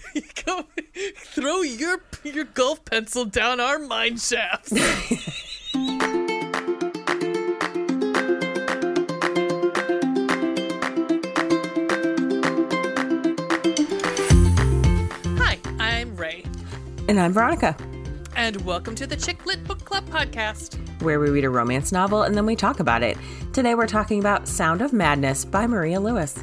[0.46, 0.64] Go
[1.16, 4.72] throw your your golf pencil down our mine shafts.
[14.24, 16.44] Hi, I'm Ray,
[17.08, 17.76] And I'm Veronica,
[18.36, 20.78] and welcome to the Chick Lit Book Club podcast.
[21.02, 23.18] where we read a romance novel and then we talk about it.
[23.52, 26.36] Today we're talking about Sound of Madness by Maria Luis.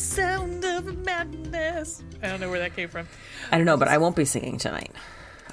[0.00, 2.02] Sound of madness.
[2.22, 3.06] I don't know where that came from.
[3.52, 4.92] I don't know, but I won't be singing tonight.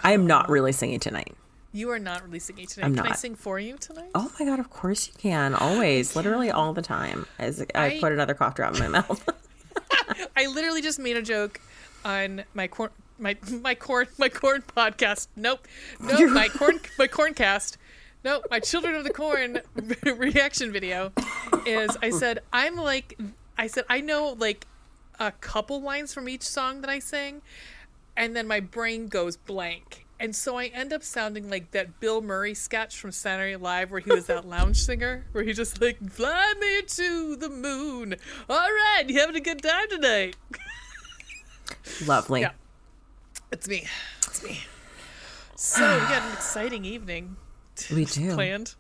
[0.04, 1.36] I am not really singing tonight.
[1.74, 2.88] You are not really singing tonight.
[2.88, 4.10] I'm Can I sing for you tonight?
[4.16, 5.54] Oh my god, of course you can.
[5.54, 6.16] Always.
[6.16, 7.28] Literally all the time.
[7.38, 9.30] As I, I- put another cough drop in my mouth.
[10.38, 11.60] I literally just made a joke
[12.06, 15.28] on my corn my my corn my corn podcast.
[15.36, 15.68] Nope.
[16.00, 17.76] Nope, my corn my corncast.
[18.24, 19.62] Nope, my Children of the Corn
[20.04, 21.12] reaction video
[21.66, 23.18] is I said I'm like
[23.58, 24.66] I said I know like
[25.20, 27.42] a couple lines from each song that I sing
[28.16, 30.06] and then my brain goes blank.
[30.20, 33.92] And so I end up sounding like that Bill Murray sketch from Saturday Night Live
[33.92, 38.16] where he was that lounge singer, where he just like, fly me to the moon.
[38.50, 40.36] All right, you having a good time tonight?
[42.08, 42.42] Lovely.
[42.42, 42.52] Yeah.
[43.52, 43.86] It's me.
[44.26, 44.62] It's me.
[45.56, 47.36] So we got an exciting evening
[47.94, 48.34] We do.
[48.34, 48.74] planned.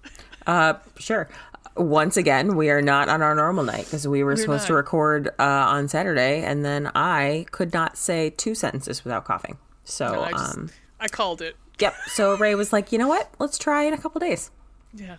[0.48, 1.30] Uh, sure.
[1.78, 5.28] Once again, we are not on our normal night because we were supposed to record
[5.40, 9.58] uh, on Saturday, and then I could not say two sentences without coughing.
[9.84, 11.56] So, I just um, I called it.
[11.80, 11.94] yep.
[12.08, 13.30] So Ray was like, you know what?
[13.40, 14.52] Let's try in a couple days.
[14.94, 15.18] Yeah.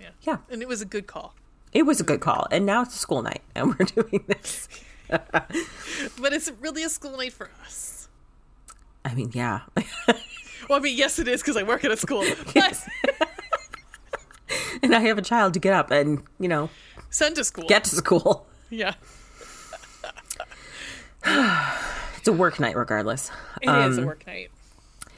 [0.00, 0.10] Yeah.
[0.22, 0.36] Yeah.
[0.50, 1.34] And it was a good call.
[1.72, 4.68] It was a good call, and now it's a school night, and we're doing this.
[5.10, 8.08] But it's really a school night for us.
[9.04, 9.60] I mean, yeah,
[10.68, 12.24] Well, I mean, yes, it is because I work at a school.
[12.54, 12.78] But
[14.82, 16.70] and I have a child to get up and you know
[17.10, 17.66] send to school.
[17.68, 18.46] get to school.
[18.70, 18.94] yeah.
[22.18, 23.32] It's a work night, regardless.
[23.60, 24.50] It is a work night.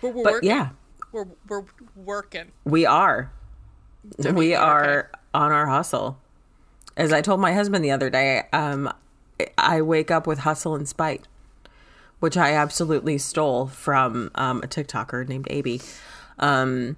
[0.01, 0.49] We're, we're Um, But working.
[0.49, 0.69] yeah,
[1.13, 1.65] We're, we're
[1.97, 2.53] working.
[2.65, 3.31] we are.
[4.33, 6.19] We are on our hustle.
[6.97, 8.91] As I told my husband the other day, um,
[9.59, 11.27] I wake up with hustle and spite,
[12.21, 15.83] which I absolutely stole from um, a TikToker named AB.
[16.39, 16.97] Um,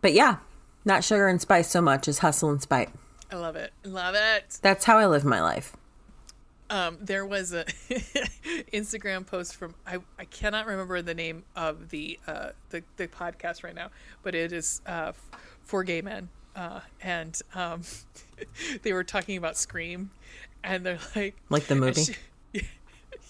[0.00, 0.38] but yeah,
[0.84, 2.90] not sugar and spice so much as hustle and spite.
[3.32, 3.72] I love it.
[3.84, 4.58] Love it.
[4.62, 5.76] That's how I live my life.
[6.70, 7.64] um, there was a
[8.72, 13.62] Instagram post from I, I cannot remember the name of the uh, the the podcast
[13.64, 13.90] right now,
[14.22, 15.12] but it is uh,
[15.64, 17.82] for gay men, uh, and um,
[18.82, 20.10] they were talking about Scream,
[20.62, 22.02] and they're like Like the movie?
[22.04, 22.14] she-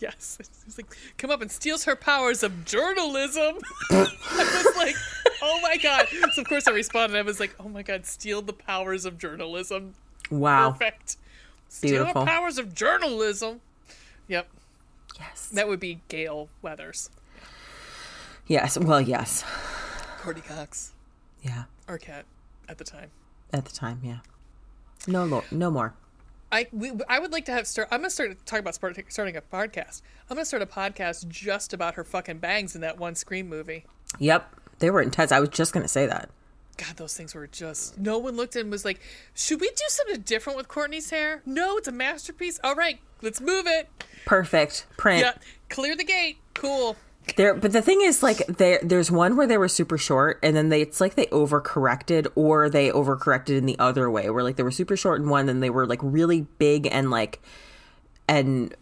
[0.05, 3.57] yes, it's like come up and steals her powers of journalism.
[3.91, 4.97] I was like,
[5.43, 6.07] oh my god!
[6.35, 7.19] So of course I responded.
[7.19, 9.95] I was like, oh my god, steal the powers of journalism.
[10.31, 10.71] Wow.
[10.73, 11.17] Perfect.
[11.69, 12.25] Steal Beautiful.
[12.25, 13.61] the powers of journalism.
[14.29, 14.49] Yep,
[15.19, 15.49] Yes.
[15.53, 17.11] that would be Gale Weathers,
[18.47, 18.79] Yes.
[18.79, 19.45] Well, yes.
[20.21, 20.93] Courteney Cox,
[21.43, 21.65] Yeah.
[21.89, 22.25] Arquette
[22.69, 23.11] at the time.
[23.53, 24.19] At the time, yeah.
[25.07, 25.95] No, lo- no more.
[26.55, 27.89] I we, I would like to have start.
[27.91, 30.03] I'm gonna start talking about start, starting a podcast.
[30.31, 33.87] I'm gonna start a podcast just about her fucking bangs in that one Scream movie.
[34.21, 34.55] Yep.
[34.79, 35.33] They were intense.
[35.33, 36.31] I was just going to say that.
[36.77, 37.99] God, those things were just.
[37.99, 39.01] No one looked and was like,
[39.35, 42.61] "Should we do something different with Courtney's hair?" No, it's a masterpiece.
[42.63, 43.89] All right, let's move it.
[44.25, 44.87] Perfect.
[44.97, 45.21] Print.
[45.21, 45.35] Yeah,
[45.69, 46.39] clear the gate.
[46.55, 46.97] Cool.
[47.37, 50.55] There, but the thing is, like, there, there's one where they were super short, and
[50.55, 54.57] then they, it's like they overcorrected, or they overcorrected in the other way, where like
[54.57, 57.41] they were super short in one, and they were like really big and like,
[58.29, 58.75] and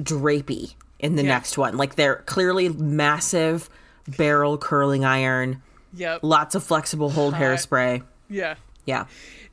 [0.00, 1.28] drapey in the Yeah.
[1.28, 1.76] next one.
[1.76, 3.68] Like they're clearly massive
[4.16, 5.62] barrel curling iron,
[5.94, 6.20] Yep.
[6.22, 7.42] lots of flexible hold Hot.
[7.42, 8.02] hairspray.
[8.28, 8.54] Yeah.
[8.86, 9.04] Yeah,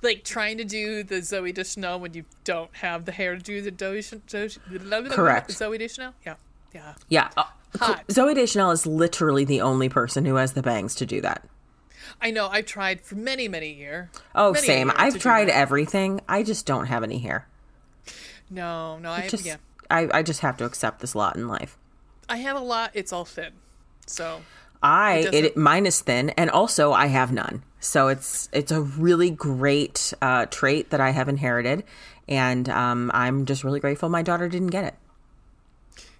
[0.01, 3.61] like trying to do the Zooey Deschanel when you don't have the hair to do
[3.61, 5.49] the Zooey, Zooey, Correct.
[5.51, 6.13] Zooey Deschanel.
[6.25, 6.35] Yeah,
[6.73, 6.93] yeah.
[7.09, 7.29] yeah.
[7.35, 7.43] Uh,
[7.79, 8.07] Hot.
[8.07, 11.43] Zooey Deschanel is literally the only person who has the bangs to do that.
[12.21, 12.47] I know.
[12.47, 14.09] I've tried for many, many years.
[14.33, 14.87] Oh, Many same.
[14.87, 16.21] years to I've tried everything.
[16.29, 17.47] I just don't have any hair.
[18.49, 19.11] No, no.
[19.11, 19.57] I Just, yeah.
[19.89, 21.77] I, I just have to accept this lot in life.
[22.29, 22.91] I have a lot.
[22.93, 23.53] It's all thin.
[24.07, 24.41] So
[24.81, 27.63] I It it, mine is thin, and also I have none.
[27.79, 31.83] So it's it's a really great uh, trait that I have inherited,
[32.27, 34.95] and um, I'm just really grateful my daughter didn't get it.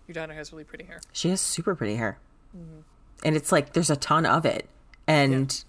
[0.08, 1.02] Your daughter has really pretty hair.
[1.14, 2.18] She has super pretty hair,
[2.56, 2.80] Mm-hmm.
[3.26, 4.70] and it's like there's a ton of it,
[5.08, 5.64] and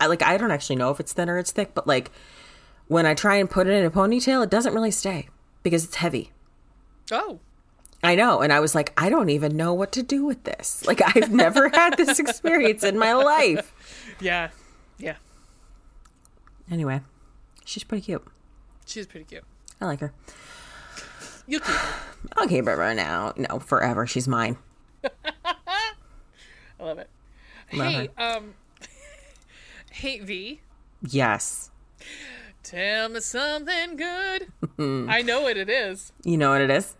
[0.00, 2.10] I, like I don't actually know if it's thin or it's thick, but like
[2.88, 5.28] when I try and put it in a ponytail, it doesn't really stay
[5.62, 6.30] because it's heavy.
[7.10, 7.40] Oh,
[8.02, 8.40] I know.
[8.42, 10.84] And I was like, I don't even know what to do with this.
[10.86, 13.72] Like, I've never had this experience in my life.
[14.20, 14.50] yeah,
[14.98, 15.16] yeah.
[16.70, 17.00] Anyway,
[17.64, 18.24] she's pretty cute.
[18.86, 19.44] She's pretty cute.
[19.80, 20.12] I like her.
[21.46, 21.94] You keep her.
[22.36, 23.32] I'll keep her right now.
[23.36, 24.06] No, forever.
[24.06, 24.56] She's mine.
[25.04, 25.94] I
[26.80, 27.08] love it.
[27.72, 28.12] Love hey, it.
[28.20, 28.54] um,
[29.90, 30.60] hey V,
[31.08, 31.70] Yes.
[32.62, 34.46] tell me something good.
[35.08, 36.12] I know what it is.
[36.24, 36.94] You know what it is?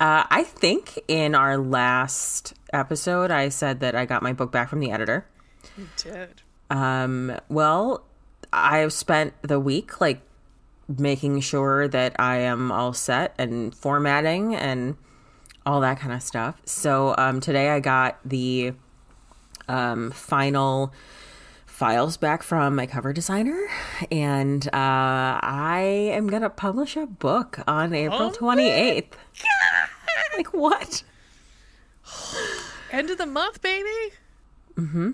[0.00, 4.68] Uh, I think in our last episode, I said that I got my book back
[4.68, 5.26] from the editor.
[5.76, 6.42] You did.
[6.70, 8.04] Um, well,
[8.52, 10.20] I've spent the week like
[10.88, 14.96] making sure that I am all set and formatting and
[15.66, 16.60] all that kind of stuff.
[16.64, 18.72] So um, today I got the
[19.68, 20.92] um, final
[21.66, 23.68] files back from my cover designer,
[24.10, 24.70] and uh,
[25.42, 29.16] I am gonna publish a book on April Oh twenty eighth.
[30.36, 31.02] like what?
[32.90, 34.14] End of the month, baby.
[34.76, 35.10] Mm-hmm.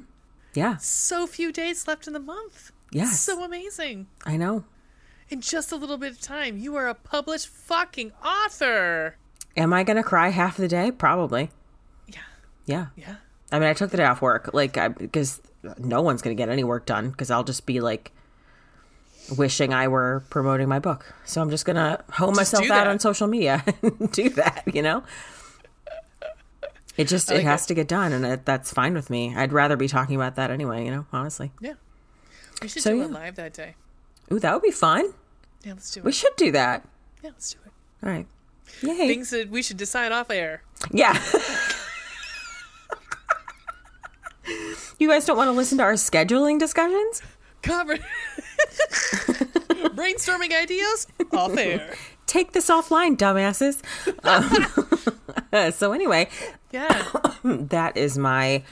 [0.54, 2.70] Yeah, So few days left in the month.
[2.92, 3.18] Yes.
[3.20, 4.06] So amazing.
[4.24, 4.64] I know.
[5.34, 9.16] In just a little bit of time, you are a published fucking author.
[9.56, 10.92] Am I gonna cry half the day?
[10.92, 11.50] Probably.
[12.06, 12.20] Yeah.
[12.66, 12.86] Yeah.
[12.94, 13.16] Yeah.
[13.50, 15.42] I mean, I took the day off work, like, because
[15.76, 18.12] no one's going to get any work done because I'll just be like
[19.36, 21.12] wishing I were promoting my book.
[21.24, 24.82] So I'm just going to hone myself out on social media and do that, you
[24.82, 25.02] know?
[26.96, 27.68] It just, it has it.
[27.68, 29.34] to get done, and it, that's fine with me.
[29.36, 31.50] I'd rather be talking about that anyway, you know, honestly.
[31.60, 31.74] Yeah.
[32.62, 33.04] We should So, do yeah.
[33.06, 33.74] it live that day.
[34.32, 35.12] Ooh, that would be fun.
[35.64, 36.04] Yeah, let's do it.
[36.04, 36.86] We should do that.
[37.22, 37.72] yeah, let's do it.
[38.06, 38.26] All right.
[38.82, 39.08] Yay.
[39.08, 40.62] Things that we should decide off air.
[40.90, 41.12] Yeah.
[44.98, 47.22] you guys don't want to listen to our scheduling discussions?
[47.62, 47.96] Cover.
[49.94, 51.94] Brainstorming ideas off air.
[52.26, 53.80] take this offline, dumbasses.
[55.54, 56.28] Um, so anyway,
[56.72, 57.06] Yeah.
[57.44, 58.62] that is my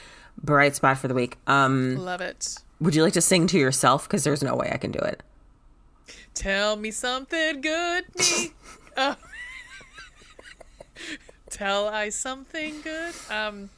[0.41, 1.37] bright spot for the week.
[1.47, 2.57] Um, Love it.
[2.81, 4.03] would you like to sing to yourself?
[4.07, 5.23] Because there's no way I can do it.
[6.33, 8.05] Tell me something good.
[8.17, 8.51] Me.
[8.95, 9.15] Oh.
[11.49, 13.15] Tell I something good.
[13.31, 13.71] Um.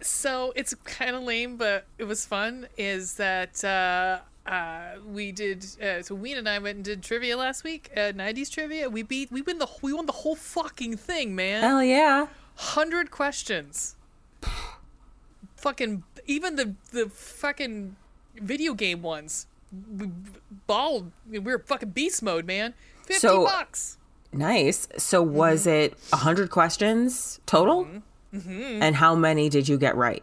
[0.00, 2.68] So it's kind of lame, but it was fun.
[2.76, 5.66] Is that uh, uh, we did?
[5.82, 7.90] Uh, so Ween and I went and did trivia last week.
[7.96, 8.88] Uh, '90s trivia.
[8.88, 9.32] We beat.
[9.32, 9.66] We win the.
[9.82, 11.62] We won the whole fucking thing, man.
[11.62, 12.28] Hell yeah!
[12.54, 13.96] Hundred questions.
[15.56, 17.96] fucking even the the fucking
[18.36, 19.48] video game ones.
[19.72, 20.10] We
[20.66, 21.12] balled.
[21.28, 22.74] We were fucking beast mode, man.
[23.04, 23.96] Fifty So- bucks.
[24.32, 24.88] Nice.
[24.98, 27.88] So was it a hundred questions total?
[28.32, 30.22] And how many did you get right?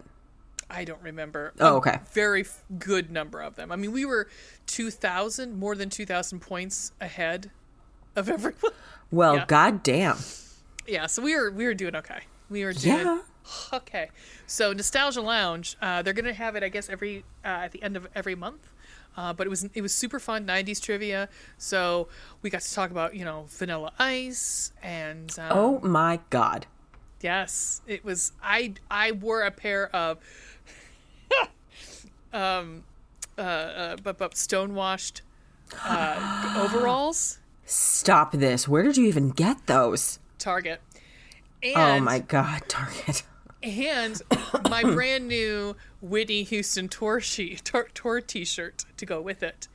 [0.69, 1.53] I don't remember.
[1.59, 1.99] Oh, A okay.
[2.13, 2.45] Very
[2.77, 3.71] good number of them.
[3.71, 4.27] I mean, we were
[4.67, 7.49] two thousand, more than two thousand points ahead
[8.15, 8.73] of everyone.
[9.11, 9.45] Well, Yeah.
[9.47, 10.17] goddamn.
[10.87, 12.21] Yeah, so we were we were doing okay.
[12.49, 13.21] We were doing Yeah.
[13.73, 14.09] okay.
[14.45, 17.97] So Nostalgia Lounge, uh, they're gonna have it, I guess, every uh, at the end
[17.97, 18.69] of every month.
[19.17, 21.29] Uh, but it was it was super fun, '90s trivia.
[21.57, 22.07] So
[22.41, 26.65] we got to talk about you know Vanilla Ice and um, Oh my god.
[27.21, 28.33] yes, it was.
[28.43, 30.19] I I wore a pair of
[32.33, 32.83] um
[33.37, 35.21] uh, uh but but stonewashed
[35.83, 37.39] uh, overalls.
[37.65, 38.67] Stop this.
[38.67, 40.19] Where did you even get those?
[40.37, 40.81] Target.
[41.63, 43.23] And, oh my god, Target.
[43.63, 44.21] and
[44.69, 45.75] my brand new
[46.09, 49.67] Whitney Houston tour sheet, tour, tour T-shirt to go with it.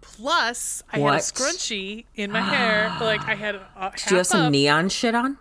[0.00, 2.94] Plus, I had a scrunchie in my hair.
[3.00, 4.52] Like I had a, Do you have some up.
[4.52, 5.38] neon shit on?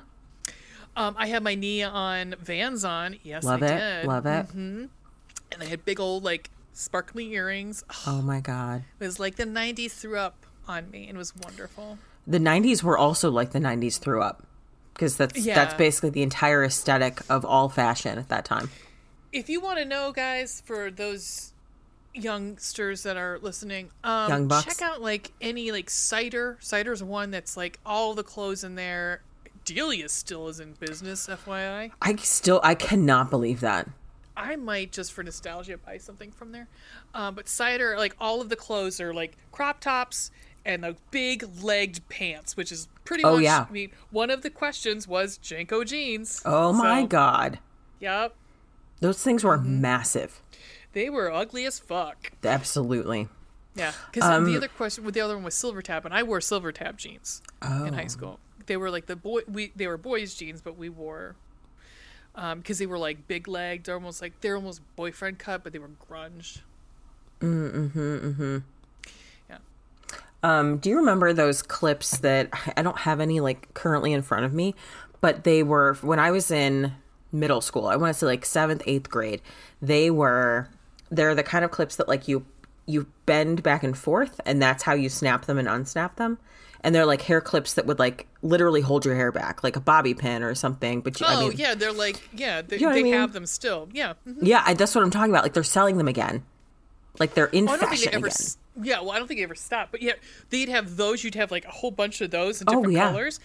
[0.95, 3.17] Um, I had my neon Vans on.
[3.23, 3.77] Yes, Love I it.
[4.01, 4.07] did.
[4.07, 4.47] Love it.
[4.53, 4.89] and
[5.59, 7.83] I had big old like sparkly earrings.
[8.07, 8.83] Oh my god.
[8.99, 11.97] It was like the '90s threw up on me, and it was wonderful.
[12.27, 14.47] The 90s were also like the 90s threw up.
[14.93, 18.71] Because that's that's basically the entire aesthetic of all fashion at that time.
[19.35, 21.51] If you want to know, guys, for those
[22.13, 26.57] youngsters that are listening, um, check out like any like cider.
[26.61, 29.21] Cider's one that's like all the clothes in there.
[29.65, 31.91] Delia still is in business, FYI.
[32.01, 33.89] I still I cannot believe that.
[34.37, 36.67] I might just for nostalgia buy something from there.
[37.13, 40.31] Um, but cider, like all of the clothes are like crop tops
[40.65, 43.43] and the big legged pants, which is pretty Oh, much.
[43.43, 43.65] yeah.
[43.67, 46.41] I mean, one of the questions was JNCO jeans.
[46.45, 47.59] Oh my god.
[47.99, 48.35] Yep,
[49.05, 49.81] Those things were Mm-hmm.
[49.81, 50.41] massive.
[50.93, 52.31] they were ugly as fuck.
[52.43, 53.27] Absolutely.
[53.75, 56.41] Yeah, because Um, the other question, the other one was silver tab, and I wore
[56.41, 57.91] silver tab jeans in Oh.
[57.93, 58.39] high school.
[58.65, 61.35] They were like the boy, we they were boys jeans, but we wore
[62.33, 65.71] um because they were like big legged, they're almost like they're almost boyfriend cut, but
[65.73, 66.59] they were grunge.
[67.41, 68.57] Mm-hmm.
[69.49, 69.57] Yeah.
[70.41, 74.45] Um, do you remember those clips that I don't have any like currently in front
[74.45, 74.73] of me,
[75.21, 76.93] but they were when I was in
[77.35, 77.87] middle school.
[77.87, 79.41] I want to say like seventh, eighth grade.
[79.81, 80.69] They were
[81.11, 82.45] they're the kind of clips that like you
[82.87, 86.37] you bend back and forth, and that's how you snap them and unsnap them.
[86.81, 89.79] and they're like hair clips that would like literally hold your hair back, like a
[89.79, 91.01] bobby pin or something.
[91.01, 93.13] But you, Oh I mean, yeah, they're like yeah, they, know what I mean?
[93.13, 93.89] have them still.
[93.91, 94.13] Yeah.
[94.27, 94.37] mhm.
[94.41, 95.41] yeah, I, that's what I'm talking about.
[95.43, 96.43] Like they're selling them again,
[97.19, 98.27] like they're in Well, I don't think fashion they ever.
[98.27, 98.37] again.
[98.83, 99.91] Yeah, well, I don't think they ever stopped.
[99.91, 100.13] But yeah,
[100.51, 101.23] they'd have those.
[101.23, 103.09] You'd have like a whole bunch of those in Oh, different yeah.
[103.09, 103.39] colors.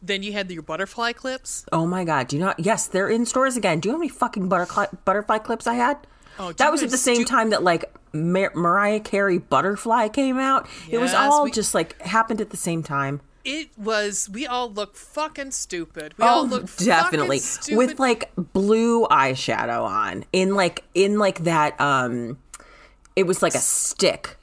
[0.00, 1.66] Then you had your butterfly clips.
[1.72, 2.28] Oh my god!
[2.28, 2.54] Do you know?
[2.58, 3.80] Yes, they're in stores again.
[3.80, 5.98] Do you know how many fucking butterfly butterfly clips I had?
[6.38, 10.38] Oh, that was at the same stu- time that like Mar- Mariah Carey Butterfly came
[10.38, 10.68] out.
[10.88, 13.20] it was all we- just like happened at the same time.
[13.44, 14.28] It was.
[14.32, 16.14] We all look fucking stupid.
[16.16, 17.76] We all Oh, look definitely fucking stupid.
[17.78, 21.78] with like blue eyeshadow on in like in like that.
[21.80, 22.38] um
[23.16, 24.36] It was like a stick,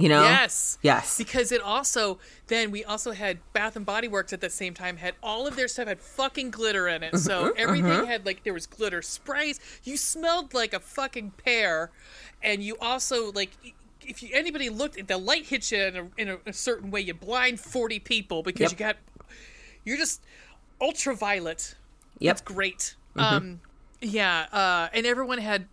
[0.00, 0.22] you know.
[0.22, 0.78] Yes.
[0.82, 1.18] Yes.
[1.18, 4.96] Because it also then we also had Bath and Body Works at the same time
[4.96, 7.18] had all of their stuff had fucking glitter in it.
[7.18, 9.60] So everything had like there was glitter sprays.
[9.84, 11.90] You smelled like a fucking pear,
[12.42, 13.50] and you also like
[14.02, 16.90] if you, anybody looked at the light hit you in a, in a, a certain
[16.90, 18.70] way, you blind forty people because Yep.
[18.72, 18.96] you got
[19.84, 20.22] you're just
[20.80, 21.74] ultraviolet.
[22.18, 22.32] Yep.
[22.32, 22.96] It's great.
[23.16, 23.60] Um,
[24.00, 25.66] yeah, uh, and everyone had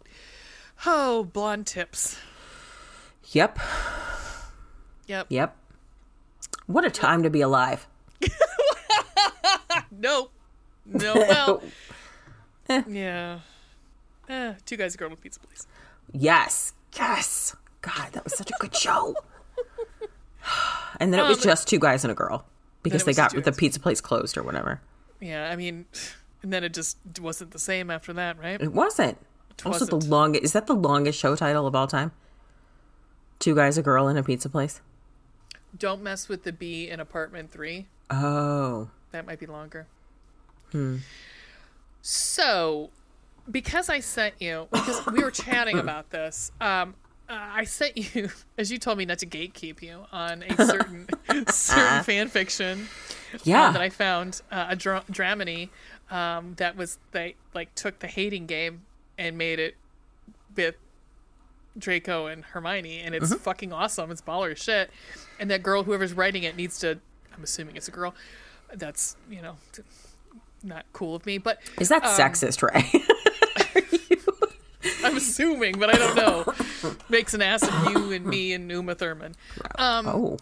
[0.86, 2.18] oh blonde tips.
[3.32, 3.60] Yep.
[5.08, 5.28] Yep.
[5.30, 5.56] Yep.
[6.66, 7.88] What a time to be alive.
[10.00, 10.30] No.
[10.86, 11.16] No.
[11.16, 11.64] Well.
[12.88, 13.40] yeah.
[14.30, 15.66] Eh, two guys, a girl, with pizza, please.
[16.12, 16.74] Yes.
[16.96, 17.56] Yes.
[17.82, 19.16] God, that was such a good show.
[21.00, 22.46] And then it was Um, just two guys and a girl
[22.82, 24.80] because they got the pizza place closed or whatever.
[25.20, 25.86] Yeah, I mean,
[26.42, 28.62] and then it just wasn't the same after that, right?
[28.62, 29.18] It wasn't.
[29.58, 29.92] The wasn't.
[29.92, 32.12] Also, the longest is that the longest show title of all time?
[33.40, 34.82] Two guys, a girl, in a pizza place.
[35.78, 37.88] Don't mess with the bee in apartment three.
[38.10, 39.88] Oh, That might be longer.
[40.72, 40.98] Hmm.
[42.02, 42.90] So,
[43.50, 46.96] because I sent you, because we were chatting about this, um,
[47.30, 51.08] uh, I sent you, as you told me not to gatekeep you on a certain
[51.50, 52.88] certain fan fiction
[53.44, 53.68] yeah.
[53.68, 55.70] uh, that I found uh, a dra- Dramione
[56.10, 58.84] um, that was they like took the hating game
[59.18, 59.76] and made it
[60.56, 60.76] with
[61.78, 64.12] Draco and Hermione, and it's fucking awesome.
[64.12, 64.90] It's baller as shit.
[65.40, 67.00] And that girl, whoever's writing it, needs to.
[67.36, 68.16] I'm assuming it's a girl.
[68.74, 69.56] That's you know
[70.64, 73.04] not cool of me, but is that um, sexist, Ray?
[75.04, 76.54] I'm assuming, but I don't know.
[77.10, 79.36] Makes an ass of you and me and Uma Thurman.
[79.78, 80.38] Um, oh,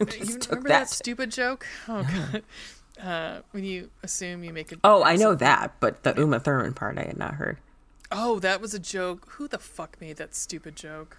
[0.00, 0.80] you took remember that.
[0.80, 0.90] that.
[0.90, 1.66] stupid joke?
[1.88, 2.42] Oh god.
[3.02, 6.74] Uh, when you assume you make a oh, I know that, but the Uma Thurman
[6.74, 7.58] part I had not heard.
[8.10, 9.26] Oh, that was a joke.
[9.32, 11.18] Who the fuck made that stupid joke?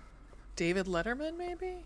[0.55, 1.83] David Letterman, maybe?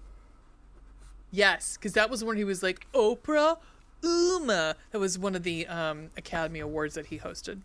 [1.32, 3.58] Yes, because that was when he was like Oprah
[4.04, 4.76] Uma.
[4.92, 7.60] That was one of the um, Academy Awards that he hosted.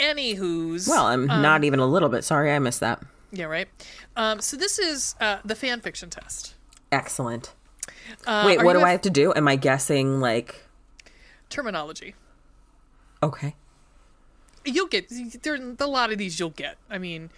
[0.00, 3.02] Anywho's Well, I'm not even a little bit sorry I missed that.
[3.32, 3.68] yeah, right.
[4.16, 6.54] Um, so this is uh, the fan fiction test.
[6.92, 7.54] Excellent.
[8.26, 9.32] Uh, Wait, what do I have to do?
[9.34, 10.64] Am I guessing like?
[11.48, 12.14] terminology?
[13.22, 13.54] Okay.
[14.66, 15.10] You'll get
[15.42, 15.54] there.
[15.78, 16.76] A lot of these you'll get.
[16.90, 17.30] I mean,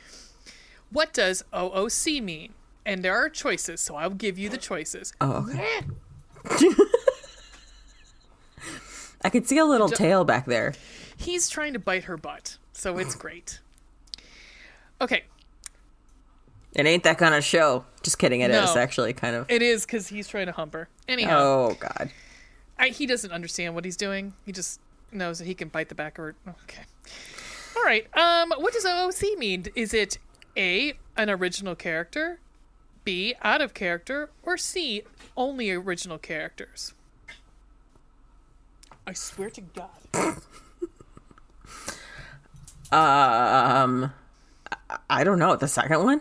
[0.91, 2.55] what does OOC mean?
[2.87, 5.13] And there are choices, so I'll give you the choices.
[5.21, 5.81] Oh, okay.
[9.23, 10.75] I could see a little tail back there.
[11.17, 13.61] He's trying to bite her butt, so it's great.
[15.01, 15.25] Okay,
[16.75, 17.85] It ain't that kind of show.
[18.03, 18.41] Just kidding.
[18.41, 18.81] It is No.
[18.81, 19.49] actually kind of.
[19.51, 20.89] it is because he's trying to hump her.
[21.09, 22.11] Anyhow, Oh God.
[22.79, 24.35] I, he doesn't understand what he's doing.
[24.47, 24.81] He just
[25.13, 26.35] knows that he can bite the back of her.
[26.65, 26.83] Okay.
[27.77, 28.07] All right.
[28.17, 29.67] Um, what does OOC mean?
[29.75, 30.19] Is it
[30.57, 32.41] A, an original character,
[33.05, 35.03] B, out of character, or C,
[35.37, 36.93] only original characters?
[39.07, 40.43] I swear to God.
[42.91, 44.13] Um,
[44.91, 45.57] I- I don't know.
[45.57, 46.21] The second one.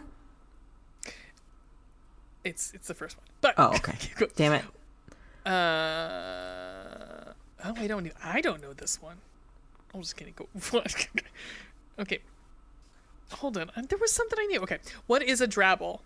[2.43, 3.25] It's it's the first one.
[3.41, 3.97] But Oh, okay.
[4.35, 4.63] Damn it.
[5.49, 6.86] Uh,
[7.63, 8.11] oh, I don't know.
[8.23, 9.17] I don't know this one.
[9.93, 10.33] I'm just kidding.
[10.35, 10.47] Go.
[11.99, 12.19] okay.
[13.33, 13.71] Hold on.
[13.75, 14.61] Uh, There was something I knew.
[14.61, 14.79] Okay.
[15.07, 15.99] What is a drabble?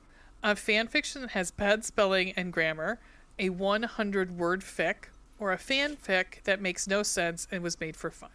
[0.44, 3.00] A fan fiction that has bad spelling and grammar,
[3.38, 4.96] a 100 word fic,
[5.40, 8.32] or a fanfic that makes no sense and was made for fun.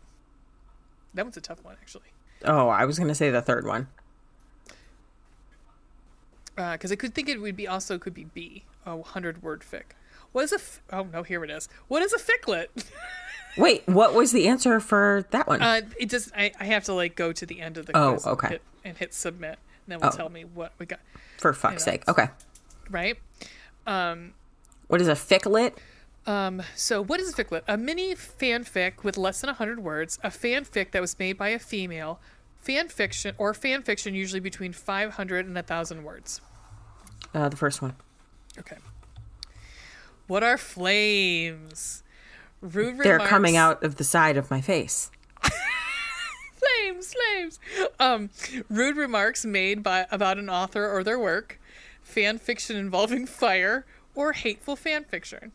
[1.14, 2.12] That one's a tough one, actually.
[2.44, 3.88] Oh, I was gonna say the third one.
[6.54, 9.94] Because I could think it would be also could be B, a 100 word fic.
[10.32, 10.56] What is a?
[10.56, 11.68] F- oh no, here it is.
[11.88, 12.68] What is a ficlet?
[13.56, 15.62] Wait, what was the answer for that one?
[15.62, 18.12] Uh, it just I, I have to like go to the end of the Oh,
[18.12, 18.48] quiz and okay.
[18.48, 20.16] hit, and hit submit, and then will Oh.
[20.16, 21.00] tell me what we got.
[21.38, 22.08] for fuck's know, sake.
[22.08, 22.28] Okay.
[22.90, 23.18] Right.
[23.86, 24.34] Um,
[24.88, 25.74] What is a ficlet?
[26.26, 26.62] Um.
[26.74, 27.62] So what is a ficlet?
[27.68, 30.18] A mini fanfic with less than hundred words.
[30.22, 32.20] A fanfic that was made by a female.
[32.58, 36.40] Fan fiction or fan fiction usually between five hundred and a thousand words.
[37.32, 37.94] Uh, the first one.
[38.58, 38.76] Okay.
[40.26, 42.02] What are flames?
[42.60, 45.10] Rude remarks They're remarks- coming out of the side of my face.
[46.54, 47.60] flames, flames.
[48.00, 48.30] Um,
[48.68, 51.60] rude remarks made by about an author or their work,
[52.02, 55.52] fan fiction involving fire, or hateful fan fiction.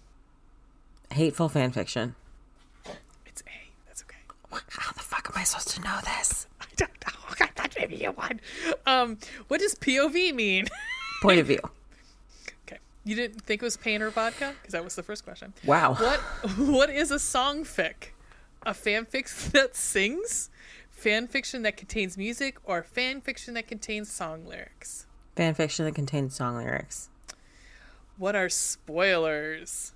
[1.12, 2.16] Hateful fan fiction.
[3.26, 3.72] It's A.
[3.88, 4.18] That's okay.
[4.70, 6.48] How the fuck am I supposed to know this?
[6.62, 7.36] I don't know.
[7.42, 8.40] I thought maybe you would.
[8.86, 10.68] Um, what does POV mean?
[11.22, 11.60] Point of view.
[13.04, 15.54] You didn't think it was pain or vodka because that was the first question.
[15.66, 15.96] Wow.
[15.96, 16.20] What
[16.58, 18.10] What is a songfic?
[18.64, 20.50] A fanfic that sings,
[20.92, 25.08] fan fiction that contains music, or fan fiction that contains song lyrics?
[25.36, 27.10] Fan fiction that contains song lyrics.
[28.18, 29.94] What are spoilers?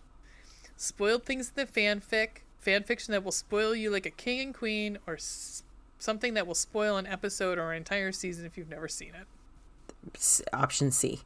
[0.77, 4.53] Spoiled things in the fanfic, fan fiction that will spoil you like a king and
[4.53, 5.62] queen, or s-
[6.00, 10.41] something that will spoil an episode or an entire season if you've never seen it.
[10.53, 11.21] Option C.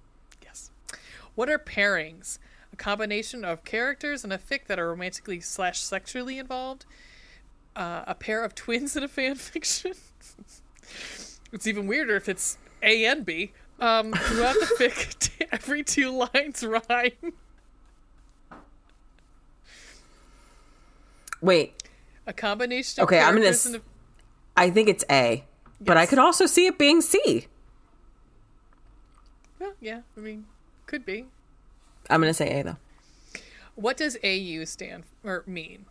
[1.39, 1.48] Yes.
[1.48, 2.38] What are pairings?
[2.74, 6.86] A combination of characters in a fic that are romantically slash sexually involved.
[7.75, 9.93] Uh, a pair of twins in a fan fiction.
[11.53, 13.51] it's even weirder if it's A and B.
[13.79, 17.34] Um, throughout the fic, every two lines rhyme.
[21.41, 21.81] Wait,
[22.27, 23.81] A combination of Okay, I'm gonna s- a
[24.58, 25.46] I think it's A,
[25.79, 27.48] but I could also see it being C.
[29.58, 30.46] well, yeah, I mean,
[30.89, 31.25] could be.
[32.10, 32.77] I'm gonna say A though.
[33.75, 35.86] What does AU stand or mean?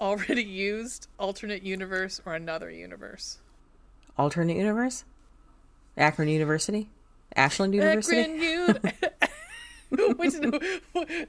[0.00, 3.38] Already used, alternate universe, or another universe?
[4.18, 5.04] Alternate universe.
[5.96, 6.88] Akron University.
[7.36, 8.18] Ashland University.
[8.20, 8.78] Akron Uni-
[10.16, 10.58] Which, no,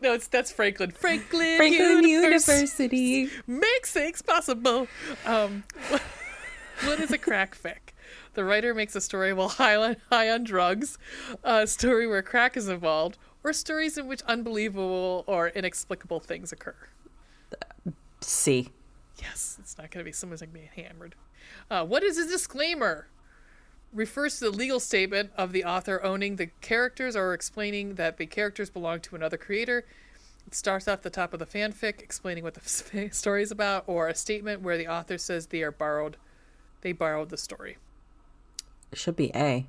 [0.01, 0.91] no, it's that's Franklin.
[0.91, 3.29] Franklin, Franklin Universe University.
[3.47, 4.87] makes things possible.
[5.25, 6.01] Um, what,
[6.85, 7.90] what is a crack fic?
[8.33, 10.97] The writer makes a story while high on, high on drugs,
[11.43, 16.75] a story where crack is involved, or stories in which unbelievable or inexplicable things occur.
[18.21, 18.69] C.
[19.21, 21.15] Yes, it's not going to be someone's like being hammered.
[21.69, 23.07] Uh, what is a disclaimer?
[23.93, 28.25] Refers to the legal statement of the author owning the characters or explaining that the
[28.25, 29.85] characters belong to another creator.
[30.47, 34.07] It starts off the top of the fanfic explaining what the story is about, or
[34.07, 36.17] a statement where the author says they are borrowed,
[36.81, 37.77] they borrowed the story.
[38.91, 39.67] It should be A.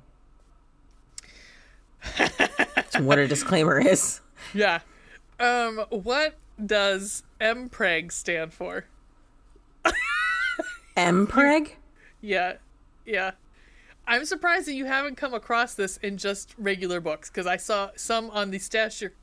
[2.17, 4.19] That's what a disclaimer is.
[4.53, 4.81] Yeah.
[5.39, 8.85] Um, what does MPreg stand for?
[10.97, 11.71] Mpreg?
[12.19, 12.57] Yeah,
[13.05, 13.31] yeah.
[14.05, 17.91] I'm surprised that you haven't come across this in just regular books because I saw
[17.95, 19.13] some on the stash your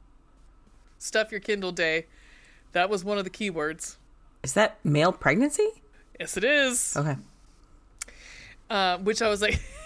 [0.98, 2.06] stuff your Kindle day.
[2.72, 3.96] That was one of the keywords.
[4.42, 5.68] Is that male pregnancy?
[6.18, 6.96] Yes, it is.
[6.96, 7.16] Okay.
[8.70, 9.60] Uh, which I was like,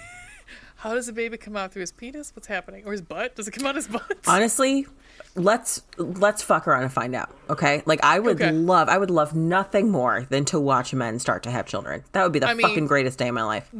[0.84, 2.30] how does a baby come out through his penis?
[2.36, 2.84] What's happening?
[2.86, 3.34] Or his butt?
[3.34, 4.18] Does it come out his butt?
[4.26, 4.86] Honestly,
[5.34, 7.34] let's let's fuck around and find out.
[7.48, 7.82] Okay?
[7.86, 8.52] Like I would Okay.
[8.52, 12.04] love I would love nothing more than to watch men start to have children.
[12.12, 13.70] That would be the I mean- fucking greatest day of my life.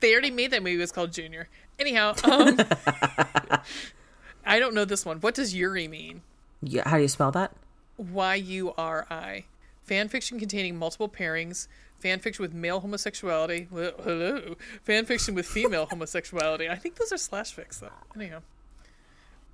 [0.00, 0.76] They already made that movie.
[0.76, 1.48] It was called Junior.
[1.78, 2.58] Anyhow, um,
[4.46, 5.18] I don't know this one.
[5.20, 6.22] What does Yuri mean?
[6.62, 7.52] Yeah, how do you spell that?
[7.96, 9.44] Y U R I.
[9.82, 11.68] Fan fiction containing multiple pairings.
[12.00, 13.68] Fan fiction with male homosexuality.
[13.70, 14.56] Hello.
[14.82, 16.68] Fan fiction with female homosexuality.
[16.68, 17.90] I think those are slash fics, though.
[18.16, 18.40] Anyhow,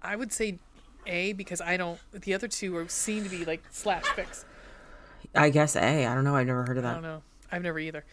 [0.00, 0.58] I would say
[1.06, 1.98] A because I don't.
[2.12, 4.44] The other two are seem to be like slash fics.
[5.34, 6.06] I guess A.
[6.06, 6.36] I don't know.
[6.36, 6.90] I've never heard of that.
[6.90, 7.22] I don't know.
[7.50, 8.04] I've never either.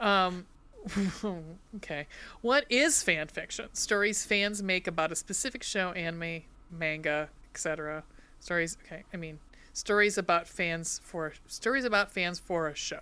[0.00, 0.46] Um,
[1.76, 2.08] okay.
[2.40, 3.68] What is fan fiction?
[3.72, 8.02] Stories fans make about a specific show, anime, manga, etc.
[8.40, 8.76] Stories.
[8.84, 9.04] Okay.
[9.14, 9.38] I mean,
[9.72, 13.00] stories about fans for stories about fans for a show.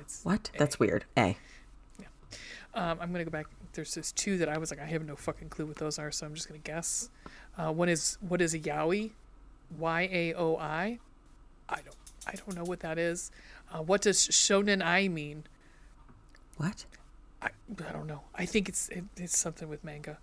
[0.00, 0.50] It's, What?
[0.58, 1.04] That's weird.
[1.16, 1.36] A.
[2.74, 3.46] um, I'm gonna go back.
[3.72, 6.10] There's just two that I was like, I have no fucking clue what those are,
[6.10, 7.10] so I'm just gonna guess.
[7.56, 9.10] Uh, one is what is a yaoi?
[9.78, 10.98] Y A O I.
[11.68, 11.96] I don't.
[12.26, 13.30] I don't know what that is.
[13.72, 15.44] Uh, what does shonen ai mean?
[16.56, 16.84] What?
[17.40, 17.48] I,
[17.88, 18.22] I don't know.
[18.34, 20.18] I think it's it, it's something with manga.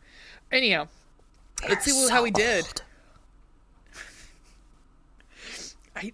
[0.52, 0.88] Anyhow,
[1.68, 2.66] let's see how we did.
[5.96, 6.14] I, I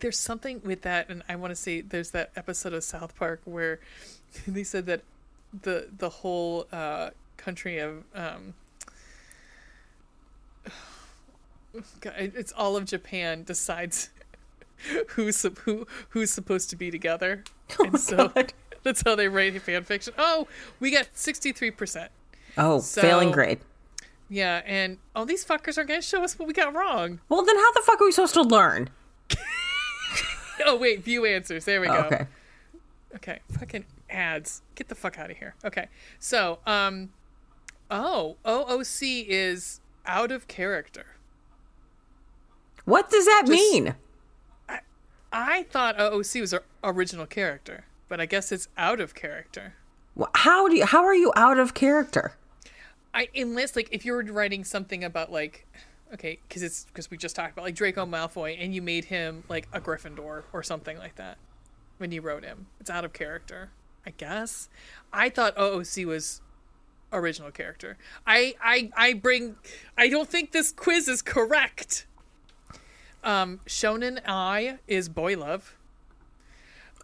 [0.00, 3.40] there's something with that, and I want to say there's that episode of South Park
[3.44, 3.80] where
[4.46, 5.02] they said that
[5.62, 8.54] the the whole uh, country of um,
[12.00, 14.10] God, it's all of Japan decides
[15.08, 17.44] who's who who's supposed to be together,
[17.78, 18.32] and so
[18.82, 20.14] that's how they write fan fiction.
[20.18, 20.48] Oh,
[20.80, 22.10] we got sixty three percent.
[22.56, 23.60] Oh, So- failing grade.
[24.30, 27.20] Yeah, and oh, these fuckers are gonna show us what we got wrong.
[27.28, 28.88] Well, then how the fuck are we supposed to learn?
[30.66, 31.64] Oh wait, view answers.
[31.64, 31.94] There we go.
[31.94, 32.26] Oh, okay.
[33.16, 34.62] Okay, fucking ads.
[34.74, 35.54] Get the fuck out of here.
[35.64, 35.88] Okay,
[36.18, 37.10] so um,
[37.90, 41.06] oh, OOC is out of character.
[42.84, 43.94] What does that mean?
[45.32, 49.74] I thought OOC was our original character, but I guess it's out of character.
[50.34, 52.36] How do you, how are you out of character?
[53.12, 55.66] I unless like if you were writing something about like
[56.14, 59.44] okay because it's because we just talked about like Draco Malfoy and you made him
[59.48, 61.36] like a Gryffindor or something like that
[61.98, 62.66] when you wrote him.
[62.80, 63.70] It's out of character
[64.06, 64.68] I guess.
[65.12, 66.40] I thought OOC was
[67.12, 67.96] original character.
[68.26, 69.56] I I I bring
[69.96, 72.06] I don't think this quiz is correct.
[73.22, 75.76] Um Shonen ai is boy love.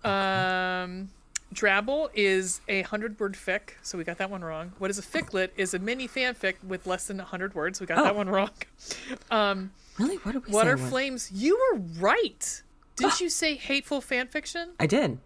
[0.05, 1.11] Um
[1.55, 4.73] Drabble is a hundred word fic, so we got that one wrong.
[4.79, 7.81] What is a ficlet is a mini fanfic with less than hundred words.
[7.81, 8.17] We got that Oh.
[8.19, 8.51] one wrong.
[9.31, 10.17] Um, Really?
[10.19, 11.31] What did we what say are flames?
[11.33, 12.63] You were right.
[12.97, 14.71] Didn't you say hateful fan fiction?
[14.79, 15.19] I did.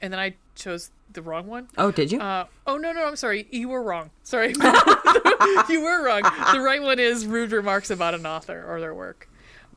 [0.00, 1.68] And then I chose the wrong one.
[1.78, 2.20] Oh, did you?
[2.20, 3.46] Uh, oh no no I'm sorry.
[3.50, 4.10] You were wrong.
[4.22, 4.48] Sorry,
[5.68, 6.22] you were wrong.
[6.52, 9.28] The right one is rude remarks about an author or their work.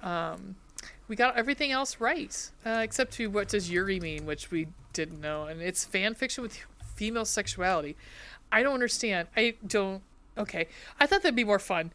[0.02, 0.56] Um,
[1.08, 5.22] we got everything else right uh, except to what does Yuri mean, which we didn't
[5.22, 6.60] know, and it's fan fiction with
[6.96, 7.96] female sexuality.
[8.52, 9.28] I don't understand.
[9.36, 10.02] I don't.
[10.38, 10.68] Okay,
[11.00, 11.92] I thought that'd be more fun.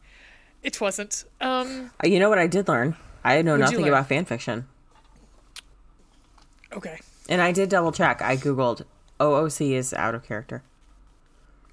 [0.61, 1.25] It wasn't.
[1.41, 2.95] Um, Uh, you know what I did learn?
[3.23, 4.67] I know nothing about fan fiction.
[6.73, 6.99] okay,
[7.29, 8.21] And I did double check.
[8.21, 8.83] I googled
[9.19, 10.63] OOC is out of character.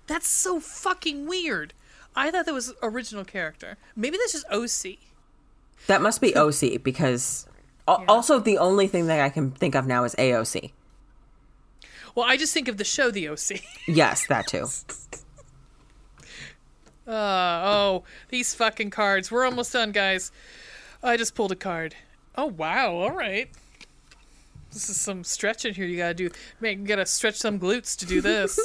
[0.07, 1.72] that's so fucking weird.
[2.16, 3.76] I thought that was original character.
[3.94, 4.98] Maybe that's just OC.
[5.87, 7.47] That must be OC because
[7.88, 10.73] al- also the only thing that I can think of now is AOC.
[12.14, 13.61] Well, I just think of the show The OC.
[13.87, 14.66] Yes, that too.
[17.07, 19.31] Uh, oh, these fucking cards.
[19.31, 20.31] We're almost done, guys.
[21.03, 21.95] I just pulled a card.
[22.37, 22.95] Oh, wow.
[22.95, 23.51] All right.
[24.73, 26.31] This is some stretching here you gotta do.
[26.61, 28.59] Man, you gotta stretch some glutes to do this.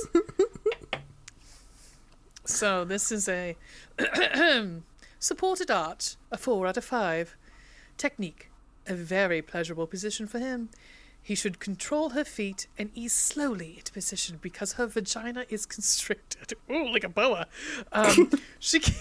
[2.46, 3.56] so, this is a
[5.20, 7.36] supported art, a 4 out of 5.
[7.98, 8.50] Technique,
[8.88, 10.70] a very pleasurable position for him.
[11.22, 16.54] He should control her feet and ease slowly into position because her vagina is constricted.
[16.70, 17.48] Ooh, like a boa.
[17.92, 18.94] Um, she ke-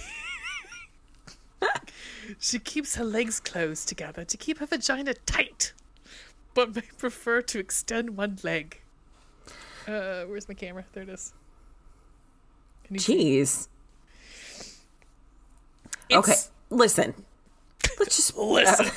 [2.38, 5.74] she keeps her legs closed together to keep her vagina tight,
[6.54, 8.80] but may prefer to extend one leg.
[9.86, 10.84] Uh, where's my camera?
[10.94, 11.34] There it is.
[12.88, 13.44] You see?
[16.10, 16.16] Jeez.
[16.18, 16.34] Okay,
[16.70, 17.14] listen.
[17.98, 18.86] Let's just Listen.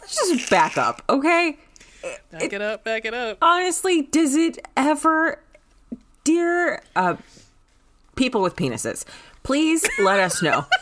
[0.00, 1.58] let's just back up, okay?
[2.30, 2.84] Back it up.
[2.84, 3.38] Back it up.
[3.42, 5.40] Honestly, does it ever,
[6.24, 7.16] dear uh,
[8.16, 9.04] people with penises,
[9.42, 10.66] please let us know.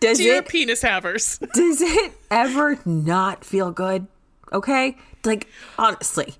[0.00, 1.38] Does Dear it penis havers.
[1.54, 4.06] does it ever not feel good?
[4.52, 5.46] Okay, like
[5.78, 6.34] honestly,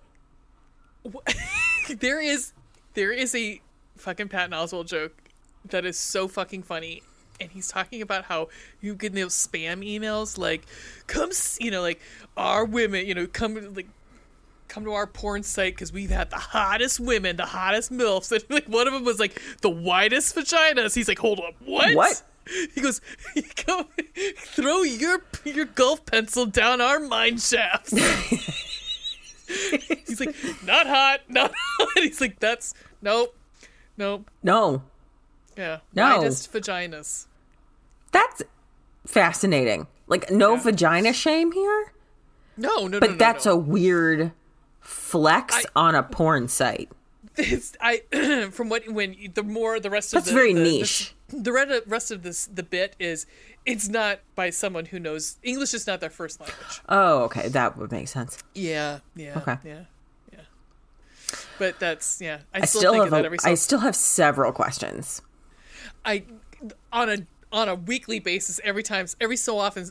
[1.89, 2.53] there is
[2.93, 3.63] there is a
[3.97, 5.30] fucking Patton Oswalt joke
[5.71, 7.03] that is so fucking funny.
[7.41, 8.49] And he's talking about how
[8.83, 10.67] you get those spam emails like
[11.07, 11.99] come you know like
[12.37, 13.89] our women you know come like
[14.69, 18.31] come to our porn site because we've had the hottest women the hottest milfs.
[18.33, 20.95] And like one of them was like the widest vaginas.
[20.95, 21.95] He's like hold up what?
[21.95, 22.23] What?
[22.75, 23.01] he goes
[23.67, 23.87] go
[24.37, 27.93] throw your your golf pencil down our mine shafts.
[30.07, 31.89] He's like not hot not hot.
[31.97, 33.37] He's like that's nope
[33.97, 34.31] nope.
[34.43, 34.83] No,
[35.57, 36.19] yeah No.
[36.19, 37.27] widest vaginas
[38.13, 38.43] that's
[39.07, 39.87] fascinating.
[40.09, 41.93] Like no vagina shame here,
[42.57, 43.53] no no no but no, that's no.
[43.53, 44.33] a weird
[44.81, 46.91] flex I- on a porn site.
[47.37, 48.03] it's I
[48.53, 51.15] from what when the more the rest of That's the, very the, niche.
[51.29, 53.27] The, the rest of this the bit is
[53.65, 56.81] it's not by someone who knows English is not their first language.
[56.89, 58.39] Oh, okay, that would make sense.
[58.55, 59.57] Yeah, yeah, Okay.
[59.65, 59.85] yeah,
[60.33, 60.41] yeah.
[61.59, 62.41] But that's yeah.
[62.53, 65.23] I, I still, still think have of that a, every I still have several questions.
[66.05, 66.25] I
[66.93, 69.91] on a on a weekly basis every time every so often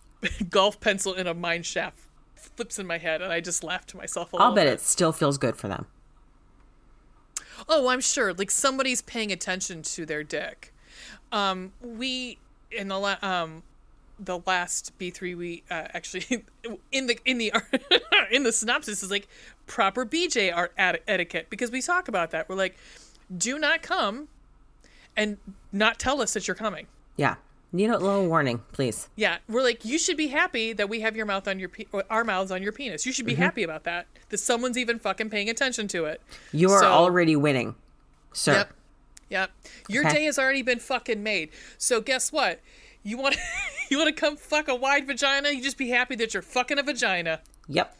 [0.50, 1.98] golf pencil in a mine shaft
[2.34, 4.74] flips in my head and I just laugh to myself a I'll bet bit.
[4.74, 5.86] it still feels good for them.
[7.68, 8.32] Oh, I'm sure.
[8.32, 10.72] Like somebody's paying attention to their dick.
[11.32, 12.38] Um, we
[12.70, 13.62] in the la- um,
[14.18, 16.44] the last B three we uh, actually
[16.92, 17.52] in the in the
[18.30, 19.28] in the synopsis is like
[19.66, 22.48] proper BJ art eti- etiquette because we talk about that.
[22.48, 22.76] We're like,
[23.36, 24.28] do not come
[25.16, 25.38] and
[25.72, 26.86] not tell us that you're coming.
[27.16, 27.36] Yeah,
[27.72, 29.08] Need a little warning, please.
[29.14, 31.86] Yeah, we're like, you should be happy that we have your mouth on your pe-
[31.94, 33.06] uh, our mouths on your penis.
[33.06, 33.42] You should be mm-hmm.
[33.42, 34.06] happy about that.
[34.30, 36.20] That someone's even fucking paying attention to it.
[36.52, 37.76] You are So- already winning,
[38.32, 38.54] sir.
[38.54, 38.72] Yep.
[39.28, 39.50] Yep.
[39.88, 40.14] Your Okay.
[40.16, 41.50] day has already been fucking made.
[41.78, 42.60] So guess what?
[43.04, 43.36] You want
[43.90, 45.50] you want to come fuck a wide vagina?
[45.50, 47.40] You just be happy that you're fucking a vagina.
[47.68, 47.96] Yep.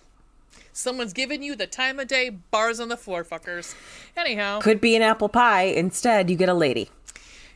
[0.73, 2.31] Someone's giving you the time of day.
[2.31, 3.75] Bars on the floor, fuckers.
[4.17, 5.63] Anyhow, Could be an apple pie.
[5.63, 6.91] Instead, you get a lady.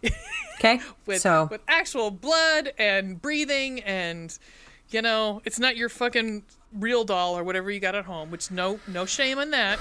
[0.58, 0.80] Okay.
[1.06, 4.38] with so with actual blood and breathing and
[4.90, 8.50] you know it's not your fucking real doll or whatever you got at home which
[8.50, 9.78] no no shame in that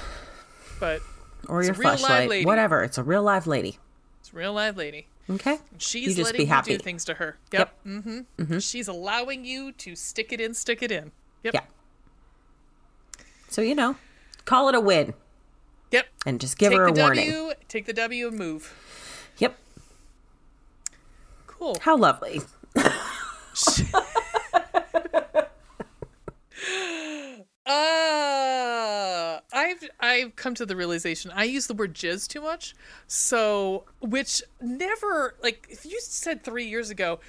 [0.79, 0.99] but
[1.47, 2.45] or it's your a real live flashlight, lady.
[2.45, 2.83] whatever.
[2.83, 3.77] It's a real live lady.
[4.19, 5.57] it's a real live lady Okay.
[5.77, 8.57] she's you just letting be you do things to her yep, Mm-hmm.
[8.59, 11.11] she's allowing you to stick it in stick it in
[11.43, 11.61] yep Yeah.
[13.49, 13.95] So you know,
[14.45, 15.13] call it a win
[15.91, 17.29] yep and just give take her a the warning.
[17.29, 18.73] w take the w and move
[19.37, 19.57] Yep.
[21.63, 22.41] Cool How lovely.
[27.65, 32.75] Uh, I've I've come to the realization I use the word jizz too much.
[33.07, 37.19] So, which never like if you said 3 years ago,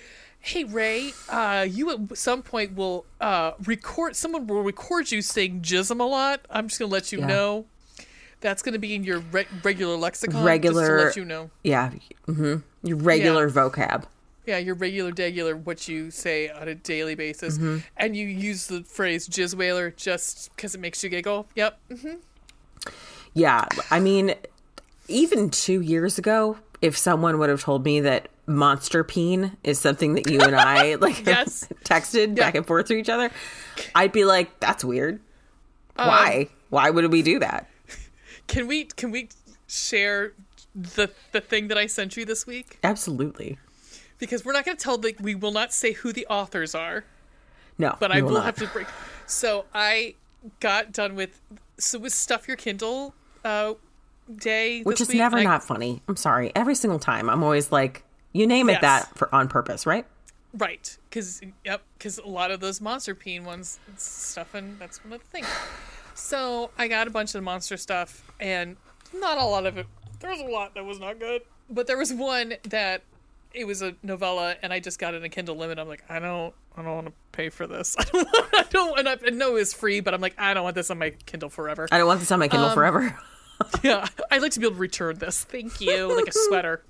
[0.40, 5.61] "Hey Ray, uh you at some point will uh record someone will record you saying
[5.62, 7.27] jism a lot." I'm just going to let you Yeah.
[7.27, 7.66] know.
[8.40, 11.51] That's going to be in your re- regular lexicon Regular- just to let you know.
[11.62, 11.92] Yeah.
[12.27, 14.05] hmm Your regular vocab.
[14.46, 17.78] Yeah, your regular, regular, what you say on a daily basis, Mm-hmm.
[17.96, 21.46] and you use the phrase "jizz whaler" just because it makes you giggle.
[21.54, 21.80] Yep.
[23.33, 23.64] Yeah.
[23.90, 24.35] I mean,
[25.09, 30.14] even two years ago, if someone would have told me that monster peen is something
[30.14, 31.66] that you and I like Yes.
[31.85, 32.44] texted Yeah.
[32.44, 33.30] back and forth to each other,
[33.94, 35.20] I'd be like, that's weird.
[35.96, 36.48] Um, Why?
[36.70, 37.68] Why would we do that?
[38.46, 39.30] Can we can we
[39.68, 40.35] share
[40.74, 42.78] the the thing that I sent you this week?
[42.85, 43.59] Absolutely.
[44.18, 47.05] Because we're not going to tell like we will not say who the authors are,
[47.79, 47.96] No.
[48.00, 48.87] but I will have to break.
[49.27, 50.14] So I
[50.61, 51.40] got done with
[51.79, 53.74] so with stuff your Kindle uh
[54.37, 56.03] day, Which is week, never I- not funny.
[56.09, 56.53] I'm sorry.
[56.55, 60.07] Every single time, I'm always like, you name it that for on purpose, right?
[60.57, 65.12] Right, because yep, because a lot of those monster peen ones stuff, and that's one
[65.14, 65.48] of the things.
[66.14, 68.77] So I got a bunch of monster stuff, and
[69.12, 69.87] not a lot of it.
[70.20, 73.03] There was a lot that was not good, but there was one that
[73.55, 75.79] it was a novella, and I just got it in a Kindle limit.
[75.79, 77.97] I'm like, I don't, I don't want to pay for this.
[77.99, 80.55] I don't, want, I don't, and I, I know it's free, but I'm like, I
[80.55, 81.88] don't want this on my Kindle forever.
[81.90, 83.19] I don't want this on my Kindle Um, forever.
[83.85, 85.45] yeah, I'd like to be able to return this.
[85.45, 86.83] Thank you, like a sweater,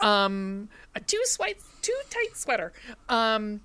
[0.00, 2.72] um, a too sweat, too tight sweater.
[3.08, 3.60] Um,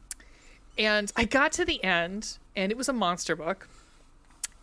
[0.78, 3.68] and I got to the end, and it was a monster book,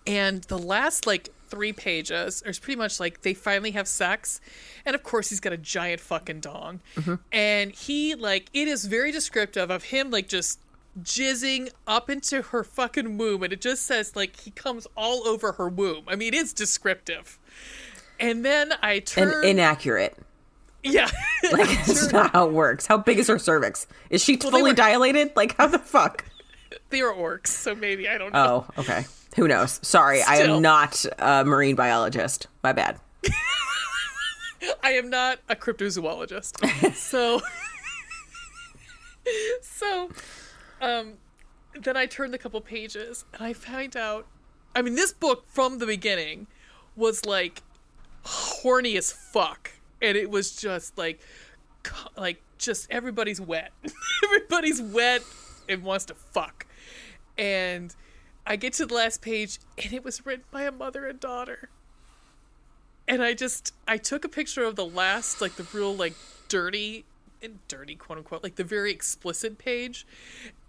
[0.07, 4.41] and the last like three pages It's pretty much like they finally have sex,
[4.85, 7.15] and of course he's got a giant fucking dong, mm-hmm.
[7.33, 10.59] and he like it is very descriptive of him like just
[11.03, 15.51] jizzing up into her fucking womb and it just says like he comes all over
[15.53, 17.37] her womb i mean it's descriptive
[18.21, 20.17] and then i and turn inaccurate.
[20.85, 21.11] yeah
[21.53, 22.87] Like that's not how it works.
[22.87, 23.87] How big is her cervix?
[24.09, 25.33] Is she they fully were- dilated?
[25.35, 26.25] Like how the fuck?
[26.91, 29.05] they were orcs so maybe i don't know Oh, okay.
[29.35, 29.81] Who knows?
[29.83, 32.47] Sorry, I am not a marine biologist.
[32.63, 33.01] My bad.
[34.83, 36.95] I am not a cryptozoologist.
[36.95, 37.41] so
[39.61, 40.11] so
[40.81, 41.15] um
[41.75, 44.27] then I turned a couple pages and I find out
[44.75, 46.47] I mean this book from the beginning
[46.97, 47.63] was like
[48.23, 51.21] horny as fuck and it was just like
[52.17, 53.73] like just everybody's wet.
[54.25, 55.23] everybody's wet
[55.69, 56.67] and wants to fuck.
[57.37, 57.95] And
[58.47, 61.71] I get to the last page and it was written by a mother and daughter
[63.07, 66.15] and I just I took a picture of the last like the real like
[66.49, 67.05] dirty
[67.43, 70.07] and dirty quote unquote like the very explicit page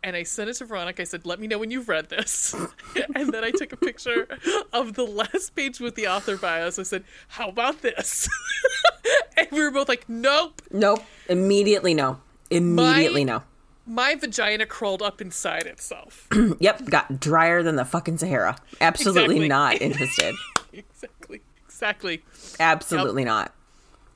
[0.03, 1.01] and I sent it to Veronica.
[1.01, 2.53] I said, "Let me know when you've read this."
[3.15, 4.27] and then I took a picture
[4.71, 6.77] of the last page with the author bios.
[6.77, 8.29] I said, "How about this?"
[9.37, 11.03] and we were both like, "Nope." Nope.
[11.27, 12.19] Immediately no.
[12.51, 13.43] Immediately My- no.
[13.85, 16.27] My vagina crawled up inside itself.
[16.59, 18.57] Yep, got drier than the fucking Sahara.
[18.81, 19.47] Absolutely Exactly.
[19.47, 20.35] not interested.
[20.73, 21.41] exactly.
[21.67, 22.23] Exactly.
[22.59, 23.53] Absolutely not.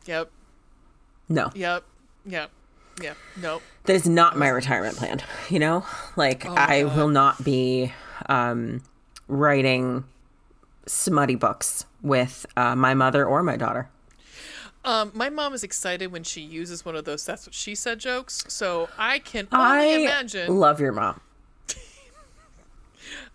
[0.05, 0.31] Yep.
[1.27, 1.51] No.
[1.53, 1.83] Yep.
[2.25, 2.51] Yep.
[3.01, 3.17] Yep.
[3.41, 3.61] Nope.
[3.83, 5.21] That is not my retirement plan.
[5.49, 5.85] You know?
[6.15, 7.93] Like Oh I will not be
[8.27, 8.81] um
[9.27, 10.05] writing
[10.87, 13.89] smutty books with uh, my mother or my daughter.
[14.85, 17.99] Um, my mom is excited when she uses one of those "that's what she said"
[17.99, 18.45] jokes.
[18.47, 20.55] So I can only I imagine.
[20.57, 21.19] love your mom.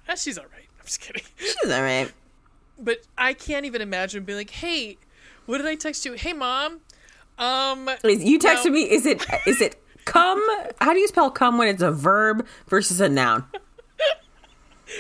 [0.09, 0.67] Ah, she's all right.
[0.79, 1.23] I'm just kidding.
[1.39, 2.13] She's all right.
[2.79, 4.99] But I can't even imagine being like, "Hey,
[5.47, 6.13] what did I text you?
[6.13, 6.81] Hey, mom.
[7.39, 8.83] Um, You texted me.
[8.91, 10.43] Is it is it come?
[10.81, 13.45] How do you spell come when it's a verb versus a noun?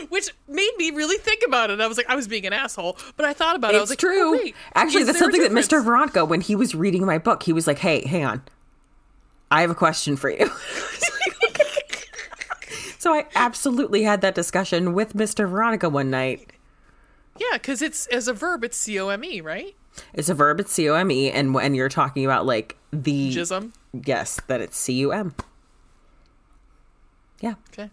[0.08, 1.80] Which made me really think about it.
[1.80, 3.78] I was like, I was being an asshole, but I thought about it.
[3.78, 4.28] I was It's like, true.
[4.28, 5.82] Oh, wait, Actually, that's something that Mr.
[5.84, 8.42] Veronica, when he was reading my book, he was like, "Hey, hang on,
[9.50, 10.50] I have a question for you."
[12.98, 15.48] so I absolutely had that discussion with Mr.
[15.48, 16.50] Veronica one night.
[17.38, 19.74] Yeah, because it's as a verb, it's C O M E, right?
[20.12, 20.60] It's a verb.
[20.60, 23.72] It's C O M E, and when you're talking about like the Jism.
[23.92, 25.34] yes, that it's C U M.
[27.40, 27.90] Yeah, Okay.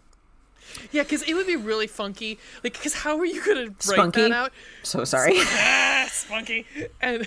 [0.91, 2.37] Yeah, because it would be really funky.
[2.63, 4.21] Like, because how are you gonna write spunky.
[4.21, 4.51] that out?
[4.83, 5.33] So sorry.
[5.37, 6.65] ah, spunky,
[7.01, 7.25] and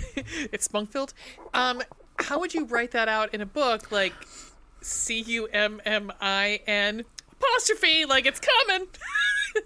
[0.53, 1.15] it's spunk filled.
[1.55, 1.83] Um,
[2.19, 3.91] how would you write that out in a book?
[3.91, 4.13] Like
[4.83, 8.89] C U M M I N apostrophe, like it's coming.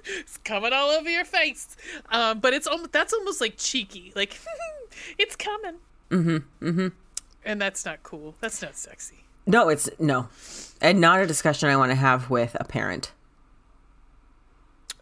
[0.07, 1.77] it's coming all over your face.
[2.11, 4.13] Um, but it's almost that's almost like cheeky.
[4.15, 4.39] Like
[5.19, 5.77] it's coming.
[6.11, 6.67] Mm-hmm.
[6.67, 6.89] Mm-hmm.
[7.45, 8.35] And that's not cool.
[8.41, 9.25] That's not sexy.
[9.47, 10.29] no, it's no,
[10.81, 13.13] and not a discussion I want to have with a parent.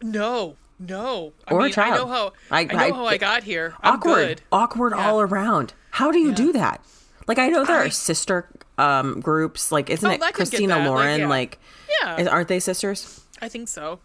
[0.03, 1.33] No, no.
[1.49, 3.75] I Or a mean, I know how I- I, know how I got here.
[3.83, 4.43] I'm awkward, good.
[4.53, 5.09] awkward Yeah.
[5.11, 5.73] all around.
[5.93, 6.85] How do you do that?
[7.27, 9.73] Like I know there are sister um groups.
[9.73, 11.21] Like isn't Oh, it I could get Christina that, like, Lauren?
[11.21, 11.29] yeah.
[11.29, 11.59] Like,
[12.03, 13.23] Yeah, aren't they sisters?
[13.41, 14.01] I think so.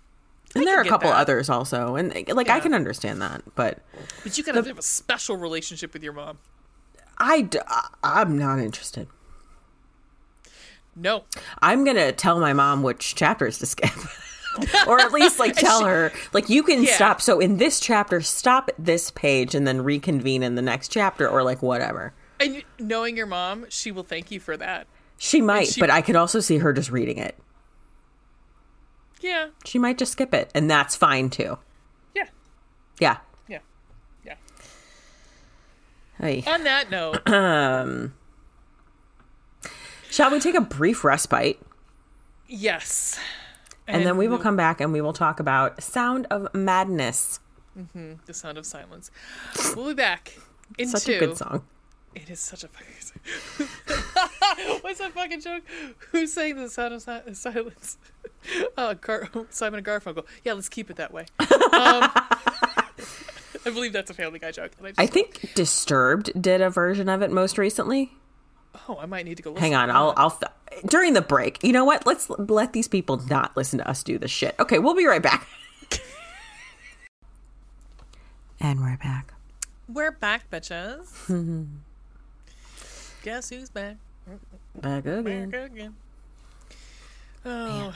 [0.55, 1.17] And I there are a couple that.
[1.19, 3.79] others also, and like I can understand that, but
[4.23, 6.39] But you gotta have a special relationship with your mom.
[7.17, 7.59] I d-
[8.03, 9.07] I'm not interested.
[10.95, 11.23] No.
[11.61, 13.91] I'm gonna tell my mom which chapters to skip.
[14.87, 16.93] or at least like tell her like you can Yeah.
[16.95, 20.89] stop so in this chapter stop at this page and then reconvene in the next
[20.89, 24.87] chapter or like whatever And knowing your mom, she will thank you for that.
[25.17, 27.37] she might she- but i could also see her just reading it
[29.21, 29.49] Yeah.
[29.65, 31.57] she might just skip it and that's fine too
[32.15, 32.27] Yeah.
[32.99, 33.59] yeah Yeah.
[34.25, 34.35] Yeah.
[36.19, 36.43] Hey.
[36.45, 38.13] On that note, um
[40.09, 41.59] shall we take a brief respite
[42.47, 43.17] yes.
[43.91, 47.39] And, then we will come back and we will talk about sound of madness
[48.25, 49.11] The sound of silence.
[49.75, 50.37] We'll be back
[50.77, 51.63] into such a good song
[52.15, 52.87] It is such a fucking.
[54.81, 55.63] What's that fucking joke?
[56.11, 57.97] Who's saying the sound of si- silence?
[58.75, 60.25] Uh, Gar- Simon and Garfunkel.
[60.43, 61.25] Yeah, let's keep it that way.
[61.39, 61.47] Um,
[63.63, 64.71] I believe that's a Family Guy joke.
[64.83, 68.11] I i think disturbed did a version of it most recently
[68.87, 69.51] oh, I might need to go.
[69.51, 70.19] Listen Hang on, to I'll that.
[70.19, 71.63] I'll th- during the break.
[71.63, 72.05] You know what?
[72.05, 74.55] Let's let these people not listen to us do this shit.
[74.59, 75.47] Okay, we'll be right back.
[78.59, 79.33] and we're back.
[79.89, 81.07] We're back, bitches.
[83.23, 83.97] Guess who's back?
[84.75, 85.19] Back again.
[85.19, 85.95] America again.
[87.45, 87.93] Oh,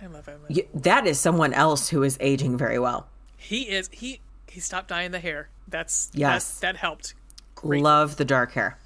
[0.00, 0.40] I love him.
[0.48, 3.08] Y- that is someone else who is aging very well.
[3.36, 5.48] He is he he stopped dyeing the hair.
[5.66, 6.60] That's Yes.
[6.60, 7.14] that, that helped.
[7.56, 7.82] Great.
[7.82, 8.78] Love the dark hair.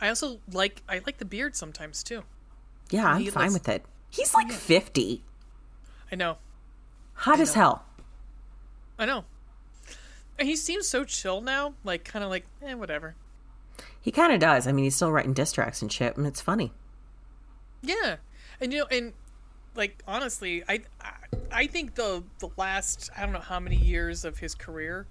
[0.00, 2.22] I also like I like the beard sometimes too.
[2.90, 3.84] Yeah, I'm He fine looks- with it.
[4.10, 5.22] He's like 50.
[6.10, 6.38] I know.
[7.14, 7.60] Hot as know.
[7.60, 7.84] hell.
[8.98, 9.24] I know.
[10.38, 13.14] And he seems so chill now, like kind of like eh, whatever.
[14.00, 14.66] He kind of does.
[14.66, 16.72] I mean, he's still writing diss tracks and shit, and it's funny.
[17.82, 18.16] Yeah,
[18.60, 19.12] and you know, and
[19.74, 21.12] like honestly, I I,
[21.52, 25.06] I think the the last I don't know how many years of his career,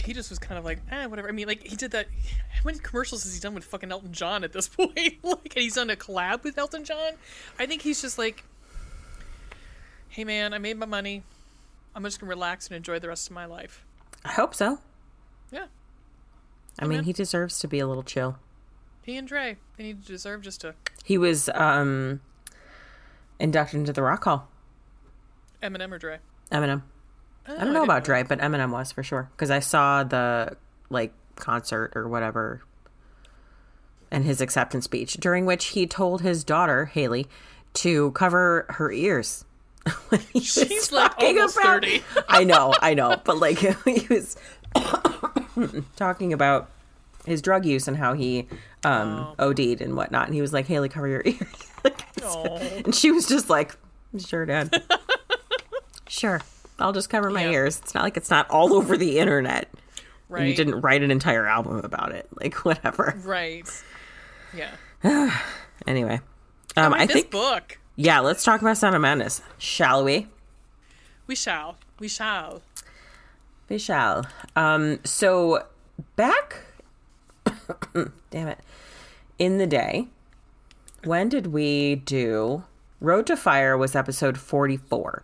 [0.00, 1.28] he just was kind of like eh, whatever.
[1.28, 2.06] I mean, like he did that.
[2.52, 4.96] How many commercials has he done with fucking Elton John at this point?
[5.22, 7.12] like, and he's done a collab with Elton John.
[7.58, 8.44] I think he's just like,
[10.08, 11.22] hey man, I made my money.
[11.94, 13.84] I'm just gonna relax and enjoy the rest of my life.
[14.24, 14.78] I hope so.
[15.50, 15.66] Yeah,
[16.78, 17.04] I mean, man.
[17.04, 18.36] he deserves to be a little chill.
[19.02, 22.20] he and Dre, they need to deserve just to He was um
[23.40, 24.48] inducted into the Rock Hall.
[25.62, 26.18] Eminem or Dre.
[26.52, 26.82] Eminem.
[27.48, 30.56] Oh, I don't know about Dre, but Eminem was for sure because I saw the
[30.88, 32.62] like concert or whatever
[34.10, 37.26] and his acceptance speech during which he told his daughter Haley
[37.74, 39.44] to cover her ears.
[40.08, 42.02] when he She's, like, almost 30.
[42.28, 44.36] I know, I know, but like he was
[45.96, 46.70] talking about
[47.24, 48.48] his drug use and how he
[48.84, 51.38] um OD'd and whatnot, and he was like, "Haley, cover your ears."
[51.84, 52.56] Like, Aw.
[52.84, 53.76] and she was just like,
[54.18, 54.82] "Sure, Dad."
[56.08, 56.40] sure,
[56.80, 57.50] I'll just cover my Yeah.
[57.52, 57.78] ears.
[57.78, 59.68] It's not like it's not all over the internet.
[60.28, 60.46] Right.
[60.48, 62.28] You didn't write an entire album about it.
[62.40, 63.14] Like whatever.
[63.24, 63.68] Right.
[64.54, 64.70] Yeah.
[65.86, 66.20] Anyway,
[66.76, 67.78] um, I this think book.
[67.96, 68.20] yeah.
[68.20, 70.26] Let's talk about Sound of Madness, shall we?
[71.26, 71.76] We shall.
[71.98, 72.60] We shall.
[73.70, 74.26] We shall.
[74.54, 75.64] Um, so
[76.16, 76.56] back,
[78.30, 78.58] damn it,
[79.38, 80.08] in the day,
[81.04, 82.64] when did we do
[83.00, 83.76] Road to Fire?
[83.78, 85.22] Was episode forty four.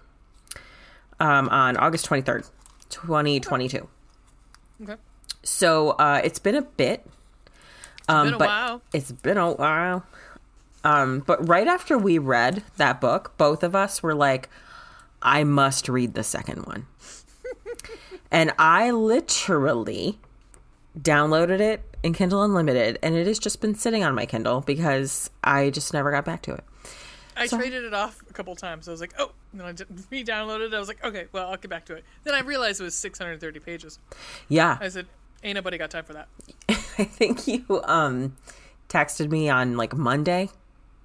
[1.19, 2.45] Um, on August twenty third,
[2.91, 3.89] twenty twenty two.
[4.83, 4.97] Okay.
[5.43, 7.07] So uh, it's been a bit.
[8.09, 8.83] Um, been a but while.
[8.93, 10.05] It's been a while.
[10.85, 14.49] Um, but right after we read that book, both of us were like,
[15.21, 16.87] I must read the second one.
[18.31, 20.21] and I literally
[21.01, 25.29] downloaded it in Kindle Unlimited, and it has just been sitting on my Kindle because
[25.43, 26.65] I just never got back to it.
[27.37, 28.89] I traded it off a couple times.
[28.89, 30.75] I was like, oh, and then I re-downloaded it.
[30.75, 32.05] I was like, okay, well, I'll get back to it.
[32.25, 33.99] Then I realized it was 630 pages.
[34.49, 34.79] Yeah.
[34.81, 35.07] I said,
[35.45, 36.29] Ain't nobody got time for that.
[36.69, 38.37] I think you um
[38.89, 40.49] texted me on like Monday,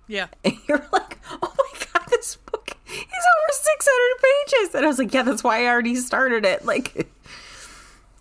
[0.07, 0.27] Yeah.
[0.45, 3.89] and you're like, "Oh my god, this book is over 600
[4.23, 7.07] pages," and I was like, "Yeah, that's why I already started it." Like,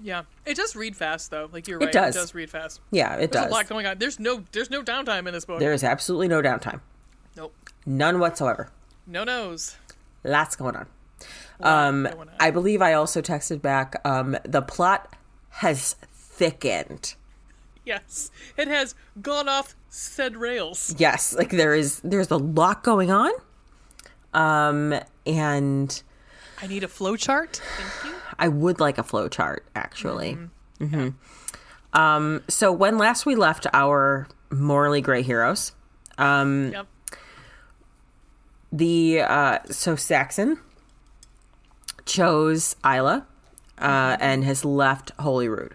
[0.01, 0.25] Yeah.
[0.45, 1.49] It does read fast though.
[1.53, 1.93] Like you're It right.
[1.93, 2.17] does.
[2.17, 2.81] It does read fast.
[2.91, 3.51] yeah, it There's does.
[3.53, 3.99] a lot going on.
[3.99, 5.61] There's no there's no downtime in this book.
[5.61, 6.81] There is absolutely no downtime.
[7.97, 8.71] None whatsoever.
[9.07, 9.77] No nose.
[10.25, 10.87] Lots going on.
[11.61, 12.35] Um, going on.
[12.39, 14.01] I believe I also texted back.
[14.05, 15.15] Um, the plot
[15.51, 17.15] has thickened.
[17.85, 18.31] Yes.
[18.57, 20.95] It has gone off said rails.
[20.99, 23.33] Yes, like there is there's a lot going on.
[24.33, 24.95] Um,
[25.27, 26.03] and
[26.63, 27.61] I need a flow chart.
[27.77, 28.21] Thank you.
[28.39, 30.39] I would like a flow chart actually.
[30.79, 31.09] hmm
[31.93, 35.73] Um, so when last we left our morally gray heroes,
[36.19, 36.87] um, Yep.
[38.73, 40.59] The uh, so Saxon
[42.07, 43.27] chose Isla,
[43.79, 45.75] uh, and has left Holyrood.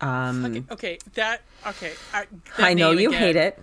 [0.00, 1.92] Um, Okay, okay, that okay.
[2.12, 2.26] I,
[2.56, 3.62] that I know you again, hate it.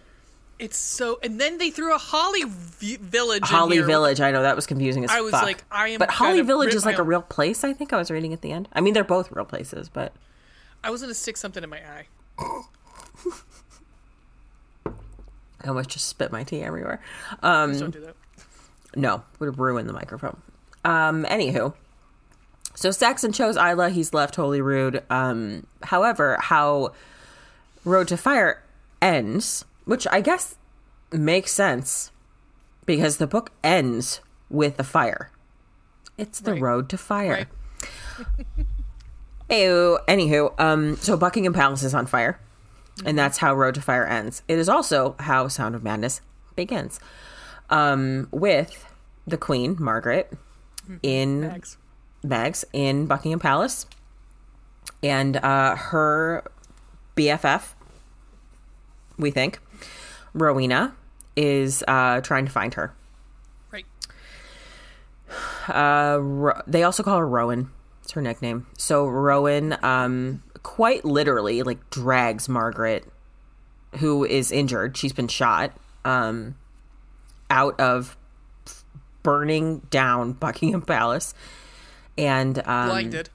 [0.58, 3.44] It's so, and then they threw a Holly v- Village.
[3.44, 3.80] in Holly.
[3.80, 4.20] Village.
[4.20, 5.44] I know that was confusing as I was fuck.
[5.44, 7.64] like, I am But Holly Village is like a real place.
[7.64, 8.68] I think I was reading at the end.
[8.74, 10.14] I mean, they're both real places, but
[10.84, 12.08] I was gonna stick something in my eye.
[15.62, 17.02] I almost just spit my tea everywhere.
[17.44, 18.16] Um, Please don't do that.
[18.96, 20.42] No, would have ruined the microphone.
[20.86, 21.74] Um, anywho,
[22.76, 23.90] so Saxon chose Isla.
[23.90, 25.04] He's left Holyrood.
[25.10, 26.94] Um, however, how
[27.86, 28.64] Road to Fire
[29.02, 30.56] ends, which I guess
[31.12, 32.12] makes sense
[32.86, 35.32] because the book ends with a fire.
[36.18, 36.62] It's the Right.
[36.62, 37.48] road to fire.
[37.80, 38.28] Right.
[39.50, 40.00] Ew.
[40.08, 42.40] Anywho, um, so Buckingham Palace is on fire,
[43.06, 44.44] and that's how Road to Fire ends.
[44.48, 46.22] It is also how Sound of Madness
[46.56, 47.00] begins,
[47.70, 48.86] um, with
[49.28, 50.32] the Queen Margaret
[51.04, 51.78] in Bags.
[52.24, 53.86] Mags in Buckingham Palace,
[55.04, 56.44] and uh, her
[57.16, 57.74] BFF,
[59.18, 59.60] we think,
[60.34, 60.96] Rowena,
[61.36, 62.94] is uh, trying to find her.
[63.72, 63.86] Right.
[65.68, 67.70] Uh, Ro- they also call her Rowan.
[68.04, 68.66] It's her nickname.
[68.78, 73.06] So Rowan, um, quite literally, like drags Margaret,
[74.00, 74.98] who is injured.
[74.98, 76.56] She's been shot, um,
[77.50, 78.18] out of
[79.24, 81.34] burning down Buckingham Palace,
[82.18, 83.30] and um, Blinded.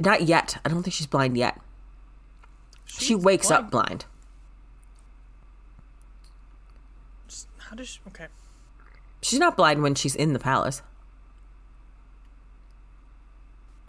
[0.00, 0.58] not yet.
[0.64, 1.60] I don't think she's blind yet.
[2.86, 3.64] she wakes blind.
[3.64, 4.04] up blind.
[7.58, 8.00] How does she?
[8.08, 8.26] Okay.
[9.22, 10.82] She's not blind when she's in the palace.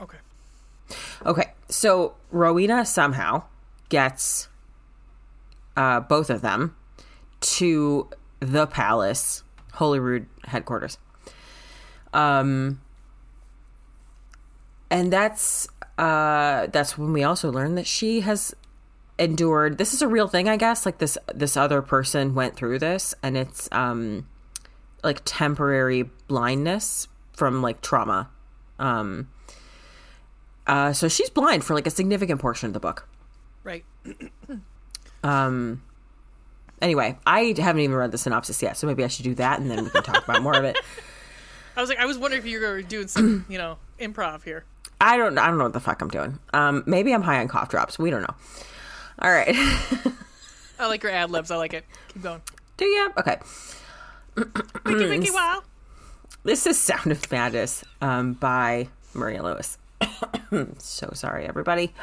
[0.02, 0.18] Okay.
[1.26, 3.44] Okay, so Rowena somehow
[3.90, 4.48] gets
[5.76, 6.76] uh, both of them
[7.40, 8.10] to
[8.40, 10.98] the palace, Holyrood headquarters.
[12.14, 12.82] Um,
[14.90, 15.68] and that's
[15.98, 18.56] uh, that's when we also learn that she has
[19.20, 19.78] endured.
[19.78, 20.86] This is a real thing, I guess.
[20.86, 24.28] Like this, this other person went through this, and it's um,
[25.04, 28.30] like temporary blindness from like trauma.
[28.80, 29.30] Um,
[30.68, 33.08] uh, so she's blind for like a significant portion of the book.
[33.64, 33.84] Right.
[35.24, 35.82] Um,
[36.82, 39.70] anyway, I haven't even read the synopsis yet, so maybe I should do that, and
[39.70, 40.78] then we can talk about more of it.
[41.76, 44.66] I was like, I was wondering if you were doing some, you know, improv here.
[45.00, 46.40] I don't, I don't know what the fuck I'm doing.
[46.54, 48.00] Um, maybe I'm high on cough drops.
[48.00, 48.36] We don't know.
[49.20, 49.50] All right,
[50.80, 51.52] I like your ad libs.
[51.52, 51.86] I like it.
[52.10, 52.42] Keep going.
[52.78, 53.12] do you?
[53.18, 53.38] Okay.
[54.86, 55.64] Wiki wiki wow.
[56.44, 59.78] This is Sound of Madness um, by Maria Luis.
[60.78, 61.94] so sorry, everybody.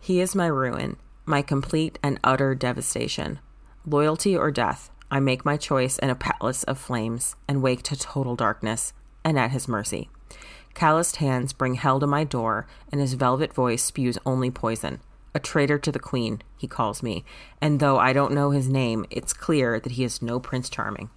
[0.00, 0.96] he is my ruin,
[1.28, 3.38] my complete and utter devastation.
[3.86, 7.96] Loyalty or death, I make my choice in a palace of flames and wake to
[7.96, 8.92] total darkness
[9.24, 10.08] and at his mercy.
[10.74, 15.00] Calloused hands bring hell to my door, and his velvet voice spews only poison.
[15.34, 17.24] A traitor to the queen, he calls me,
[17.60, 21.10] and though I don't know his name, it's clear that he is no Prince Charming.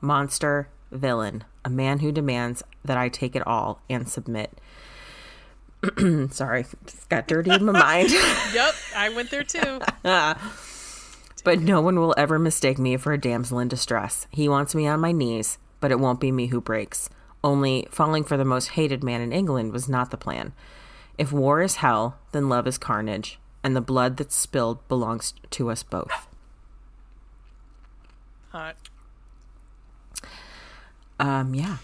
[0.00, 4.60] Monster, villain, a man who demands that I take it all and submit.
[6.30, 6.66] Sorry,
[7.08, 8.10] got dirty in my mind.
[8.52, 9.80] Yep, I went there too.
[11.44, 14.26] But no one will ever mistake me for a damsel in distress.
[14.30, 17.08] He wants me on my knees, but it won't be me who breaks.
[17.42, 20.52] Only falling for the most hated man in England was not the plan.
[21.16, 25.70] If war is hell, then love is carnage, and the blood that's spilled belongs to
[25.70, 26.26] us both.
[28.50, 28.76] Hot.
[31.18, 31.78] Um, yeah.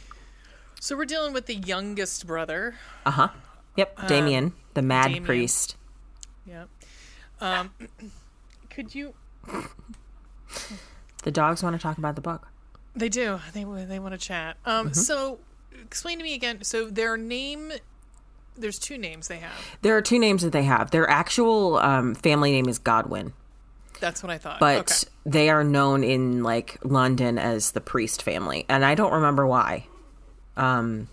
[0.80, 2.74] So we're dealing with the youngest brother.
[3.06, 3.28] Uh huh.
[3.76, 4.08] Yep.
[4.08, 5.24] Damien, the mad Damien.
[5.24, 5.76] priest.
[6.46, 6.64] Yeah.
[7.40, 7.72] Um,
[8.70, 9.14] could you?
[11.22, 12.48] The dogs want to talk about the book.
[12.94, 13.40] They do.
[13.52, 14.56] They they want to chat.
[14.64, 14.94] Um.
[14.94, 15.38] So,
[15.80, 16.62] explain to me again.
[16.62, 17.72] So their name
[18.56, 19.52] there's two names they have.
[19.82, 20.90] There are two names that they have.
[20.90, 23.32] Their actual um, family name is Godwin,
[24.00, 24.60] That's what I thought.
[24.60, 25.12] but okay.
[25.26, 29.86] they are known in like London as the Priest family, and I don't remember why.
[30.56, 31.08] Um,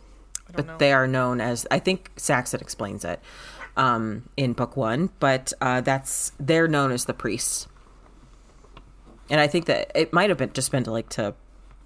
[0.54, 0.78] but know.
[0.78, 3.20] they are known as I think Saxon explains it
[3.78, 7.68] um, in book one, but uh, that's they're known as the priests,
[9.30, 11.34] and I think that it might have been just been to like to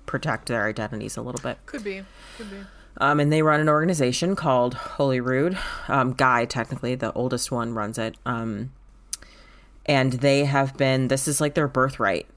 [0.06, 1.58] protect their identities a little bit.
[1.66, 2.04] Could be.
[2.38, 2.58] Could be.
[2.98, 5.58] Um, and they run an organization called Holyrood.
[5.90, 8.16] Um, Guy, technically, the oldest one, runs it.
[8.26, 8.72] Um,
[9.86, 11.10] and they have been.
[11.10, 12.28] This is like their birthright.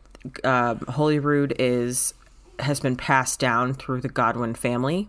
[0.44, 2.12] Um Holyrood is
[2.58, 5.08] has been passed down through the Godwin family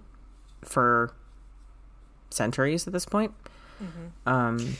[0.64, 1.14] for
[2.30, 3.34] centuries at this point.
[4.26, 4.76] Um,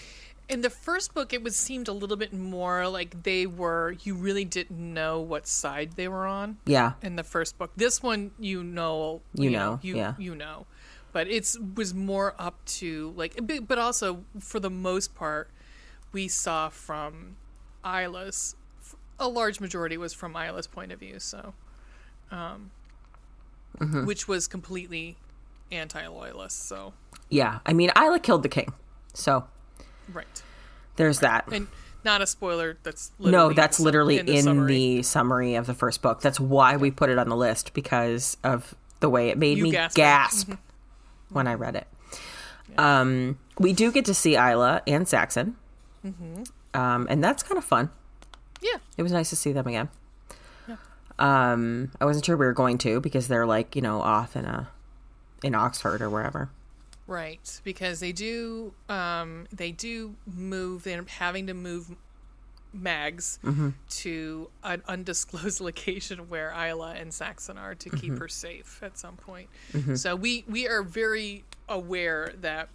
[0.50, 3.96] In the first book, it was seemed a little bit more like they were.
[4.04, 6.58] You really didn't know what side they were on.
[6.66, 7.72] yeah, in the first book.
[7.76, 10.16] This one, you know, You know, you yeah.
[10.18, 10.66] you know,
[11.14, 15.50] but it's was more up to like, but but also for the most part,
[16.12, 17.38] we saw from
[17.86, 18.56] Isla's.
[19.20, 21.54] A large majority was from Isla's point of view, so,
[22.32, 22.72] um,
[23.80, 24.06] Mm-hmm.
[24.06, 25.16] which was completely
[25.72, 26.68] anti-loyalist.
[26.68, 26.94] So,
[27.30, 27.60] yeah.
[27.66, 28.74] I mean, Isla killed the king,
[29.14, 29.46] so
[30.14, 30.42] right,
[30.96, 31.48] there's that.
[31.52, 31.68] and
[32.06, 32.78] not a spoiler.
[32.84, 35.02] That's No, literally that's in the- literally in, the, summary.
[35.04, 35.56] summary.
[35.56, 36.22] of the first book.
[36.22, 39.66] That's why we put it on the list because of the way it made You
[39.66, 40.02] me gasping.
[40.04, 40.52] gasp
[41.30, 41.88] when I read it.
[42.78, 45.56] Um, we do get to see Isla and Saxon,
[46.74, 47.90] um, and that's kind of fun.
[48.62, 48.78] yeah.
[48.98, 49.90] It was nice to see them again.
[51.18, 54.46] Um, I wasn't sure we were going to because they're like you know off in
[54.46, 54.70] a
[55.44, 56.50] in Oxford or wherever.
[57.08, 60.84] Right, because they do um, they do move.
[60.84, 61.96] They're having to move
[62.72, 63.70] Mags mm-hmm.
[63.90, 68.18] to an undisclosed location where Isla and Saxon are to keep mm-hmm.
[68.18, 69.50] her safe at some point.
[69.74, 69.96] Mm-hmm.
[69.96, 72.70] So we we are very aware that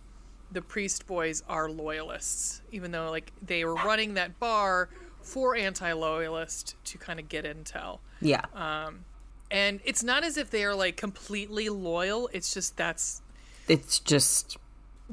[0.50, 4.88] the priest boys are loyalists, even though like they were running that bar
[5.22, 8.00] for anti-loyalist to kind of get intel.
[8.20, 9.04] Yeah, um,
[9.50, 12.28] And it's not as if they are like completely loyal.
[12.32, 13.22] It's just that's
[13.68, 14.56] it's just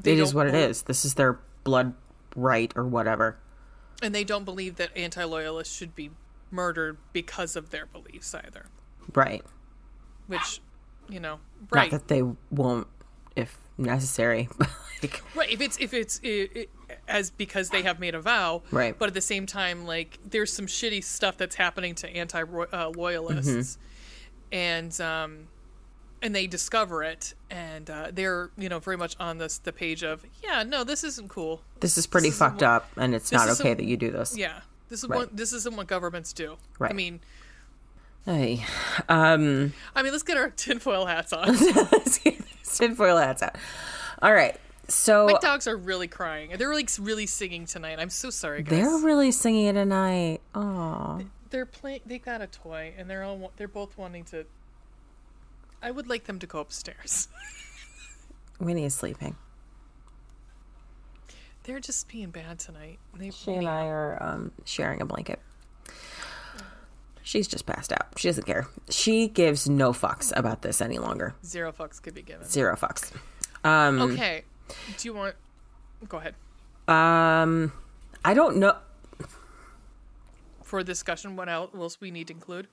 [0.04, 1.94] it is what it bel- This is their blood
[2.36, 3.38] right or whatever.
[4.02, 6.12] And they don't believe that anti loyalists should be
[6.50, 8.66] murdered because of their beliefs either.
[9.14, 9.44] Right.
[10.28, 10.62] Which,
[11.10, 11.92] you know, right.
[11.92, 12.88] Not that they won't
[13.36, 14.50] if necessary.
[15.02, 15.50] like, right.
[15.50, 16.68] If it's, if it's, i i
[17.08, 18.64] as because they have made a vow.
[18.72, 18.98] Right.
[18.98, 22.92] But at the same time, like, there's some shitty stuff that's happening to anti uh,
[22.96, 23.78] loyalists.
[24.52, 25.48] And, um,
[26.24, 30.04] and they discover it and uh, they're you know very much on this the page
[30.04, 33.32] of yeah no this isn't cool this is pretty This fucked what- up, and it's
[33.32, 34.38] not okay that you do this.
[34.38, 35.18] yeah this is Right.
[35.22, 36.92] what this isn't what governments do Right.
[36.92, 37.22] i mean
[38.24, 38.64] Hey.
[39.10, 41.56] Um, i mean let's get our tinfoil hats on
[42.64, 43.56] tinfoil hats out.
[44.22, 44.60] All right.
[44.88, 46.52] So My dogs are really crying.
[46.58, 47.98] They're like really singing tonight.
[48.00, 48.70] I'm so sorry, guys.
[48.72, 50.42] they're really singing it tonight.
[50.54, 51.22] Oh,
[51.52, 52.02] they're playing.
[52.06, 53.52] They got a toy, and they're all.
[53.58, 54.46] They're both wanting to.
[55.82, 57.28] I would like them to go upstairs.
[58.60, 59.36] Winnie is sleeping.
[61.64, 62.98] They're just being bad tonight.
[63.16, 65.40] They, She and I are um, sharing a blanket.
[67.24, 68.08] She's just passed out.
[68.18, 68.68] She doesn't care.
[68.90, 71.36] She gives no fucks about this any longer.
[71.46, 72.48] zero fucks could be given.
[72.48, 73.12] Zero fucks.
[73.64, 74.44] Um, Okay.
[74.98, 75.36] Do you want?
[76.10, 76.34] Go ahead
[76.88, 77.72] um,
[78.26, 78.76] I don't know.
[80.72, 81.36] For discussion.
[81.36, 82.68] What else we need to include?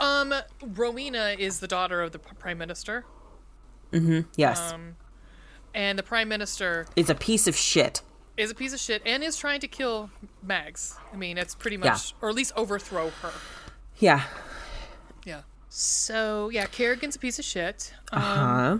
[0.00, 0.32] Um,
[0.62, 3.04] Rowena is the daughter of the prime minister,
[3.92, 4.20] Mm-hmm.
[4.36, 4.96] Yes, Um,
[5.74, 8.00] and the prime minister is a piece of shit.
[8.36, 10.08] is a piece of shit and is trying to kill
[10.42, 10.96] Mags.
[11.12, 13.32] I mean, it's pretty much, or at least overthrow her.
[13.98, 14.22] Yeah.
[15.26, 15.42] Yeah.
[15.68, 17.92] So yeah, Kerrigan's a piece of shit.
[18.12, 18.78] Um, Huh.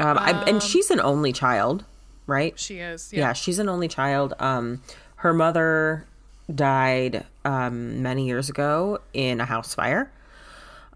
[0.00, 1.84] Um, I, and she's an only child,
[2.26, 2.58] right?
[2.58, 3.12] she is.
[3.12, 3.20] yeah.
[3.20, 3.32] Yeah.
[3.34, 4.80] she's an only child um
[5.18, 6.06] her mother
[6.54, 10.10] died um many years ago in a house fire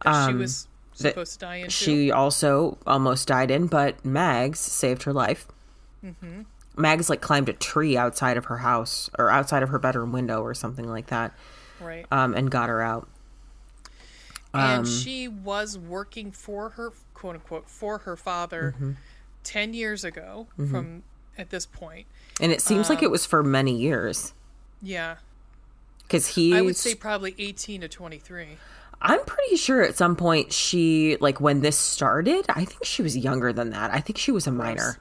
[0.02, 1.62] that she was supposed to die in.
[1.62, 1.66] too.
[1.66, 5.46] um, she also almost died in but mags saved her life
[6.04, 6.42] mm-hmm.
[6.76, 10.42] mags like climbed a tree outside of her house or outside of her bedroom window
[10.42, 11.32] or something like that
[11.80, 12.06] right.
[12.10, 13.08] um and got her out
[14.54, 18.92] and um, she was working for her quote unquote for her father Mm-hmm.
[19.44, 21.02] 10 years ago from
[21.38, 22.06] at this point.
[22.40, 24.32] and it seems Um, like it was for many years
[24.80, 25.16] Yeah.
[26.02, 28.58] because he I would say probably 18 to 23.
[29.00, 33.16] I'm pretty sure at some point she like when this started, I think she was
[33.16, 33.92] younger than that.
[33.92, 34.98] I think she was a minor.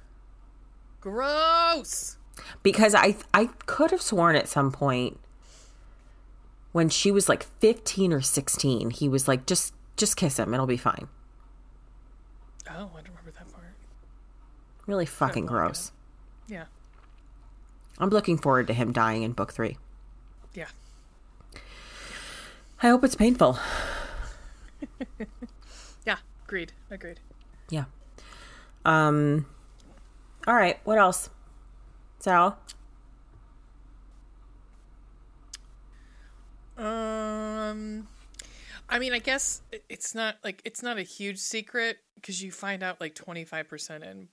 [1.00, 2.18] Gross.
[2.64, 5.20] Because I I could have sworn at some point
[6.72, 10.66] when she was like 15 or 16, he was like just just kiss him, it'll
[10.66, 11.08] be fine.
[12.70, 13.66] Oh, I don't remember that part.
[14.88, 15.92] Really fucking gross.
[16.52, 16.66] Yeah.
[17.98, 19.78] I'm looking forward to him dying in book three.
[20.54, 20.68] Yeah.
[22.84, 23.58] I hope it's painful.
[26.06, 26.18] Yeah.
[26.46, 26.74] Agreed.
[26.90, 27.20] Agreed.
[27.70, 27.86] Yeah.
[28.86, 29.46] Um.
[30.48, 30.80] All right.
[30.84, 31.30] What else?
[32.20, 32.58] Sal.
[36.78, 38.08] Um,
[38.90, 42.82] I mean, I guess it's not like it's not a huge secret because you find
[42.82, 44.30] out like twenty five percent in,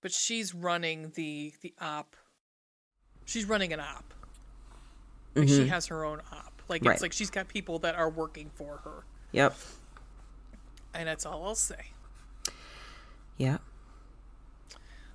[0.00, 2.16] but she's running the the op.
[3.24, 4.14] She's running an op.
[5.34, 6.62] Like she has her own op.
[6.68, 6.92] Like Right.
[6.94, 9.56] it's like she's got people that are working for her, Yep.
[10.94, 11.92] and that's all I'll say.
[13.36, 13.58] Yeah.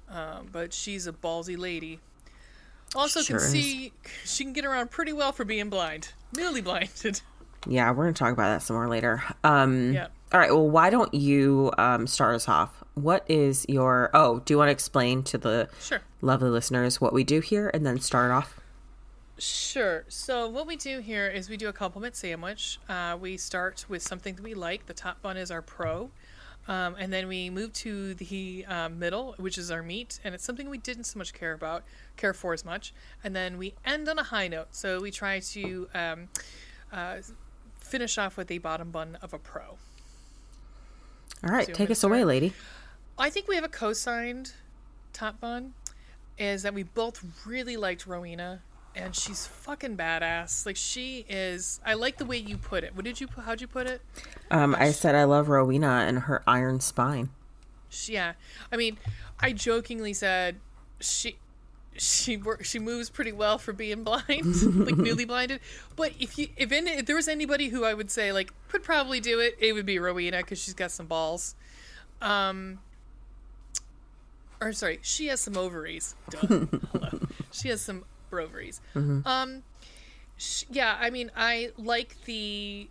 [0.09, 1.99] Um, but she's a ballsy lady.
[2.95, 3.51] Also, Sure can is.
[3.51, 7.21] see she can get around pretty well for being blind, newly blinded.
[7.67, 9.23] Yeah, we're gonna talk about that some more later.
[9.43, 9.91] Um.
[9.91, 10.09] Yeah.
[10.31, 10.51] All right.
[10.51, 12.83] Well, why don't you um start us off?
[12.95, 14.09] What is your?
[14.13, 16.01] Oh, do you want to explain to the Sure.
[16.21, 18.59] lovely listeners what we do here, and then start off?
[19.37, 20.05] Sure.
[20.07, 22.79] So what we do here is we do a compliment sandwich.
[22.87, 24.85] Uh, we start with something that we like.
[24.85, 26.09] The top bun is our pro,
[26.69, 30.45] um, and then we move to the uh, middle, which is our meat, and it's
[30.45, 31.83] something we didn't so much care about,
[32.15, 32.93] care for as much.
[33.25, 34.69] And then we end on a high note.
[34.71, 36.29] So we try to um,
[36.93, 37.17] uh,
[37.77, 39.77] finish off with a bottom bun of a pro.
[41.43, 42.53] All right, So take us to away, lady.
[43.17, 44.53] I think we have a co-signed
[45.13, 45.73] top bun.
[46.37, 48.61] Is that we both really liked Rowena,
[48.93, 50.65] and she's fucking badass.
[50.65, 51.79] Like she is.
[51.85, 52.93] I like the way you put it.
[52.93, 53.27] What did you?
[53.27, 53.45] put?
[53.45, 54.01] How'd you put it?
[54.51, 57.29] Um, I said I love Rowena and her iron spine.
[57.87, 58.33] She, yeah.
[58.69, 58.97] I mean,
[59.39, 60.57] I jokingly said
[60.99, 61.37] she.
[61.97, 64.25] She wor- she moves pretty well for being blind,
[64.85, 65.61] like newly blinded.
[65.95, 68.83] But if you if any, if there was anybody who I would say like could
[68.83, 71.55] probably do it, it would be Rowena because she's got some balls.
[72.21, 72.79] Um,
[74.65, 76.15] or sorry, she has some ovaries.
[76.31, 76.39] Duh.
[76.47, 77.19] Hello.
[77.51, 78.03] She has some
[78.33, 78.81] ovaries.
[78.95, 79.61] Um,
[80.37, 82.89] sh- yeah, I mean, I like the.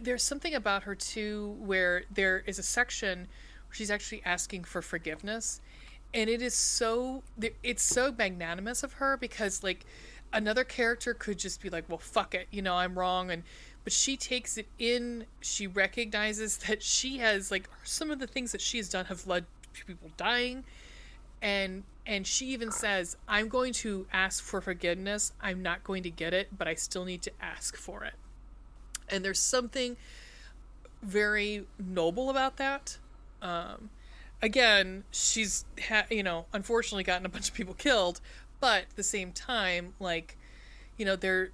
[0.00, 3.18] There's something about her too, where there is a section
[3.66, 5.60] where she's actually asking for forgiveness,
[6.14, 7.24] and it is so.
[7.64, 9.84] It's so magnanimous of her because like
[10.32, 13.42] another character could just be like, "Well, fuck it, you know, I'm wrong," and
[13.82, 15.26] but she takes it in.
[15.40, 19.26] She recognizes that she has like some of the things that she has done have
[19.26, 20.64] led people dying
[21.42, 25.32] and and she even says i'm going to ask for forgiveness.
[25.40, 28.14] I'm not going to get it but i still need to ask for it.
[29.08, 29.96] And there's something
[31.02, 32.96] very noble about that.
[33.42, 33.90] Um
[34.40, 38.20] again she's ha- you know unfortunately gotten a bunch of people killed
[38.58, 40.36] but at the same time like
[40.96, 41.50] you know there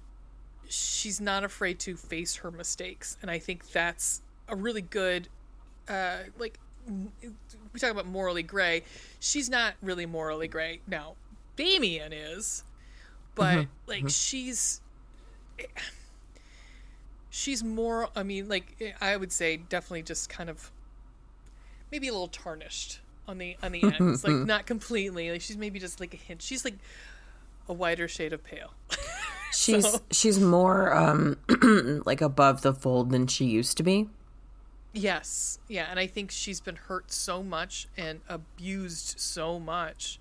[0.67, 3.17] she's not afraid to face her mistakes.
[3.21, 5.27] And i think that's a really good
[5.87, 6.59] uh like
[7.73, 8.83] we talk about morally gray.
[9.19, 10.81] She's not really morally gray.
[10.87, 11.15] Now
[11.55, 12.63] damien is
[13.35, 14.79] but like she's
[17.29, 20.71] she's more i mean like i would say definitely just kind of
[21.91, 25.31] maybe a little tarnished on the on the ends like not completely.
[25.31, 26.41] Like she's maybe just like a hint.
[26.41, 26.77] She's like
[27.67, 28.73] a wider shade of pale.
[29.51, 31.37] She's So- she's more um
[32.05, 34.07] like above the fold than she used to be.
[34.93, 35.59] Yes.
[35.67, 40.19] Yeah, and I think she's been hurt so much and abused so much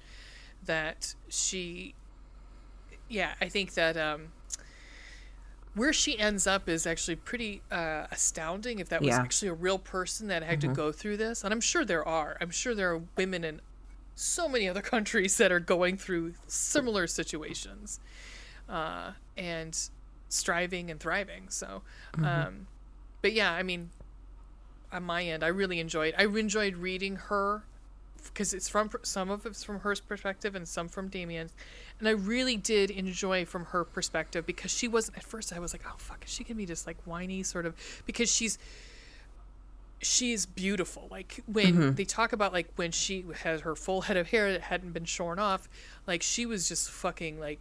[0.64, 1.94] that she
[3.08, 4.28] yeah, I think that um
[5.74, 9.20] where she ends up is actually pretty uh, astounding if that was Yeah.
[9.22, 11.44] actually a real person that had to go through this.
[11.44, 12.36] And I'm sure there are.
[12.40, 13.60] I'm sure there are women in
[14.16, 18.00] so many other countries that are going through similar situations
[18.68, 19.78] uh, and
[20.28, 21.48] striving and thriving.
[21.48, 21.82] So,
[22.24, 22.66] um,
[23.22, 23.90] but yeah, I mean,
[24.92, 26.14] on my end, I really enjoyed.
[26.16, 27.62] I enjoyed reading her
[28.24, 31.54] because it's from some of it's from her perspective and some from Damien's,
[31.98, 35.52] and I really did enjoy from her perspective because she wasn't at first.
[35.52, 37.74] I was like, oh fuck, is she gonna be just like whiny sort of
[38.06, 38.58] because she's
[40.00, 41.08] she's beautiful.
[41.10, 41.94] Like when mm-hmm.
[41.94, 45.04] they talk about like when she had her full head of hair that hadn't been
[45.04, 45.68] shorn off,
[46.06, 47.60] like she was just fucking like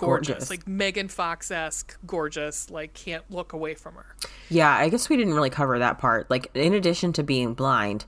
[0.00, 0.50] gorgeous, Gorgeous.
[0.50, 2.70] like Megan Fox esque gorgeous.
[2.70, 4.06] Like can't look away from her.
[4.48, 6.30] Yeah, I guess we didn't really cover that part.
[6.30, 8.06] Like in addition to being blind,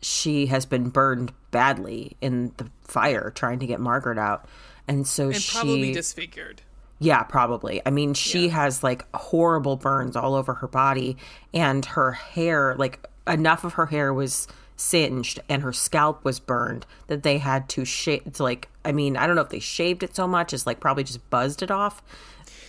[0.00, 4.46] she has been burned badly in the fire trying to get Margaret out.
[4.86, 6.62] And so And she probably disfigured.
[7.00, 7.82] Yeah, probably.
[7.84, 8.52] I mean, she Yeah.
[8.52, 11.16] has like horrible burns all over her body,
[11.52, 16.86] and her hair, like enough of her hair was singed and her scalp was burned
[17.06, 18.40] that they had to shave.
[18.40, 21.04] Like, I mean, I don't know if they shaved it so much it's like probably
[21.04, 22.02] just buzzed it off.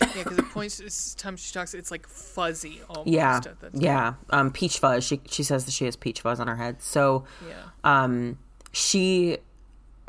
[0.00, 0.78] Yeah, because it points.
[0.78, 3.08] This time she talks, it's like fuzzy almost.
[3.08, 3.40] Yeah,
[3.72, 4.14] yeah.
[4.28, 5.04] Um, peach fuzz.
[5.04, 6.82] She she says that she has peach fuzz on her head.
[6.82, 7.54] So, yeah.
[7.82, 8.38] um,
[8.72, 9.38] she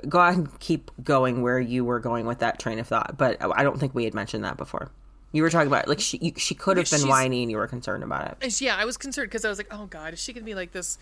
[0.08, 3.38] go ahead and keep going where you were going with that train of thought, but
[3.42, 4.92] I don't think we had mentioned that before.
[5.32, 7.68] You were talking about like she you, she could have been whiny and you were
[7.68, 8.62] concerned about it.
[8.62, 10.72] Yeah, I was concerned because I was like, oh god, is she gonna be like
[10.72, 10.98] this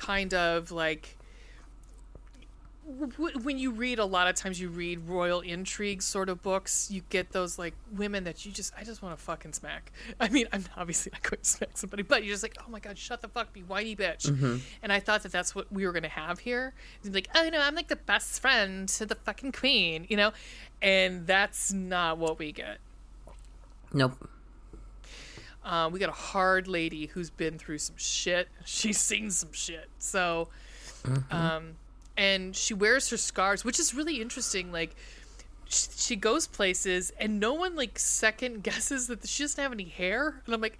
[0.00, 1.18] kind of like
[2.98, 6.88] w- when you read a lot of times you read royal intrigue sort of books
[6.90, 9.92] you get those like women that you just i just want to fucking smack.
[10.20, 12.80] I mean i'm obviously not going to smack somebody but you're just like oh my
[12.80, 14.26] god shut the fuck be whiny bitch.
[14.30, 14.56] Mm-hmm.
[14.82, 16.72] And i thought that that's what we were going to have here.
[17.04, 20.32] It's like oh no i'm like the best friend to the fucking queen you know?
[20.82, 22.78] And that's not what we get.
[23.92, 24.28] Nope.
[25.64, 28.48] Uh, we got a hard lady who's been through some shit.
[28.64, 29.88] She's seen some shit.
[29.98, 30.48] So,
[31.30, 31.76] um,
[32.16, 34.72] and she wears her scars, which is really interesting.
[34.72, 34.94] Like,
[35.68, 39.84] sh- she goes places, and no one like second guesses that she doesn't have any
[39.84, 40.40] hair.
[40.46, 40.78] And I'm like,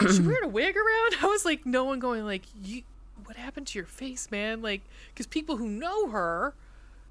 [0.00, 1.16] is she wearing a wig around?
[1.22, 2.82] I was like, no one going like, you,
[3.24, 4.62] what happened to your face, man?
[4.62, 6.54] Like, because people who know her,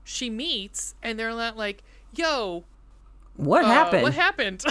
[0.03, 1.83] she meets, and they're not like,
[2.15, 2.63] yo,
[3.37, 4.03] What uh, happened?
[4.03, 4.63] What happened?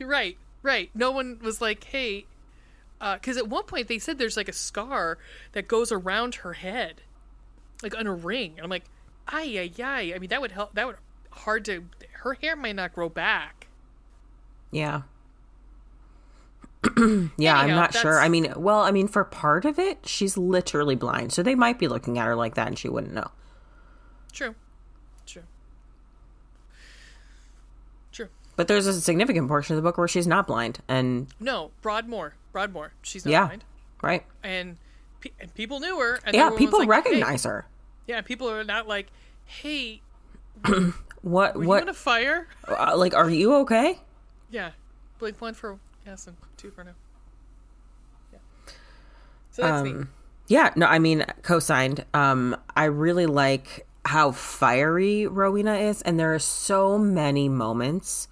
[0.00, 0.90] right, right.
[0.94, 2.26] No one was like, "Hey,"
[3.00, 5.18] uh, because at one point they said there's like a scar
[5.52, 7.02] that goes around her head,
[7.82, 8.54] like on a ring.
[8.56, 8.86] And I'm like,
[9.28, 10.74] "Ay, ay, ay." I mean, that would help.
[10.74, 10.96] That would
[11.30, 11.84] hard to.
[12.24, 13.68] Her hair might not grow back.
[14.72, 15.02] Yeah.
[17.38, 18.20] yeah, I'm Anyhow, not sure.
[18.20, 21.32] I mean, well, I mean, for part of it, she's literally blind.
[21.32, 23.30] So they might be looking at her like that and she wouldn't know.
[24.32, 24.54] True,
[25.26, 25.44] true,
[28.12, 28.28] true.
[28.56, 30.78] But there's a significant portion of the book where she's not blind.
[30.88, 32.92] And No, Broadmoor, Broadmoor.
[33.02, 33.64] She's not yeah, blind,
[34.02, 34.24] right.
[34.42, 34.76] and,
[35.20, 36.20] pe- and people knew her.
[36.24, 37.66] And Yeah, people like, "Hey." recognize her.
[38.06, 39.08] Yeah, people are not like,
[39.44, 40.02] "Hey,
[41.22, 43.98] What, were you what, in a fire?" uh, like, are you okay?
[44.50, 44.70] Yeah,
[45.18, 46.92] blink one for yes and two for no.
[48.32, 48.38] Yeah.
[49.50, 49.90] So that's me.
[49.90, 50.08] Um,
[50.46, 52.04] yeah, no, I mean, co-signed.
[52.12, 58.28] Um, I really like how fiery Rowena is, and there are so many moments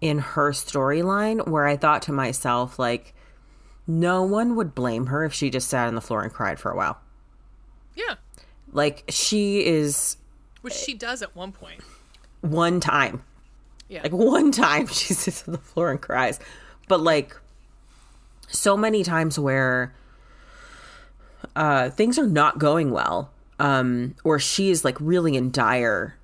[0.00, 3.14] in her storyline where I thought to myself, like,
[3.86, 6.70] no one would blame her if she just sat on the floor and cried for
[6.70, 7.00] a while.
[7.96, 8.14] Yeah,
[8.72, 10.16] Like, she is
[10.62, 11.80] which she does at one point.
[12.40, 13.22] one time,
[13.88, 16.38] Yeah, like one time she sits on the floor and cries,
[16.88, 17.36] but like
[18.48, 19.94] so many times where
[21.56, 26.16] uh, things are not going well, um, or she is like really in dire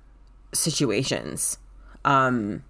[0.53, 1.57] situations,
[2.05, 2.63] um,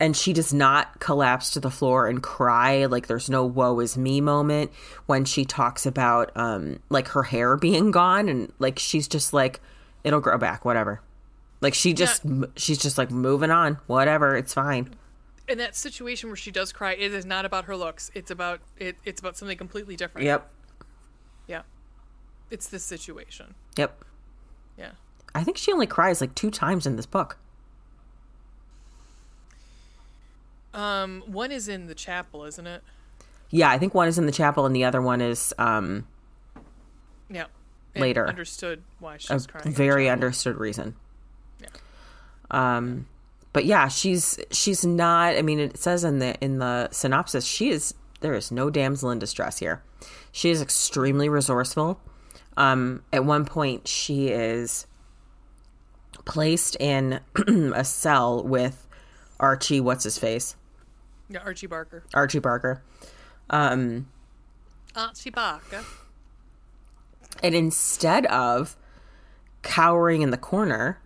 [0.00, 2.86] and she does not collapse to the floor and cry.
[2.86, 4.70] Like there's no "woe is me" moment
[5.06, 9.60] when she talks about um, like her hair being gone, and like she's just like,
[10.04, 11.00] "It'll grow back, whatever."
[11.60, 12.22] Like she just,
[12.54, 14.94] she's just like moving on, whatever, it's fine.
[15.48, 18.12] in that situation where she does cry, it is not about her looks.
[18.14, 18.96] It's about it.
[19.04, 20.24] It's about something completely different.
[20.26, 20.48] Yep,
[21.48, 21.62] Yeah,
[22.50, 23.54] it's this situation.
[23.76, 24.04] yep.
[24.78, 24.92] Yeah.
[25.34, 27.36] I think she only cries like two times in this book.
[30.74, 32.82] Um, one is in the chapel, isn't it?
[33.50, 36.06] Yeah, I think one is in the chapel and the other one is um,
[37.30, 37.46] Yeah.
[37.96, 38.28] Later.
[38.28, 39.72] understood why a she's crying.
[39.72, 40.94] very understood reason.
[41.60, 41.68] Yeah.
[42.50, 43.08] Um,
[43.52, 45.34] but yeah, she's she's not.
[45.36, 49.10] I mean, it says in the in the synopsis, she is there is no damsel
[49.10, 49.82] in distress here.
[50.30, 51.98] She is extremely resourceful.
[52.56, 54.86] Um, at one point, she is
[56.24, 57.20] placed in
[57.74, 58.86] a cell with
[59.40, 59.80] Archie.
[59.80, 60.54] What's his face?
[61.28, 62.04] Yeah, Archie Barker.
[62.14, 62.82] Archie Barker.
[63.50, 64.08] Um,
[64.96, 65.84] Archie Barker.
[67.42, 68.76] And instead of
[69.62, 71.00] cowering in the corner,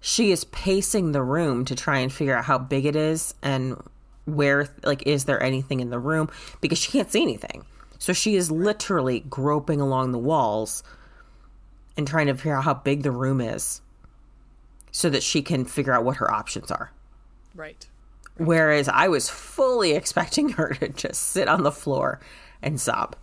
[0.00, 3.76] she is pacing the room to try and figure out how big it is and
[4.24, 6.30] where, like, is there anything in the room
[6.60, 7.64] because she can't see anything.
[7.98, 10.82] So she is literally groping along the walls
[11.96, 13.80] and trying to figure out how big the room is
[14.90, 16.92] so that she can figure out what her options are.
[17.54, 17.86] Right.
[18.46, 22.20] Whereas I was fully expecting her to just sit on the floor
[22.62, 23.16] and sob,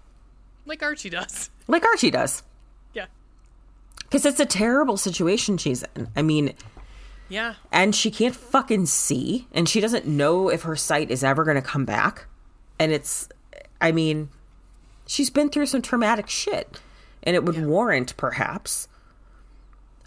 [0.65, 1.49] Like Archie does.
[1.67, 2.43] like Archie does.
[2.93, 3.05] Yeah.
[4.03, 6.07] Because it's a terrible situation she's in.
[6.15, 6.53] I mean,
[7.29, 7.55] Yeah.
[7.71, 11.55] and she can't fucking see, and she doesn't know if her sight is ever going
[11.55, 12.25] to come back.
[12.79, 13.29] And it's,
[13.81, 14.29] I mean,
[15.05, 16.79] she's been through some traumatic shit,
[17.23, 18.87] and it would warrant perhaps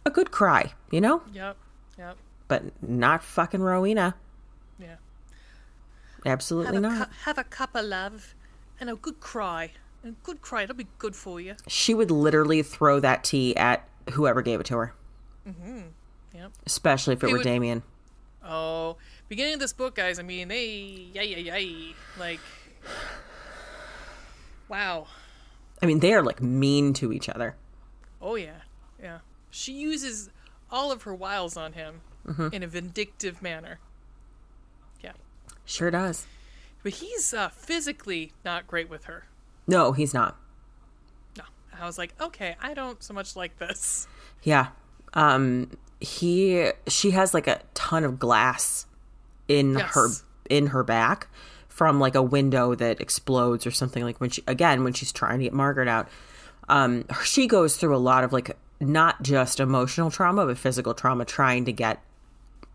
[0.04, 1.22] a good cry, you know?
[1.32, 1.56] Yep.
[1.98, 2.16] Yep.
[2.48, 4.14] But not fucking Rowena.
[4.78, 4.96] Yeah.
[6.24, 7.08] Absolutely Have not.
[7.08, 8.34] cu- have a cup of love
[8.80, 9.72] and a good cry.
[10.04, 10.62] A good cry.
[10.62, 11.54] It'll be good for you.
[11.68, 14.94] She would literally throw that tea at whoever gave it to her,
[15.48, 15.80] Mm-hmm.
[16.34, 16.52] Yep.
[16.66, 17.82] especially if it, were would- Damien.
[18.44, 18.96] Oh,
[19.28, 20.18] beginning of this book, guys.
[20.18, 20.64] I mean, they,
[21.14, 21.94] yay, yay, yay.
[22.18, 22.40] Like,
[24.68, 25.06] wow.
[25.80, 27.56] I mean, they are like mean to each other.
[28.20, 28.60] Oh yeah,
[29.00, 29.18] yeah.
[29.50, 30.30] She uses
[30.70, 32.00] all of her wiles on him
[32.52, 33.78] in a vindictive manner.
[35.64, 36.26] Sure does.
[36.82, 39.24] but he's uh, physically not great with her.
[39.66, 40.36] No, he's not.
[41.36, 41.44] No,
[41.80, 44.06] I was like, okay, I don't so much like this.
[44.42, 44.68] Yeah.
[45.14, 48.86] Um he she has like a ton of glass
[49.46, 49.94] in Yes.
[49.94, 50.08] her
[50.50, 51.28] in her back
[51.68, 55.38] from like a window that explodes or something like when she again when she's trying
[55.38, 56.08] to get Margaret out.
[56.68, 61.24] Um she goes through a lot of like not just emotional trauma but physical trauma
[61.24, 62.02] trying to get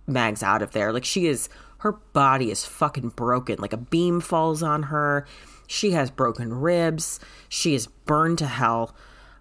[0.07, 0.93] Mags out of there.
[0.93, 1.49] Like she is
[1.80, 3.59] her body is fucking broken.
[3.59, 5.25] Like a beam falls on her.
[5.67, 7.19] She has broken ribs.
[7.49, 8.95] She is burned to hell.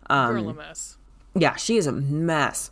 [0.09, 0.99] Girl a mess.
[1.35, 2.71] Yeah, she is a mess.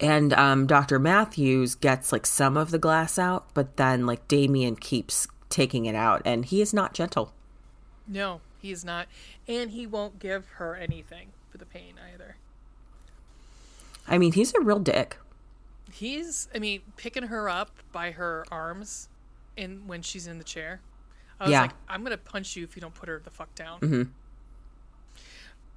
[0.00, 0.98] And um, Dr.
[0.98, 5.94] Matthews gets like some of the glass out, but then like Damien keeps taking it
[5.94, 7.32] out, and he is not gentle.
[8.08, 9.06] No, he's not,
[9.46, 12.36] and he won't give her anything for the pain either.
[14.08, 15.16] I mean, he's a real dick.
[16.02, 19.08] He's, I mean, picking her up by her arms,
[19.56, 20.80] and when she's in the chair.
[21.38, 21.60] I was Yeah.
[21.62, 23.78] like, I'm gonna punch you if you don't put her the fuck down.
[23.80, 24.02] Mm-hmm.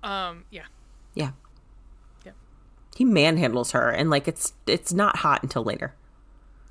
[0.10, 0.66] Um, yeah,
[1.16, 1.32] Yeah,
[2.26, 2.32] yeah,
[2.96, 5.94] he manhandles her, and like it's it's not hot until later.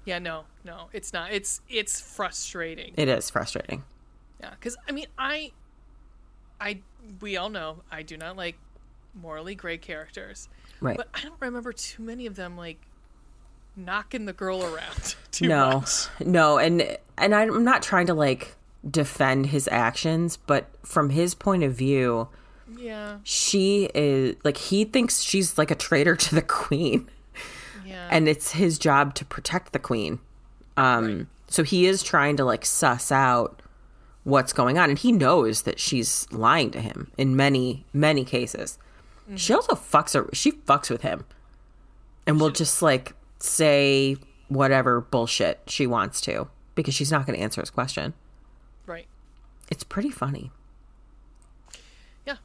[0.04, 0.18] yeah.
[0.20, 1.32] No, no, it's not.
[1.32, 2.94] It's it's frustrating.
[2.96, 3.82] It is frustrating.
[4.40, 5.52] Yeah, because I mean, I,
[6.60, 6.80] I,
[7.20, 8.56] we all know I do not like
[9.14, 10.48] morally gray characters,
[10.80, 10.96] Right.
[10.96, 12.78] but I don't remember too many of them like
[13.76, 16.06] knocking the girl around no, much.
[16.24, 18.54] no, and and I'm not trying to like
[18.88, 22.28] defend his actions, but from his point of view,
[22.76, 27.08] Yeah, she is like he thinks she's like a traitor to the queen.
[27.86, 30.18] yeah, and it's his job to protect the queen.
[30.76, 33.60] Um, so he is trying to like suss out
[34.24, 38.78] what's going on, and he knows that she's lying to him in many, many cases.
[39.36, 40.28] She also fucks her.
[40.34, 41.24] She fucks with him,
[42.26, 43.14] and will just like
[43.44, 44.16] say
[44.48, 48.14] whatever bullshit she wants to because she's not going to answer his question.
[48.86, 49.06] right.
[49.70, 50.50] It's pretty funny.
[52.26, 52.36] Yeah,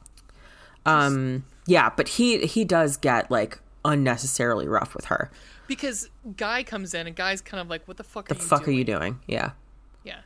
[0.86, 5.30] Um, yeah, but he he does get like unnecessarily rough with her.
[5.66, 8.28] because guy comes in and guy's kind of like, "What the fuck?
[8.28, 8.74] The are you fuck doing?
[8.74, 9.20] are you doing?
[9.26, 9.50] Yeah.
[10.04, 10.20] Yeah,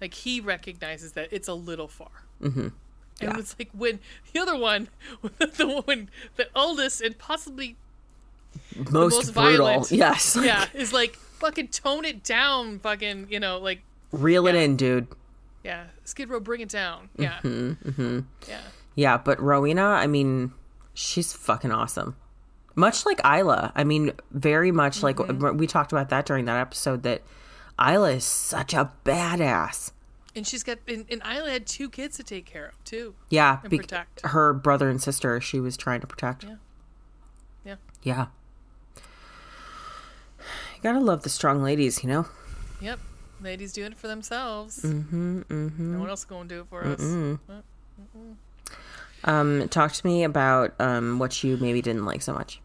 [0.00, 2.10] like he recognizes that it's a little far.
[2.40, 2.60] Mm-hmm.
[2.60, 2.72] And
[3.20, 3.38] Yeah.
[3.38, 4.00] it's like when
[4.32, 4.88] the other one,
[5.38, 7.76] the one, the oldest and possibly
[8.76, 9.66] Most, most brutal.
[9.66, 9.90] violent.
[9.92, 10.36] Yes.
[10.40, 13.82] yeah, is like fucking tone it down, fucking you know, like
[14.12, 15.06] Reel it in, dude.
[15.64, 17.08] yeah, Skid Row, bring it down.
[17.16, 18.60] Yeah, Mm-hmm, yeah,
[18.94, 20.52] Yeah, but Rowena, I mean,
[20.94, 22.16] she's fucking awesome.
[22.74, 23.72] Much like Isla.
[23.74, 27.22] I mean, very much like we talked about that during that episode that
[27.78, 29.92] Isla is such a badass.
[30.34, 33.14] and she's got and, and Isla had two kids to take care of too.
[33.28, 34.24] Yeah, And bec- protect.
[34.26, 36.44] her brother and sister she was trying to protect.
[36.44, 36.56] Yeah,
[37.64, 38.26] yeah, Yeah.
[40.82, 42.26] Gotta love the strong ladies, you know?
[42.80, 42.98] yep.
[43.40, 44.82] Ladies doing it for themselves.
[44.82, 45.92] Mm-hmm, mm-hmm.
[45.92, 47.00] No one else going to do it for us.
[49.24, 52.60] Um, talk to me about um what you maybe didn't like so much.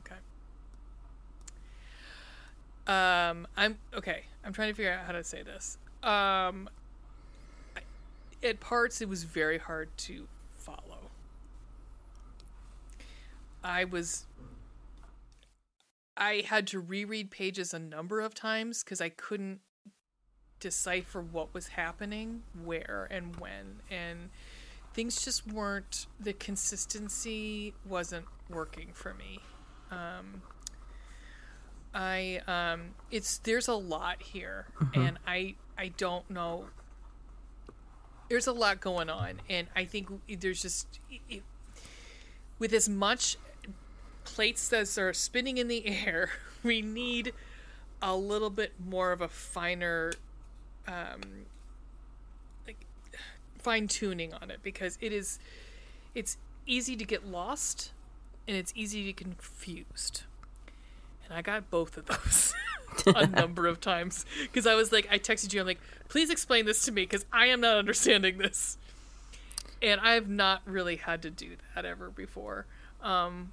[0.00, 0.16] Okay.
[2.86, 4.24] Um, I'm okay.
[4.44, 5.78] I'm trying to figure out how to say this.
[6.02, 6.68] Um,
[7.74, 7.80] I,
[8.42, 11.10] at parts, it was very hard to follow.
[13.62, 14.24] I was.
[16.16, 19.60] I had to reread pages a number of times because I couldn't
[20.60, 24.30] decipher what was happening, where, and when, and
[24.94, 26.06] things just weren't.
[26.20, 29.40] The consistency wasn't working for me.
[29.90, 30.42] Um,
[31.94, 36.66] I um, it's there's a lot here, and I I don't know.
[38.28, 40.08] There's a lot going on, and I think
[40.40, 41.42] there's just it,
[42.58, 43.36] with as much
[44.24, 46.30] plates that are spinning in the air,
[46.62, 47.32] we need
[48.02, 50.12] a little bit more of a finer,
[50.86, 51.46] um,
[52.66, 52.86] like
[53.58, 55.38] fine tuning on it because it is,
[56.14, 57.92] it's easy to get lost,
[58.46, 60.24] and it's easy to get confused,
[61.24, 62.52] and I got both of those.
[63.06, 66.64] a number of times because I was like, I texted you, I'm like, please explain
[66.64, 68.78] this to me because I am not understanding this,
[69.82, 72.66] and I've not really had to do that ever before.
[73.02, 73.52] Um,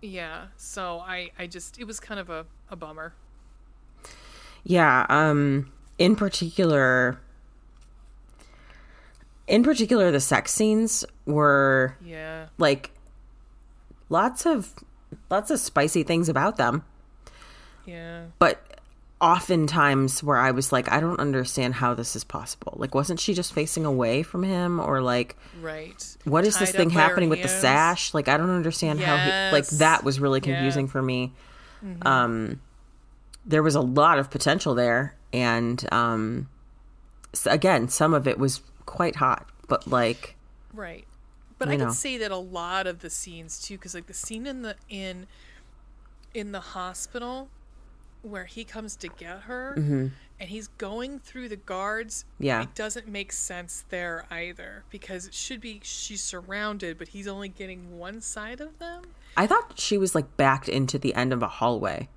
[0.00, 3.14] yeah, so I, I just, it was kind of a, a bummer.
[4.64, 7.18] Yeah, um in particular
[9.46, 12.90] in particular the sex scenes were Yeah, like
[14.08, 14.74] lots of
[15.30, 16.84] lots of spicy things about them.
[17.86, 18.67] Yeah, but
[19.20, 22.74] oftentimes where I was like, I don't understand how this is possible.
[22.76, 26.16] Like, wasn't she just facing away from him, or like, Right.
[26.24, 28.14] what is this thing up by her happening with the sash?
[28.14, 30.46] Like, I don't understand how he like that was really Yeah.
[30.46, 30.54] Mm-hmm.
[30.54, 31.32] confusing for me.
[32.02, 32.60] Um,
[33.46, 36.48] there was a lot of potential there, and um,
[37.46, 40.36] again, some of it was quite hot, but like,
[40.72, 41.04] Right.
[41.58, 41.86] But I know.
[41.86, 44.76] could say that a lot of the scenes too, because like the scene in the
[44.88, 45.26] in
[46.34, 47.48] in the hospital
[48.22, 49.74] where he comes to get her
[50.40, 52.24] and he's going through the guards.
[52.34, 52.44] Mm-hmm.
[52.44, 52.62] Yeah.
[52.62, 57.48] It doesn't make sense there either because it should be she's surrounded, but he's only
[57.48, 59.02] getting one side of them.
[59.36, 62.08] I thought she was like backed into the end of a hallway.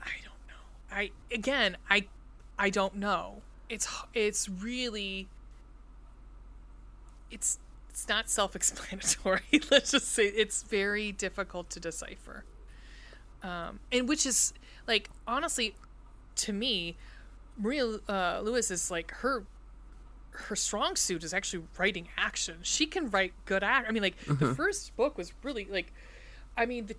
[0.00, 0.96] I don't know.
[0.96, 2.06] I again, I
[2.58, 3.42] I don't know.
[3.68, 5.28] It's it's really
[7.30, 7.58] it's
[7.90, 9.42] it's not self-explanatory.
[9.70, 12.44] Let's just say it's very difficult to decipher.
[13.42, 14.52] Um, and which is
[14.86, 15.74] like honestly,
[16.36, 16.96] to me,
[17.58, 19.44] Maria uh, Luis is like her
[20.30, 22.58] her strong suit is actually writing action.
[22.62, 23.88] She can write good act.
[23.88, 25.92] I mean, like the first book was really like,
[26.56, 26.96] I mean, the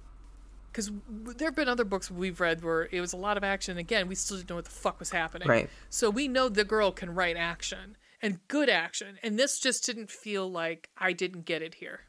[0.71, 3.77] because there have been other books we've read where it was a lot of action.
[3.77, 5.47] Again, we still didn't know what the fuck was happening.
[5.47, 5.69] Right.
[5.89, 10.11] So we know the girl can write action and good action, and this just didn't
[10.11, 12.01] feel like I didn't get it here.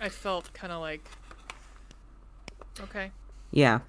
[0.00, 1.06] I felt kind of like,
[2.80, 3.10] okay,
[3.50, 3.80] Yeah.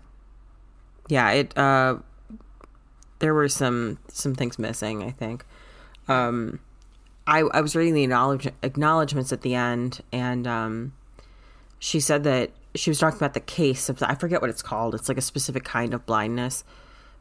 [1.09, 1.97] Yeah, it uh
[3.19, 5.45] there were some some things missing, I think.
[6.07, 6.59] Um
[7.27, 10.93] I I was reading the acknowledge, acknowledgments at the end and um
[11.79, 14.95] she said that she was talking about the case of I forget what it's called.
[14.95, 16.63] It's like a specific kind of blindness,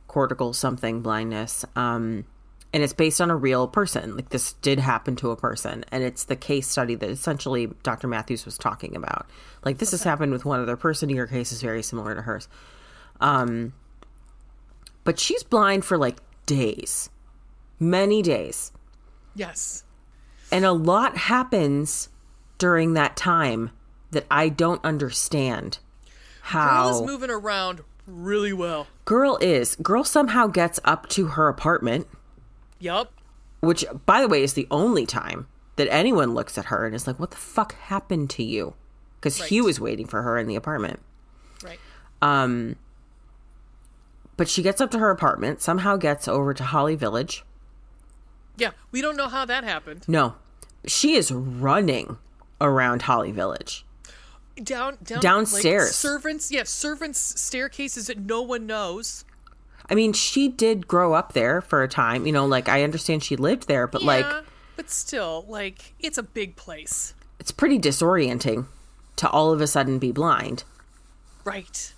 [0.07, 1.65] cortical something blindness.
[1.75, 2.27] Um
[2.73, 4.15] and it's based on a real person.
[4.17, 8.09] Like this did happen to a person, and it's the case study that essentially Dr.
[8.09, 9.27] Matthews was talking about.
[9.65, 11.09] Like this has happened with one other person.
[11.09, 12.47] Your case is very similar to hers.
[13.21, 13.73] Um,
[15.05, 17.11] but she's blind for like days,
[17.81, 18.73] many days,
[19.35, 19.85] yes,
[20.53, 22.09] and a lot happens
[22.59, 23.71] during that time
[24.11, 25.79] that I don't understand.
[26.43, 28.87] How girl is moving around really well.
[29.05, 32.07] girl is girl somehow gets up to her apartment
[32.79, 33.13] Yup.
[33.61, 35.47] which by the way is the only time
[35.77, 38.73] that anyone looks at her and is like what the fuck happened to you
[39.21, 39.69] because hugh Right.
[39.71, 41.01] is waiting for her in the apartment
[41.63, 41.79] Right.
[42.23, 42.77] um
[44.39, 47.45] but she gets up to her apartment somehow gets over to holly village
[48.57, 50.05] Yeah, we don't know how that happened.
[50.09, 50.37] no
[50.87, 52.17] she is running
[52.61, 53.85] around holly village
[54.63, 55.89] Down, down Downstairs.
[55.89, 59.25] Like servants, yeah, servants' staircases that no one knows.
[59.91, 63.23] i mean she did grow up there for a time you know like i understand
[63.23, 64.27] she lived there but like
[64.77, 68.67] but still, like it's a big place, it's pretty disorienting
[69.17, 70.63] to all of a sudden be blind
[71.43, 71.93] right?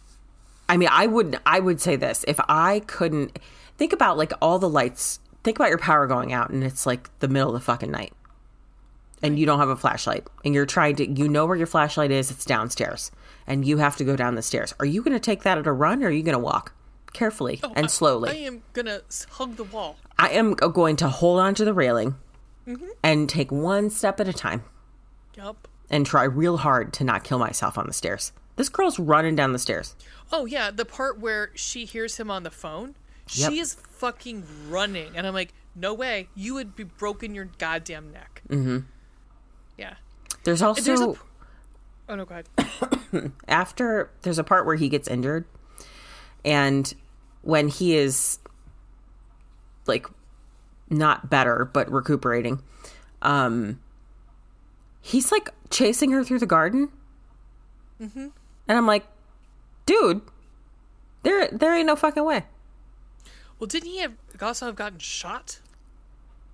[0.71, 2.25] I mean, I would I would say this.
[2.29, 3.41] If I couldn't
[3.77, 7.11] think about like all the lights, think about your power going out and it's like
[7.19, 8.13] the middle of the fucking night.
[9.21, 12.13] And you don't have a flashlight and you're trying to you know where your flashlight
[12.13, 13.11] is, it's downstairs.
[13.49, 14.73] And you have to go down the stairs.
[14.79, 16.73] Are you going to take that at a run or are you going to walk
[17.13, 18.31] carefully and I slowly?
[18.31, 19.97] I am gonna hug the wall.
[20.21, 22.15] I am going to hold on to the railing
[22.65, 22.87] mm-hmm.
[23.03, 24.63] and take one step at a time
[25.37, 25.67] Yup.
[25.91, 28.31] and try real hard to not kill myself on the stairs.
[28.57, 29.95] This girl's running down the stairs.
[30.33, 32.95] Oh yeah, the part where she hears him on the phone,
[33.33, 33.51] Yep.
[33.51, 38.13] she is fucking running, and I'm like, no way, you would be broken your goddamn
[38.13, 38.43] neck.
[38.49, 38.79] Mm-hmm.
[39.79, 39.95] Yeah.
[40.45, 41.15] There's also There's a.
[42.09, 42.49] Oh no, go ahead.
[43.49, 45.45] after there's a part where he gets injured
[46.45, 46.95] and
[47.43, 48.39] when he is
[49.87, 50.07] like
[50.89, 52.63] not better but recuperating
[53.23, 53.81] um
[55.01, 56.89] he's like chasing her through the garden
[58.01, 58.29] mm-hmm.
[58.71, 59.05] And i'm like
[59.85, 60.21] dude
[61.25, 62.45] there there ain't no fucking way
[63.59, 65.59] Well, didn't he have also have gotten shot?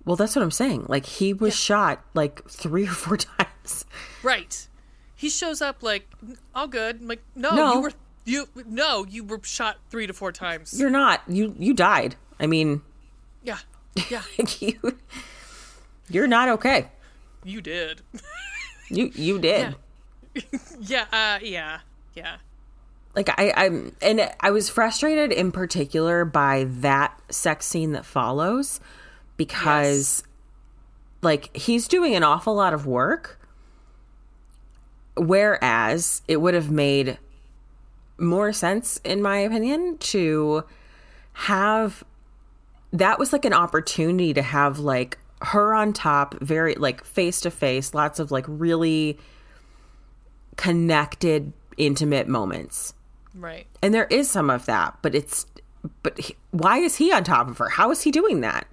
[0.03, 3.85] well that's what i'm saying like he was shot like three or four times
[4.23, 4.67] Right.
[5.15, 6.07] He shows up like
[6.55, 7.01] all good.
[7.01, 7.73] I'm like, no, No.
[7.73, 7.91] you were
[8.25, 10.77] you no, you were shot three to four times.
[10.79, 12.81] you're not you you died i mean
[13.43, 13.59] yeah,
[14.09, 14.21] yeah,
[14.59, 14.79] you
[16.09, 16.89] you're not okay
[17.43, 18.01] you did.
[18.89, 19.75] you you did
[20.79, 21.79] yeah, uh, yeah,
[22.17, 22.37] yeah.
[23.15, 28.79] like I, I'm, and I was frustrated in particular by that sex scene that follows
[29.37, 30.23] because,
[31.21, 33.39] like, he's doing an awful lot of work,
[35.15, 37.17] whereas it would have made
[38.17, 40.63] more sense, in my opinion, to
[41.33, 42.03] have
[42.93, 47.51] that was like an opportunity to have like her on top, very like face to
[47.51, 49.19] face, lots of like really
[50.55, 52.93] connected, intimate moments
[53.35, 53.67] Right.
[53.81, 55.45] and there is some of that but it's
[56.03, 57.69] but he, why is he on top of her?
[57.69, 58.67] How is he doing that?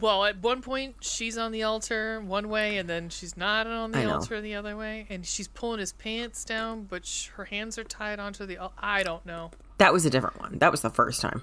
[0.00, 3.90] Well, at one point she's on the altar one way, and then she's not on
[3.92, 7.78] the altar the other way, and she's pulling his pants down, but sh- her hands
[7.78, 8.56] are tied onto the.
[8.58, 9.50] al- I don't know.
[9.78, 10.58] That was a different one.
[10.58, 11.42] That was the first time.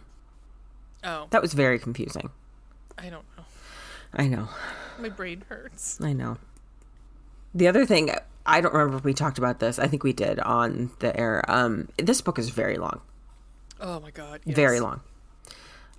[1.03, 2.29] Oh, That was very confusing.
[2.97, 3.43] I don't know.
[4.13, 4.47] I know.
[4.99, 5.99] My brain hurts.
[6.01, 6.37] I know.
[7.53, 8.09] The other thing,
[8.49, 9.77] I don't remember if we talked about this.
[9.79, 11.43] I think we did on the air.
[11.47, 13.01] Um, this book is very long,
[13.79, 14.41] Oh my god.
[14.43, 14.55] yes.
[14.55, 15.01] very long.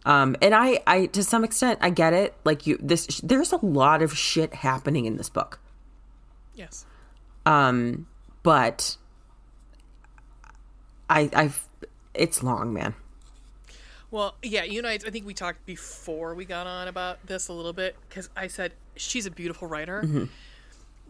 [0.04, 2.34] Um, and I, I to some extent, I get it.
[2.44, 5.60] Like you, this, there's a lot of shit happening in this book.
[6.54, 6.86] Yes.
[7.46, 8.06] Um,
[8.42, 8.96] but
[11.08, 11.68] I, I've,
[12.14, 12.94] it's long, man.
[14.10, 17.46] Well, yeah, you and I, I think we talked before we got on about this
[17.48, 20.24] a little bit because I said she's a beautiful writer, Mm-hmm.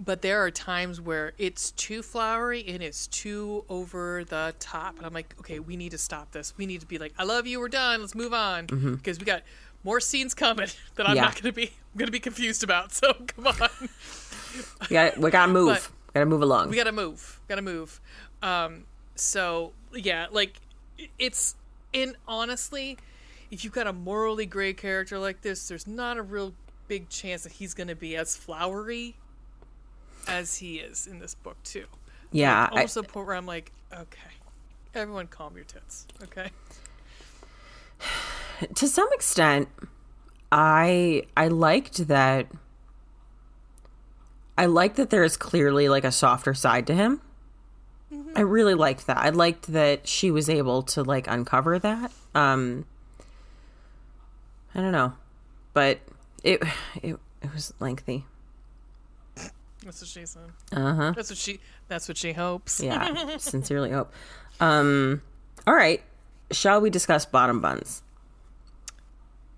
[0.02, 5.06] But there are times where it's too flowery and it's too over the top, and
[5.06, 6.54] I'm like, okay, we need to stop this.
[6.56, 9.24] We need to be like, I love you, we're done, let's move on because we
[9.26, 9.42] got
[9.84, 11.16] more scenes coming that I'm Mm-hmm.
[11.16, 11.22] Yeah.
[11.22, 12.92] not gonna be, I'm gonna be confused about.
[12.92, 13.68] So come on,
[14.88, 15.68] We got, we gotta move.
[15.68, 16.70] But- gotta move along.
[16.70, 18.00] we gotta move, gotta move.
[18.42, 18.84] Um,
[19.14, 20.54] so yeah, like
[21.18, 21.54] it's
[21.92, 22.96] in honestly,
[23.50, 26.54] if you've got a morally gray character like this, there's not a real
[26.88, 29.14] big chance that he's gonna be as flowery
[30.28, 31.86] as he is in this book too.
[32.32, 34.30] yeah, I- Almost to the point where I'm like, okay,
[34.94, 36.50] everyone, calm your tits, okay?
[38.74, 39.68] to some extent
[40.52, 42.46] i i liked that
[44.58, 47.20] i liked that there is clearly like a softer side to him.
[48.34, 49.16] I really liked that.
[49.18, 52.10] I liked that she was able to like uncover that.
[52.34, 52.84] Um
[54.74, 55.12] i don't know
[55.72, 55.98] but
[56.42, 56.62] it
[57.02, 58.24] it, it was lengthy
[59.84, 60.42] That's what she said.
[60.72, 61.58] uh-huh That's what she.
[61.88, 62.80] That's what she hopes.
[62.80, 64.12] yeah sincerely hope
[64.60, 65.22] um
[65.66, 66.02] all right
[66.50, 68.02] shall we discuss bottom buns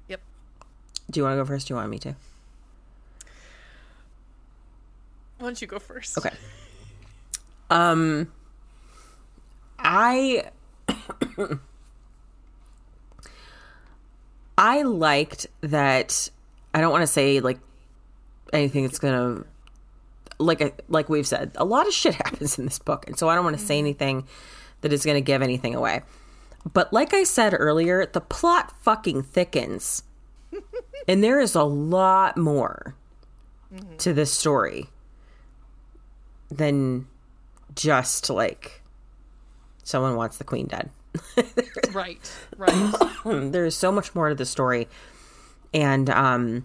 [0.09, 0.21] Yep.
[1.11, 2.15] do you want to go first do you want me to
[5.39, 6.17] Why don't you go first?
[6.19, 6.31] Okay.
[7.71, 8.31] Um
[9.79, 10.45] I
[14.59, 16.31] I liked that
[16.75, 17.59] I don't want to say like
[18.53, 19.47] anything that's going to
[20.43, 23.29] like I- like we've said, a lot of shit happens in this book, and so
[23.29, 24.27] I don't want to say anything
[24.83, 26.03] that is going to give anything away.
[26.73, 30.03] But like I said earlier, the plot fucking thickens.
[31.09, 32.95] and there is a lot more
[33.99, 34.87] to this story
[36.51, 37.07] than
[37.75, 38.83] just like
[39.83, 40.91] someone wants the queen dead.
[41.93, 42.33] Right.
[42.57, 42.95] Right.
[43.25, 44.89] there is so much more to the story
[45.75, 46.65] and um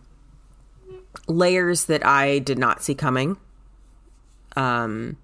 [1.27, 3.35] layers that I did not see coming.
[4.57, 5.17] Um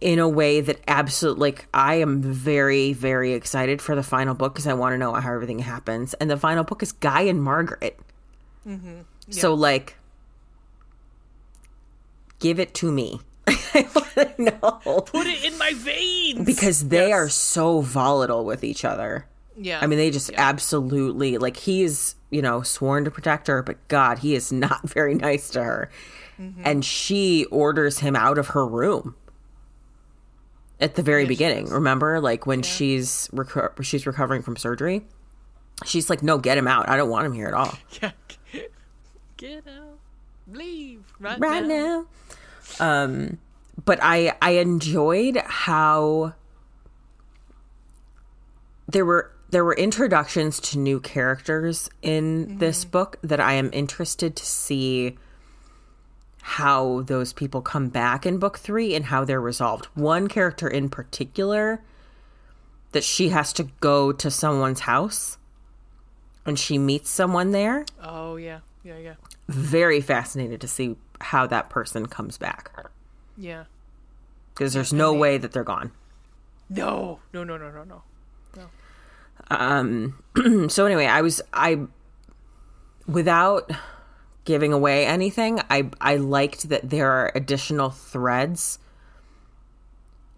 [0.00, 4.52] in a way that absolutely like I am very very excited for the final book
[4.54, 7.42] because I want to know how everything happens and the final book is Guy and
[7.42, 7.98] Margaret.
[8.66, 9.00] Mm-hmm.
[9.30, 9.96] So like
[12.38, 13.20] give it to me.
[13.46, 16.44] I want to know Put it in my veins.
[16.44, 17.12] because they Yes.
[17.12, 19.26] are so volatile with each other.
[19.56, 19.78] Yeah.
[19.80, 24.18] I mean, they just absolutely like he's you know sworn to protect her, but God,
[24.18, 25.90] he is not very nice to her,
[26.38, 29.14] and she orders him out of her room
[30.80, 31.68] at the very beginning.
[31.68, 35.06] Remember, like when she's reco- she's recovering from surgery,
[35.84, 36.88] she's like, "No, get him out.
[36.88, 38.10] I don't want him here at all Yeah.
[39.36, 39.98] Get out.
[40.50, 42.06] Leave right, right now.
[42.78, 43.38] now." Um,
[43.84, 46.34] but I I enjoyed how
[48.88, 54.34] there were there were introductions to new characters in this book that I am interested
[54.36, 55.16] to see
[56.50, 59.86] how those people come back in book 3 and how they're resolved.
[59.94, 61.82] One character in particular
[62.92, 65.38] that she has to go to someone's house
[66.44, 67.84] and she meets someone there.
[68.00, 68.60] Oh yeah.
[68.84, 68.98] Yeah.
[68.98, 69.14] Yeah.
[69.48, 72.70] Very fascinated to see how that person comes back
[73.36, 73.64] Yeah.
[74.54, 75.90] because there's no way that they're gone.
[76.70, 77.42] No, no.
[77.42, 77.56] No.
[77.58, 77.70] No.
[77.72, 77.84] No.
[77.84, 78.02] No.
[78.56, 79.56] No.
[79.56, 81.78] um so anyway i was i
[83.06, 83.70] without
[84.46, 88.78] giving away anything i i liked that there are additional threads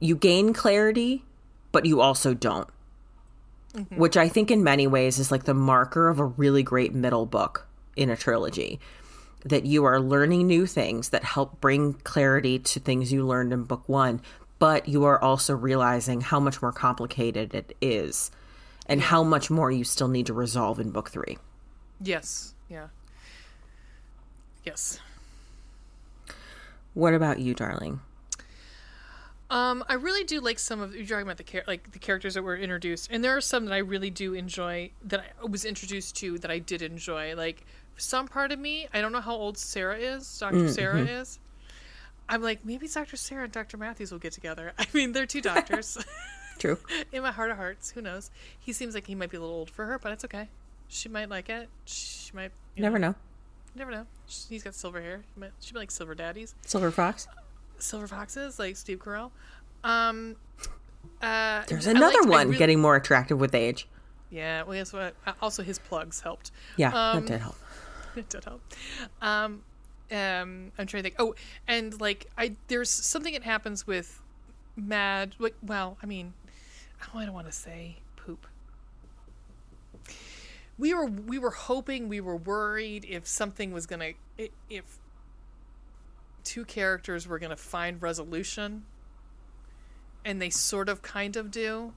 [0.01, 1.25] you gain clarity
[1.71, 2.69] but you also don't
[3.75, 3.97] mm-hmm.
[3.97, 7.27] which i think in many ways is like the marker of a really great middle
[7.27, 8.81] book in a trilogy
[9.45, 13.63] that you are learning new things that help bring clarity to things you learned in
[13.63, 14.21] book 1
[14.59, 18.31] but you are also realizing how much more complicated it is
[18.89, 21.39] and how much more you still need to resolve in book three.
[22.01, 22.55] Yes.
[22.69, 22.89] Yeah.
[24.69, 25.01] Yes.
[26.93, 28.01] What about you, darling?
[29.49, 32.35] Um, I really do like some of you're talking about the char- like the characters
[32.35, 35.65] that were introduced, and there are some that I really do enjoy that I was
[35.65, 37.35] introduced to that I did enjoy.
[37.35, 37.65] Like
[37.97, 41.39] some part of me, I don't know how old Sarah is, doctor Sarah is.
[42.29, 43.17] I'm like maybe Dr.
[43.17, 43.79] Sarah and Dr.
[43.79, 44.75] Matthews will get together.
[44.79, 45.97] I mean, they're two doctors.
[46.59, 46.77] True.
[47.13, 48.31] In my heart of hearts, who knows?
[48.59, 50.51] He seems like he might be a little old for her, but it's okay.
[50.89, 51.71] She might like it.
[51.87, 52.51] She might.
[52.77, 53.09] Never know.
[53.09, 53.15] You
[53.79, 54.07] never know.
[54.49, 55.23] He's got silver hair.
[55.35, 57.27] She might, she might like silver daddies Silver Fox.
[57.79, 59.31] silver foxes like Steve Carell.
[59.85, 60.37] Um,
[61.23, 63.87] uh, There's another liked- one really- getting more attractive with age.
[64.31, 65.15] Yeah, well, guess what?
[65.27, 66.51] Uh, Also, his plugs helped.
[66.77, 67.57] Yeah, Um, that did help.
[68.17, 68.61] it did help.
[69.23, 69.63] Um,
[70.11, 71.15] um, I'm trying to think.
[71.19, 71.35] Oh,
[71.67, 74.21] and like I, there's something that happens with
[74.77, 75.35] Mad.
[75.39, 76.35] Like, well, I mean,
[77.15, 77.97] oh, I don't want to say.
[80.79, 84.13] We were we were hoping we were worried if something was gonna
[84.71, 84.99] if
[86.45, 88.85] two characters were gonna find resolution,
[90.25, 91.93] and they sort of kind of do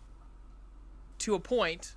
[1.20, 1.96] to a point,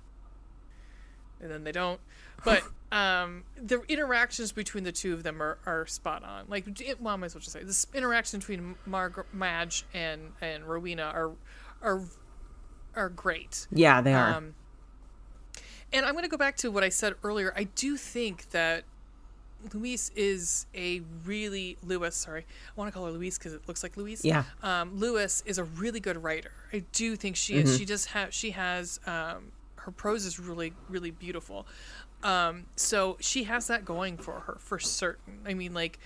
[1.41, 1.99] and then they don't.
[2.43, 6.45] But um, the interactions between the two of them are, are spot on.
[6.47, 10.31] Like, it, well, I might as well just say this interaction between Marg- Madge and
[10.41, 11.31] and Rowena are
[11.81, 12.01] are
[12.95, 13.67] are great.
[13.71, 14.35] Yeah, they are.
[14.35, 14.55] Um,
[15.95, 17.53] and I'm going to go back to what I said earlier.
[17.55, 18.83] I do think that
[19.73, 22.15] Luis is a really Lewis.
[22.15, 24.23] Sorry, I want to call her Louise because it looks like Louise.
[24.23, 24.43] Yeah.
[24.61, 26.51] Um, Lewis is a really good writer.
[26.71, 27.67] I do think she Mm-hmm.
[27.67, 27.77] is.
[27.77, 28.33] She just has.
[28.33, 28.99] She has.
[29.07, 31.65] Um, her prose is really really beautiful.
[32.23, 35.39] Um, so she has that going for her for certain.
[35.45, 35.99] I mean, like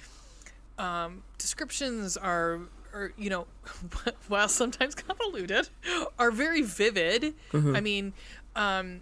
[0.78, 2.60] um, descriptions are,
[2.94, 3.48] are you know,
[4.28, 5.70] while sometimes convoluted,
[6.18, 7.36] are very vivid.
[7.54, 8.14] I mean,
[8.56, 9.02] um,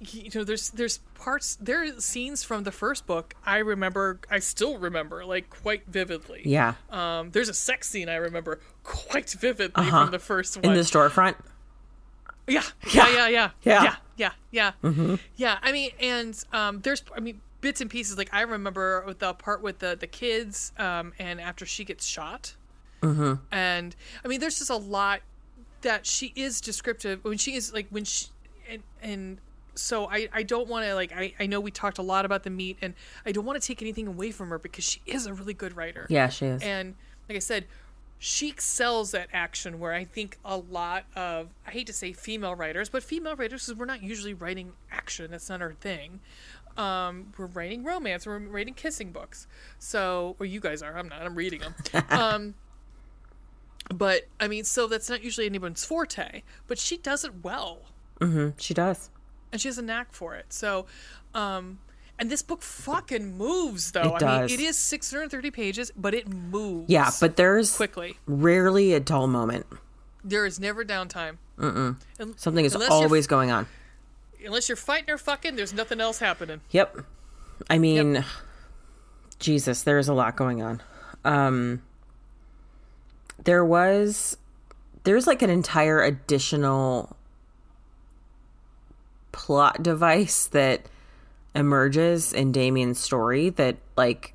[0.00, 4.38] you know, there's there's parts there are scenes from the first book I remember, I
[4.38, 6.42] still remember like quite vividly.
[6.44, 6.74] yeah.
[6.90, 10.04] Um, there's a sex scene I remember quite vividly Uh-huh.
[10.04, 10.64] from the first one.
[10.66, 11.36] In the storefront.
[12.46, 12.62] Yeah,
[12.92, 13.82] yeah, yeah, yeah, Yeah.
[14.16, 15.16] yeah, yeah, yeah.
[15.36, 18.18] Yeah, I mean, and um, there's, I mean, bits and pieces.
[18.18, 22.04] Like I remember with the part with the the kids, um, and after she gets
[22.06, 22.56] shot,
[23.02, 23.34] mm-hmm.
[23.52, 23.94] and
[24.24, 25.20] I mean, there's just a lot
[25.82, 28.26] that she is descriptive when she is like when she
[28.68, 29.38] and and
[29.74, 32.42] so I I don't want to like I I know we talked a lot about
[32.42, 32.94] the meat, and
[33.24, 35.76] I don't want to take anything away from her because she is a really good
[35.76, 36.06] writer.
[36.08, 36.62] Yeah, she is.
[36.62, 36.94] And
[37.28, 37.66] like I said,
[38.18, 42.54] she excels at action where I think a lot of I hate to say female
[42.54, 45.30] writers, but female writers because we're not usually writing action.
[45.30, 46.20] That's not our thing.
[46.76, 48.26] Um, we're writing romance.
[48.26, 49.46] We're writing kissing books.
[49.78, 50.96] So, or you guys are.
[50.96, 51.22] I'm not.
[51.22, 51.74] I'm reading them.
[52.10, 52.54] um,
[53.92, 56.42] but I mean, so that's not usually anyone's forte.
[56.68, 57.80] But she does it well
[58.20, 59.10] hmm She does.
[59.52, 60.52] And she has a knack for it.
[60.52, 60.86] So,
[61.34, 61.78] um,
[62.18, 64.16] and this book fucking moves though.
[64.16, 64.50] It I does.
[64.50, 66.90] mean, it is 630 pages, but it moves.
[66.90, 68.16] Yeah, but there's quickly.
[68.26, 69.66] rarely a dull moment.
[70.22, 71.38] There is never downtime.
[71.58, 71.96] Mm-mm.
[72.38, 73.66] Something is always going on.
[74.44, 76.60] Unless you're fighting or fucking, there's nothing else happening.
[76.70, 76.98] Yep.
[77.68, 78.24] I mean,
[79.38, 80.82] Jesus, there's a lot going on.
[81.24, 81.82] Um,
[83.44, 84.36] there was,
[85.04, 87.16] there's like an entire additional
[89.40, 90.82] plot device that
[91.54, 94.34] emerges in Damien's story that, like,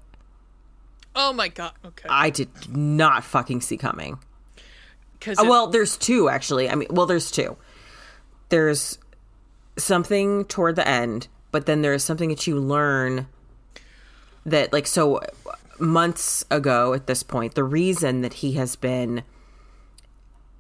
[1.16, 1.74] Oh my god.
[1.86, 2.10] Okay.
[2.10, 4.18] I did not fucking see coming.
[5.14, 6.68] Because Uh, well, there's two actually.
[6.70, 7.56] I mean, well, there's two.
[8.50, 8.98] There's
[9.78, 13.28] something toward the end, but then there's something that you learn
[14.44, 15.22] that, like, so
[15.80, 19.22] months ago at this point, the reason that he has been,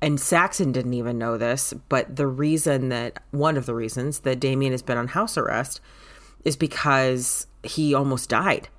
[0.05, 4.39] and Saxon didn't even know this, but the reason that one of the reasons that
[4.39, 5.81] Damien has been on house arrest
[6.43, 8.69] is because he almost died.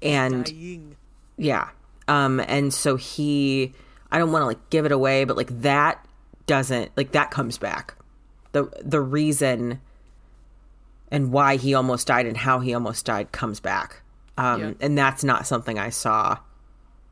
[0.00, 0.96] And dying.
[1.36, 1.68] yeah.
[2.08, 3.74] Um and so he
[4.10, 6.02] I don't want to like give it away, but like that
[6.46, 7.94] doesn't like that comes back.
[8.52, 9.82] The the reason
[11.10, 14.00] and why he almost died and how he almost died comes back.
[14.38, 14.72] Um Yeah.
[14.80, 16.38] and that's not something I saw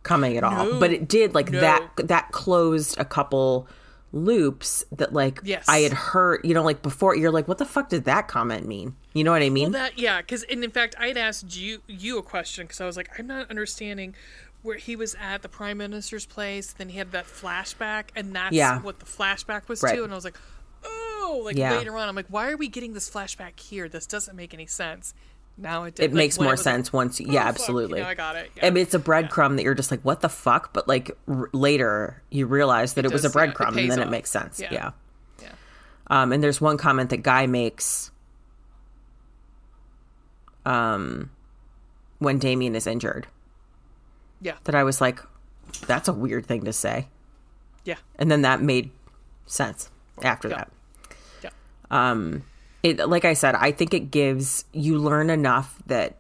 [0.05, 0.66] coming at all.
[0.66, 0.78] No.
[0.81, 1.60] But it did like No.
[1.60, 3.66] that that closed a couple
[4.12, 5.64] loops that like Yes.
[5.68, 8.66] I had heard, you know, like before you're like what the fuck did that comment
[8.68, 8.94] mean?
[9.12, 9.72] You know what I mean?
[9.72, 12.81] Well, that yeah, because and in fact, I had asked you you a question because
[12.81, 14.14] I was like, I'm not understanding
[14.62, 16.72] where he was at the prime minister's place.
[16.72, 18.81] Then he had that flashback, and that's Yeah.
[18.81, 19.97] what the flashback was Right.
[19.97, 20.05] to.
[20.05, 20.39] And I was like,
[20.85, 21.76] oh, like Yeah.
[21.76, 23.89] later on, I'm like, why are we getting this flashback here?
[23.89, 25.12] This doesn't make any sense.
[25.56, 26.05] Now it did.
[26.05, 28.35] it like, makes more sense like, once oh, yeah fuck, absolutely You know, I got
[28.36, 28.51] it.
[28.60, 30.72] I mean, it's a breadcrumb that you're just like, what the fuck?
[30.72, 34.01] But like r- later, you realize that it, was a does, yeah, breadcrumb, and then
[34.01, 34.59] it makes sense.
[34.59, 34.72] Yeah.
[34.72, 34.90] Yeah.
[35.43, 35.48] Yeah.
[36.09, 38.10] Um, and there's one comment that Guy makes,
[40.64, 41.31] um,
[42.18, 43.26] when Damien is injured,
[44.40, 44.55] Yeah.
[44.64, 45.20] that I was like,
[45.86, 47.09] that's a weird thing to say.
[47.85, 47.97] Yeah.
[48.16, 48.90] And then that made
[49.47, 49.90] sense
[50.22, 50.56] after Yeah.
[50.56, 50.70] that.
[51.43, 51.51] Yeah.
[51.90, 52.44] Um,
[52.85, 56.16] it like I said, I think it gives you learn enough that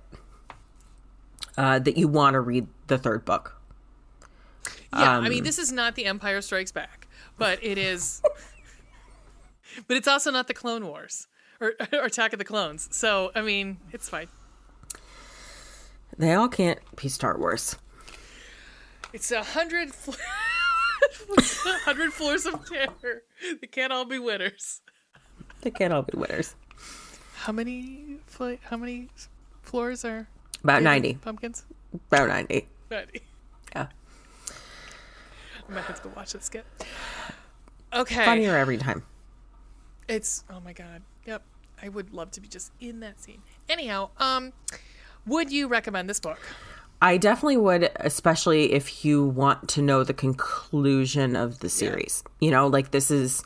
[1.56, 3.60] uh, that you want to read the third book.
[4.92, 7.06] Yeah, I Um, mean, this is not the Empire Strikes Back,
[7.38, 8.22] but it is.
[9.86, 11.26] but it's also not the Clone Wars
[11.60, 12.88] or, or Attack of the Clones.
[12.92, 14.28] So, I mean, it's fine.
[16.16, 17.76] They all can't be Star Wars.
[19.12, 20.12] It's a hundred, fl-
[21.84, 23.22] hundred floors of terror.
[23.60, 24.80] They can't all be winners.
[25.64, 26.54] They can't all be winners.
[27.36, 28.18] How many?
[28.26, 29.08] Fl- how many
[29.62, 30.28] floors are
[30.62, 31.14] About ninety.
[31.14, 31.64] pumpkins?
[32.12, 32.68] About ninety.
[32.90, 33.22] Ninety.
[33.74, 33.86] Yeah.
[35.68, 36.66] I might have to go watch this skit.
[37.92, 38.24] Okay.
[38.24, 39.02] Funnier every time.
[40.06, 41.02] It's oh my god.
[41.26, 41.42] Yep.
[41.82, 43.42] I would love to be just in that scene.
[43.68, 44.52] Anyhow, um
[45.26, 46.38] would you recommend this book?
[47.00, 52.22] I definitely would, especially if you want to know the conclusion of the series.
[52.40, 53.42] You know, like this is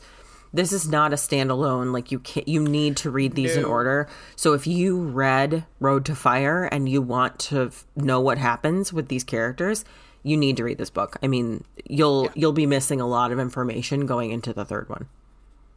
[0.53, 1.93] this is not a standalone.
[1.93, 4.07] Like you can you need to read these in order.
[4.35, 8.91] So if you read Road to Fire and you want to f- know what happens
[8.91, 9.85] with these characters,
[10.23, 11.17] you need to read this book.
[11.23, 15.07] I mean, you'll you'll be missing a lot of information going into the third one.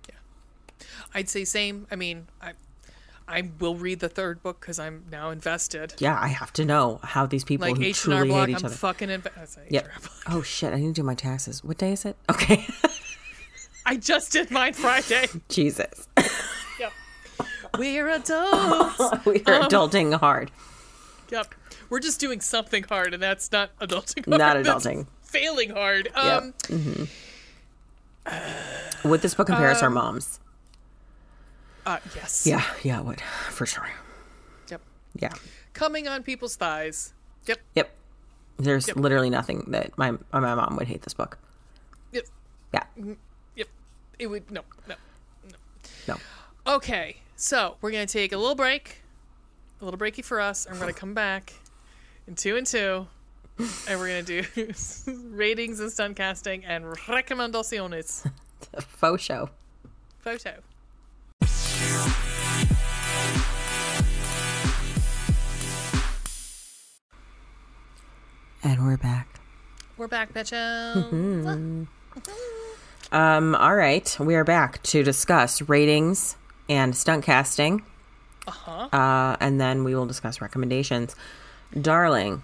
[0.08, 0.14] yeah
[1.14, 1.86] I'd say same.
[1.90, 2.52] I mean, I
[3.28, 5.94] I will read the third book because I'm now invested.
[5.98, 8.48] Yeah, I have to know how these people Like who H and R truly Block,
[8.48, 8.74] hate I'm each other.
[8.74, 9.64] fucking invested.
[9.70, 9.88] Yep.
[10.28, 10.72] Oh shit!
[10.72, 11.62] I need to do my taxes.
[11.62, 12.16] What day is it?
[12.30, 12.66] Okay.
[13.84, 15.26] I just did mine Friday.
[15.48, 16.08] Jesus.
[16.78, 16.92] yep.
[17.78, 18.98] We're adults.
[19.26, 20.50] we are adulting hard.
[21.30, 21.54] yep.
[21.90, 24.24] We're just doing something hard, and that's not adulting.
[24.26, 24.38] Hard.
[24.38, 25.06] Not That's adulting.
[25.22, 26.08] failing hard.
[26.14, 26.54] Um,
[29.04, 30.40] Would this book compare us to our Um, moms?
[31.84, 32.46] uh, yes.
[32.46, 33.90] Yeah, yeah, it would for sure.
[34.70, 34.80] Yep.
[35.16, 35.32] Yeah,
[35.74, 37.12] Coming on people's thighs.
[37.46, 37.58] Yep.
[37.74, 37.90] yep.
[38.58, 38.96] There's Yep.
[38.96, 41.38] literally nothing that my my mom would hate this book.
[42.12, 42.24] Yep.
[42.72, 43.16] Yeah, Yep.
[44.22, 44.94] It would no no.
[45.50, 45.56] no.
[46.06, 46.74] No.
[46.74, 49.02] Okay, so we're gonna take a little break,
[49.80, 50.64] a little breaky for us.
[50.64, 51.54] and we're gonna come back
[52.28, 53.08] in two and two,
[53.58, 54.44] and we're gonna do
[55.32, 58.30] ratings and stunt casting and recomendaciones.
[58.86, 59.50] Faux show.
[60.20, 60.60] Photo.
[68.62, 69.40] And we're back.
[69.96, 71.88] We're back, bitches.
[73.12, 76.36] Um, all right, we are back to discuss ratings
[76.68, 77.82] and stunt casting.
[78.48, 78.88] Uh-huh.
[78.90, 81.14] Uh, and then we will discuss recommendations.
[81.78, 82.42] Darling,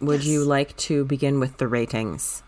[0.00, 2.42] would you like to begin with the ratings?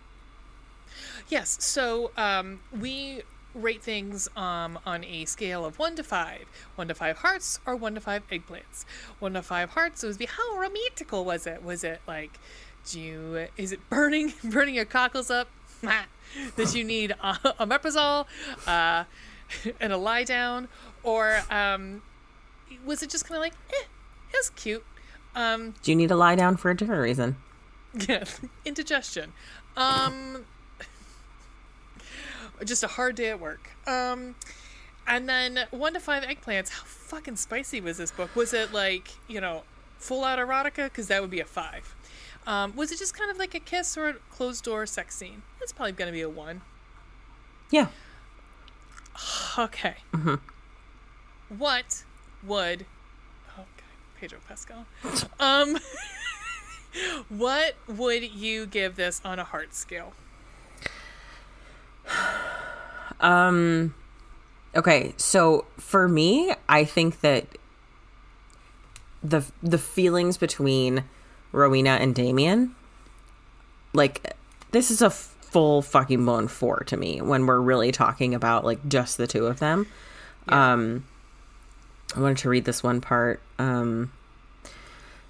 [1.29, 1.59] Yes.
[1.61, 3.23] So um, we
[3.55, 6.47] rate things um, on a scale of one to five.
[6.77, 8.87] One to five hearts or one to five eggplants.
[9.19, 11.63] One to five hearts it would be how romantical was it?
[11.63, 12.39] Was it like,
[12.87, 15.49] do you is it burning burning your cockles up?
[16.57, 18.27] Did you need a, omeprazole
[18.67, 19.05] uh,
[19.81, 20.69] and a lie down,
[21.03, 22.03] or um,
[22.85, 23.85] was it just kind of like, eh,
[24.33, 24.85] it was cute?
[25.35, 27.37] Um, Do you need to lie down for a different reason?
[28.09, 28.25] yeah,
[28.65, 29.33] indigestion.
[29.77, 30.45] Um,
[32.65, 33.71] just a hard day at work.
[33.87, 34.35] Um,
[35.07, 36.71] and then one to five eggplants.
[36.71, 38.35] How fucking spicy was this book?
[38.37, 39.63] Was it like you know
[39.99, 40.85] full out erotica?
[40.85, 41.95] Because that would be a five.
[42.49, 45.43] Um, was it just kind of like a kiss or a closed door sex scene?
[45.61, 46.63] That's probably gonna be a one.
[47.71, 47.89] Yeah.
[49.59, 49.97] Okay.
[51.49, 52.05] What
[52.47, 52.87] would?
[53.59, 54.87] Oh, God, Pedro Pascal.
[55.41, 55.77] Um,
[57.29, 60.13] what would you give this on a heart scale?
[63.21, 63.95] Um
[64.77, 67.59] okay, so for me, I think that
[69.25, 71.03] the the feelings between
[71.53, 72.75] Rowena and Damien
[73.93, 74.35] like
[74.71, 78.87] this is a full fucking blown 4 to me when we're really talking about like
[78.89, 79.87] just the two of them.
[80.49, 81.05] Um
[82.17, 83.41] I wanted to read this one part.
[83.59, 84.13] Um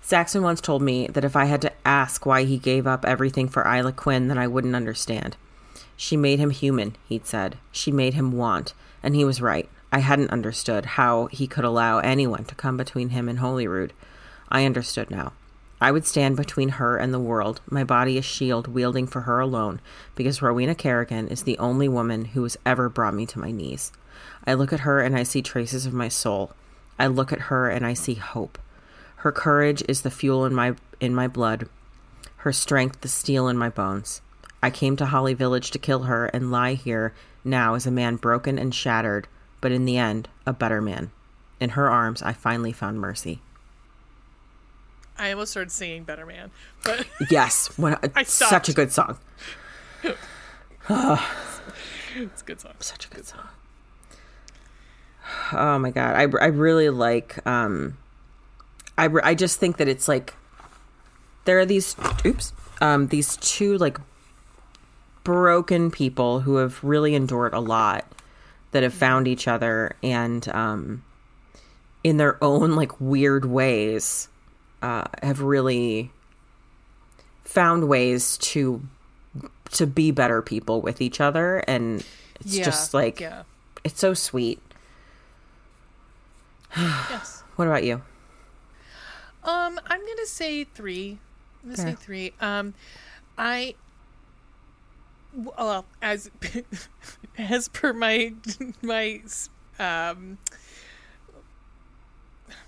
[0.00, 3.46] Saxon once told me that if I had to ask why he gave up everything
[3.46, 5.36] for Isla Quinn, then I wouldn't understand.
[5.98, 7.58] She made him human, he'd said.
[7.70, 8.72] She made him want.
[9.02, 9.68] And he was right.
[9.92, 13.92] I hadn't understood how he could allow anyone to come between him and Holyrood.
[14.48, 15.32] I understood now.
[15.80, 19.38] I would stand between her and the world, my body a shield wielding for her
[19.38, 19.80] alone,
[20.16, 23.92] because Rowena Kerrigan is the only woman who has ever brought me to my knees.
[24.44, 26.52] I look at her and I see traces of my soul.
[26.98, 28.58] I look at her and I see hope.
[29.16, 31.68] Her courage is the fuel in my in my blood,
[32.38, 34.20] her strength the steel in my bones.
[34.62, 37.14] I came to Holly Village to kill her and lie here
[37.44, 39.28] now as a man broken and shattered,
[39.60, 41.12] but in the end, a better man.
[41.60, 43.40] In her arms, I finally found mercy.
[45.18, 46.50] I almost started singing Better Man,
[46.84, 49.18] but Yes, what, I such a good song.
[50.02, 50.22] it's
[50.88, 52.72] a good song.
[52.80, 53.48] Such a good song.
[55.52, 57.46] Oh my god, I, I really like.
[57.46, 57.98] Um,
[58.96, 60.34] I I just think that it's like
[61.44, 61.96] there are these
[62.26, 63.98] oops um these two like
[65.24, 68.04] broken people who have really endured a lot
[68.72, 71.04] that have found each other and um
[72.04, 74.28] in their own like weird ways
[74.82, 76.10] uh have really
[77.44, 78.82] found ways to
[79.72, 82.04] to be better people with each other and
[82.40, 83.42] it's Yeah, just like yeah,
[83.84, 84.60] it's so sweet
[86.76, 87.42] yes.
[87.56, 88.02] what about you
[89.42, 91.18] Um, I'm gonna say three.
[91.62, 92.32] I'm gonna say three.
[92.40, 92.74] Um,
[93.36, 93.74] I
[95.32, 96.30] well as
[97.38, 98.34] as per my
[98.82, 99.22] my
[99.78, 100.38] um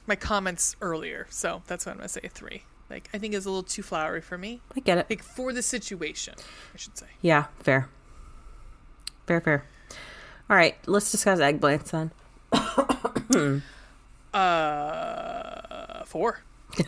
[0.07, 2.63] my comments earlier, so that's what I'm gonna say three.
[2.89, 4.61] Like I think it's a little too flowery for me.
[4.77, 6.35] i get it Like for the situation,
[6.75, 7.07] I should say.
[7.23, 7.89] Yeah, fair.
[9.27, 9.65] Fair, fair.
[10.49, 12.11] All right, let's discuss eggplants then.
[14.33, 16.41] Uh, four.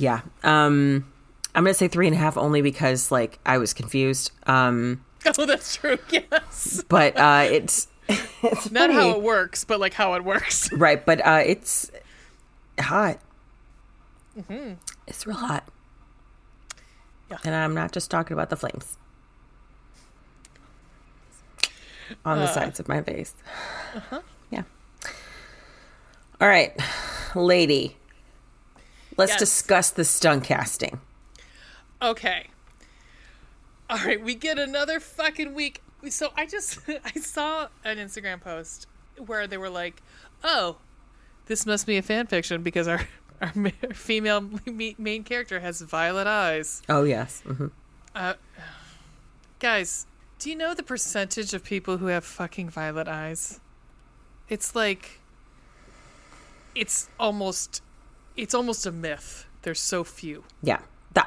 [0.00, 0.20] Yeah.
[0.44, 1.06] Um
[1.56, 4.30] I'm gonna say three and a half only because like I was confused.
[4.46, 5.04] Um
[5.38, 5.98] Oh, that's true.
[6.10, 6.84] Yes.
[6.88, 8.94] but uh it's it's Not funny.
[8.94, 10.72] how it works, but like how it works.
[10.76, 11.90] Right, but uh it's
[12.80, 13.18] hot.
[14.38, 14.74] Mm-hmm.
[15.06, 15.68] It's real hot.
[17.30, 17.38] Yeah.
[17.44, 18.96] And I'm not just talking about the flames.
[22.24, 22.52] On the uh.
[22.52, 23.34] sides of my face.
[23.94, 24.20] Uh-huh.
[24.50, 24.62] Yeah.
[26.40, 26.72] All right,
[27.34, 27.96] lady.
[29.16, 29.40] Let's Yes.
[29.40, 31.00] discuss the stunt casting.
[32.00, 32.46] Okay.
[33.90, 35.82] All right, we get another fucking week.
[36.08, 38.86] So I just I saw an Instagram post
[39.26, 40.02] where they were like,
[40.44, 40.76] "Oh,
[41.46, 43.00] this must be a fan fiction because our
[43.42, 43.52] our
[43.94, 44.48] female
[44.98, 47.42] main character has violet eyes." Oh yes.
[47.46, 47.66] hmm
[48.14, 48.34] Uh,
[49.58, 50.06] guys,
[50.38, 53.60] do you know the percentage of people who have fucking violet eyes?
[54.48, 55.20] It's like
[56.74, 57.82] it's almost
[58.36, 59.46] it's almost a myth.
[59.62, 60.44] There's so few.
[60.62, 60.80] Yeah.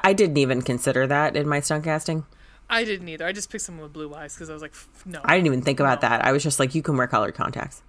[0.04, 2.24] I didn't even consider that in my stunt casting.
[2.68, 3.26] I didn't either.
[3.26, 4.74] I just picked someone with blue eyes because I was like,
[5.04, 6.24] no, I didn't even think about that.
[6.24, 7.82] I was just like, you can wear colored contacts.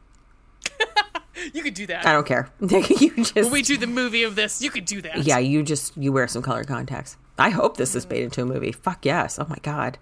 [1.54, 2.06] you could do that.
[2.06, 2.50] I don't care.
[2.62, 5.24] you just when we do the movie of this, you could do that.
[5.24, 7.18] Yeah, you just you wear some colored contacts.
[7.38, 8.72] I hope this is made into a movie.
[8.72, 9.40] Fuck yes.
[9.40, 9.98] Oh my god.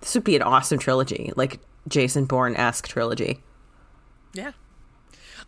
[0.00, 3.40] This would be an awesome trilogy, like Jason Bourne esque trilogy.
[4.34, 4.52] Yeah.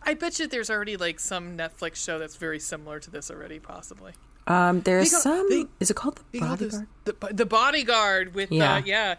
[0.03, 3.59] I bet you there's already like some Netflix show that's very similar to this already,
[3.59, 4.13] possibly.
[4.47, 5.49] Um, there's got- some.
[5.49, 6.87] they- is it called the got those- Bodyguard?
[7.05, 8.75] The, the bodyguard with Yeah.
[8.75, 9.15] uh, yeah,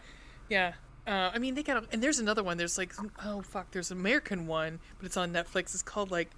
[0.49, 0.73] yeah.
[1.07, 2.57] Uh, I mean, they got and there's another one.
[2.57, 2.93] There's like
[3.25, 5.73] oh fuck, there's an American one, but it's on Netflix.
[5.75, 6.31] It's called like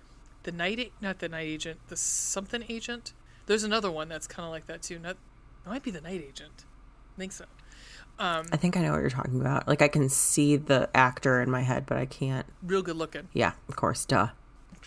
[0.43, 3.13] the night, not the night agent, the something agent.
[3.47, 4.99] There's another one that's kind of like that too.
[4.99, 5.17] Not,
[5.65, 6.65] it might be the night agent.
[7.17, 7.45] I think so.
[8.21, 9.69] I think I know what you're talking about.
[9.69, 12.47] Like I can see the actor in my head, but I can't.
[12.63, 13.29] Real good looking.
[13.33, 14.29] Yeah, of course, duh.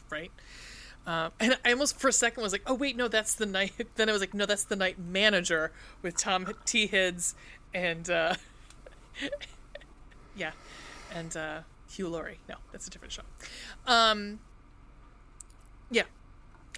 [0.09, 0.31] right?
[1.07, 3.73] Um, and I almost for a second was like, oh wait, no, that's the night.
[3.95, 5.71] Then I was like, no, that's the night manager
[6.01, 6.87] with Tom T.
[6.87, 7.35] Hids
[7.73, 8.35] and uh,
[10.35, 10.51] yeah,
[11.13, 11.59] and uh,
[11.89, 12.39] Hugh Laurie.
[12.47, 13.23] No, that's a different show.
[13.87, 14.39] Um,
[15.89, 16.03] yeah.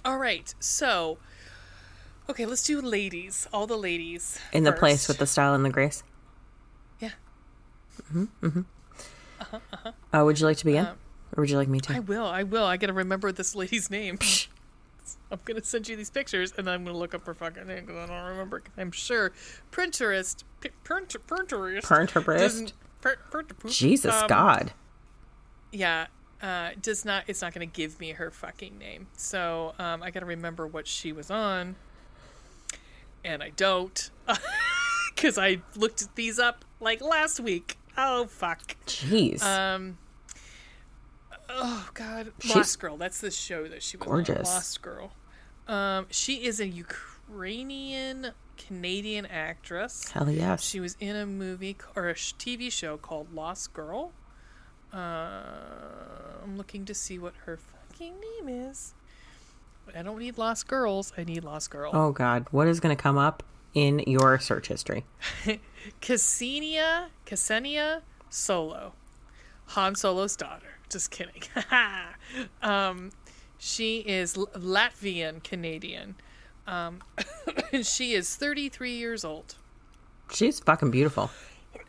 [0.04, 0.54] All right.
[0.58, 1.18] So,
[2.28, 3.46] okay, let's do ladies.
[3.52, 6.02] All the ladies In the place with the style and the grace.
[7.00, 7.10] yeah.
[10.12, 10.88] Uh, would you like to begin,
[11.36, 11.94] or would you like me to?
[11.96, 12.26] I will.
[12.26, 12.64] I will.
[12.64, 14.18] I gotta remember this lady's name.
[15.30, 17.84] I'm gonna send you these pictures, and then I'm gonna look up her fucking name
[17.86, 18.62] because I don't remember.
[18.78, 19.32] I'm sure
[19.72, 22.38] Pinterest, P- Pinter- Pinterest, Pinterest?
[22.38, 24.72] doesn't- Per- Pinterest, Jesus um, God.
[25.72, 26.06] Yeah,
[26.40, 27.24] uh, does not.
[27.26, 29.08] It's not gonna give me her fucking name.
[29.16, 31.74] So um, I gotta remember what she was on,
[33.24, 34.10] and I don't
[35.14, 37.76] because I looked these up like last week.
[37.98, 38.76] Oh fuck.
[38.86, 39.42] Jeez.
[39.42, 39.98] Um.
[41.54, 42.96] Oh God, Lost Girl.
[42.96, 44.48] That's the show that she was gorgeous.
[44.48, 44.54] on.
[44.54, 45.12] Lost Girl.
[45.68, 50.08] Um, she is a Ukrainian Canadian actress.
[50.10, 50.62] Hell yes.
[50.64, 54.12] She was in a movie or a TV show called Lost Girl.
[54.92, 54.98] Uh,
[56.42, 58.94] I'm looking to see what her fucking name is.
[59.96, 61.12] I don't need Lost Girls.
[61.16, 61.90] I need Lost Girl.
[61.92, 63.42] Oh God, what is going to come up
[63.74, 65.04] in your search history?
[66.00, 68.92] Cassinia, Ksenia Solo,
[69.68, 70.73] Han Solo's daughter.
[70.94, 71.42] Just kidding.
[72.62, 73.10] um,
[73.58, 76.14] she is Latvian Canadian.
[76.68, 77.00] Um,
[77.72, 79.56] and she is 33 years old.
[80.32, 81.32] She's fucking beautiful.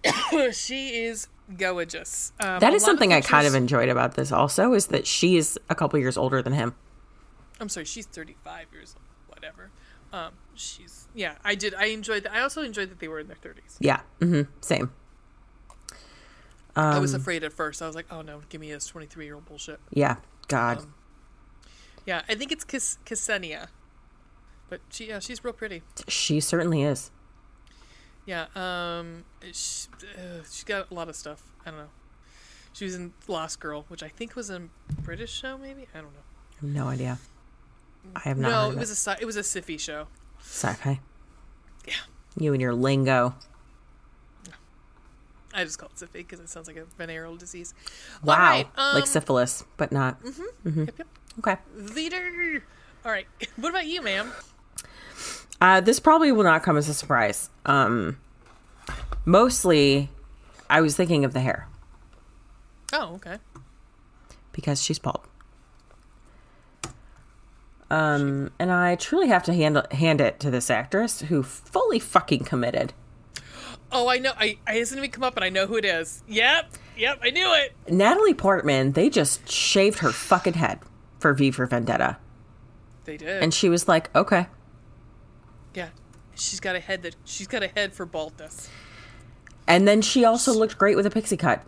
[0.51, 2.33] she is gorgeous.
[2.39, 4.31] Um, That is something I kind of enjoyed about this.
[4.31, 6.73] Also, is that she is a couple years older than him.
[7.59, 9.05] I'm sorry, she's 35 years old.
[9.37, 9.69] whatever.
[10.11, 11.35] Um, she's yeah.
[11.43, 11.75] I did.
[11.75, 12.33] I enjoyed that.
[12.33, 13.77] I also enjoyed that they were in their thirties.
[13.79, 13.99] Yeah.
[14.19, 14.91] hmm Same.
[16.75, 17.81] I was Um, afraid at first.
[17.81, 19.79] I was like, oh no, give me this twenty three year old bullshit.
[19.91, 20.17] Yeah.
[20.47, 20.79] God.
[20.79, 20.93] Um,
[22.05, 23.67] Yeah, I think it's Kis- Ksenia,
[24.69, 25.81] but she yeah she's real pretty.
[26.07, 27.11] she certainly is.
[28.27, 29.23] Yeah, um,
[29.53, 29.87] she,
[30.17, 31.43] uh, she's got a lot of stuff.
[31.65, 31.89] I don't know.
[32.73, 34.63] She was in Lost Girl, which I think was a
[35.03, 35.87] British show, maybe.
[35.93, 36.19] I don't know.
[36.51, 37.19] I have no idea.
[38.15, 40.07] I have not no, it was a sci- it was a sci-fi show.
[40.41, 40.99] sci-fi.
[41.87, 41.93] Yeah,
[42.37, 43.35] You and your lingo.
[45.55, 47.73] I just call it sci-fi because it sounds like a venereal disease.
[48.23, 48.35] Wow.
[48.37, 50.17] Right, like um, syphilis, but not.
[50.65, 51.07] Yep, yep.
[51.39, 51.55] Okay.
[51.75, 52.63] Leader.
[53.05, 53.27] All right.
[53.55, 54.31] What about you, ma'am?
[55.61, 57.49] Uh, this probably will not come as a surprise.
[57.65, 58.17] Um,
[59.23, 60.09] mostly,
[60.69, 61.67] I was thinking of the hair
[62.91, 63.37] Oh, okay.
[64.51, 65.21] because she's bald.
[67.89, 72.43] Um, and I truly have to hand hand it to this actress who fully fucking
[72.43, 72.93] committed.
[73.97, 74.33] Oh, I know.
[74.37, 76.21] I, I hasn't even come up, but I know who it is.
[76.27, 76.69] Yep.
[76.97, 77.19] Yep.
[77.23, 77.73] I knew it.
[77.89, 80.79] Natalie Portman, they just shaved her fucking head
[81.19, 82.17] for V for Vendetta,
[83.05, 83.41] They did.
[83.41, 84.47] and she was like, "Okay."
[85.73, 85.89] yeah.
[86.35, 88.69] She's got a head that she's got a head for baldness.
[89.67, 91.63] And then she also looked great with a pixie cut.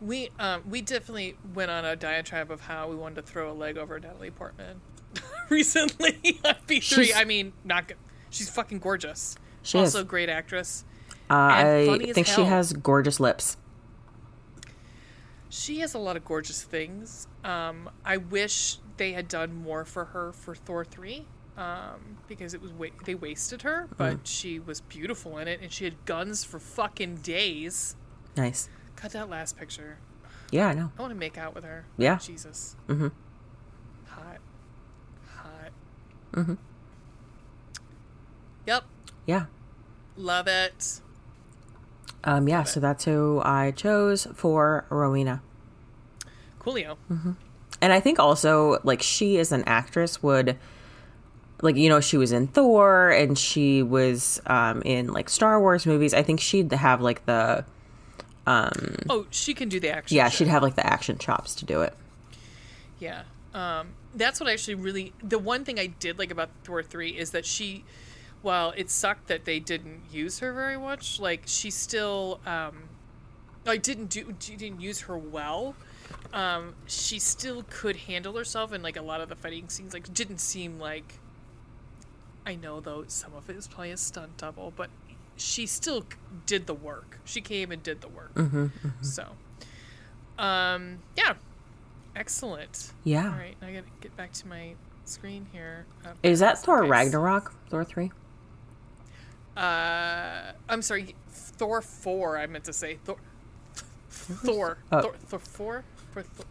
[0.00, 3.54] We um we definitely went on a diatribe of how we wanted to throw a
[3.54, 4.80] leg over Natalie Portman
[5.50, 7.12] recently on B3.
[7.14, 7.98] I mean, not good.
[8.30, 9.36] She's fucking gorgeous.
[9.62, 10.04] She also is.
[10.04, 10.84] great actress.
[11.30, 13.56] Uh, I think she has gorgeous lips.
[15.48, 17.26] She has a lot of gorgeous things.
[17.44, 21.26] Um, I wish they had done more for her for Thor three,
[21.56, 25.70] um, because it was wa- they wasted her, but she was beautiful in it, and
[25.70, 27.96] she had guns for fucking days.
[28.36, 28.68] Nice.
[28.96, 29.98] Cut that last picture.
[30.50, 30.90] Yeah, I know.
[30.98, 31.84] I want to make out with her.
[31.98, 32.16] Yeah.
[32.18, 32.76] Jesus.
[32.88, 33.08] Mm-hmm.
[34.08, 34.36] Hot.
[35.36, 35.70] Hot.
[36.32, 36.54] Mm-hmm.
[38.66, 38.84] Yep.
[39.26, 39.46] Yeah.
[40.16, 41.00] Love it.
[42.24, 45.42] Um, yeah, so that's who I chose for Rowena.
[46.60, 46.96] Coolio.
[47.80, 50.56] And I think also, like, she as an actress would,
[51.62, 55.84] like, you know, she was in Thor and she was um, in, like, Star Wars
[55.86, 56.14] movies.
[56.14, 57.64] I think she'd have, like, the,
[58.46, 60.16] Um, Oh, she can do the action.
[60.16, 61.94] yeah, she'd have, like, the action chops to do it.
[63.00, 63.22] Yeah.
[63.54, 65.12] Um, that's what I actually really.
[65.22, 67.84] The one thing I did like about Thor 3 is that she,
[68.42, 72.40] while it sucked that they didn't use her very much, like, she still.
[72.46, 72.88] Um,
[73.66, 74.34] I didn't do.
[74.40, 75.74] She didn't use her well.
[76.32, 79.94] Um, she still could handle herself in, like, a lot of the fighting scenes.
[79.94, 81.18] Like, didn't seem like.
[82.44, 84.90] I know, though, some of it is probably a stunt double, but
[85.36, 86.04] she still
[86.44, 87.20] did the work.
[87.24, 88.32] She came and did the work.
[89.00, 89.28] So,
[90.38, 91.34] um, yeah.
[92.16, 92.92] Excellent.
[93.04, 93.24] Yeah.
[93.30, 94.74] All right, I gotta get back to my
[95.04, 95.86] screen here.
[96.04, 97.54] Uh, Is that Thor Ragnarok?
[97.70, 98.10] Thor 3?
[99.56, 102.38] Uh, I'm sorry, Thor four.
[102.38, 103.16] I meant to say Thor.
[104.10, 104.78] Thor.
[104.90, 105.00] Oh.
[105.02, 105.14] Thor.
[105.26, 105.84] Thor four.
[106.12, 106.46] For Thor.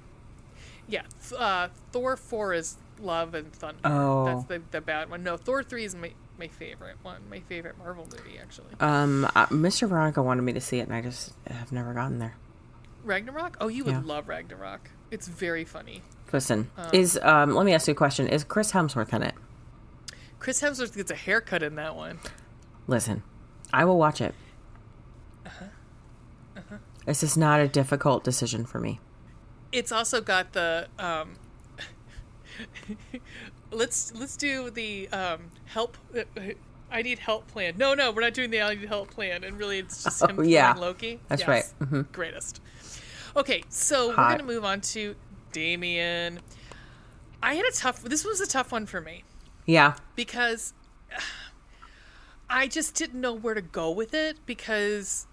[0.88, 1.04] Yeah.
[1.38, 3.80] Uh, Thor four is Love and Thunder.
[3.84, 4.26] Oh.
[4.26, 5.24] That's the the bad one.
[5.24, 7.22] No, Thor three is my my favorite one.
[7.30, 8.70] My favorite Marvel movie actually.
[8.80, 9.88] Um, uh, Mr.
[9.88, 12.36] Veronica wanted me to see it, and I just have never gotten there.
[13.04, 13.58] Ragnarok.
[13.60, 14.02] Oh, you would Yeah.
[14.04, 14.90] love Ragnarok.
[15.10, 16.04] It's very funny.
[16.32, 19.36] Listen, is um, let me ask you a question: Is Chris Hemsworth in it?
[20.40, 22.20] Chris Hemsworth gets a haircut in that one.
[22.92, 23.24] Listen,
[23.72, 24.36] I will watch it.
[27.06, 29.00] This is not a difficult decision for me.
[29.72, 31.36] it's also got the um
[33.72, 36.24] let's let's do the um help uh,
[36.92, 39.58] i need help plan no no we're not doing the i need help plan and
[39.58, 40.74] really it's just him Oh, yeah.
[40.74, 41.64] loki That's right.
[41.80, 42.02] Mm-hmm.
[42.12, 42.62] greatest
[43.38, 45.16] okay so we're gonna move on to
[45.54, 46.40] damien
[47.42, 49.24] i had a tough this was a tough one for me
[49.66, 50.74] Yeah, because
[52.52, 55.26] I just didn't know where to go with it because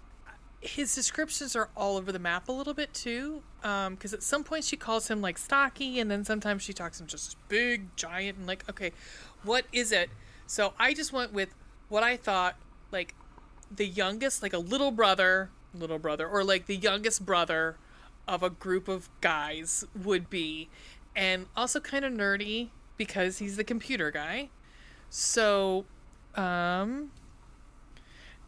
[0.61, 3.43] his descriptions are all over the map a little bit too.
[3.61, 6.99] Um, because at some point she calls him like stocky, and then sometimes she talks
[6.99, 8.93] him just big, giant, and like, okay,
[9.43, 10.09] what is it?
[10.47, 11.53] So I just went with
[11.89, 12.55] what I thought
[12.89, 13.15] like
[13.69, 17.75] the youngest, like a little brother, little brother, or like the youngest brother
[18.29, 20.69] of a group of guys would be,
[21.17, 24.49] and also kind of nerdy because he's the computer guy.
[25.09, 25.85] So,
[26.35, 27.11] um,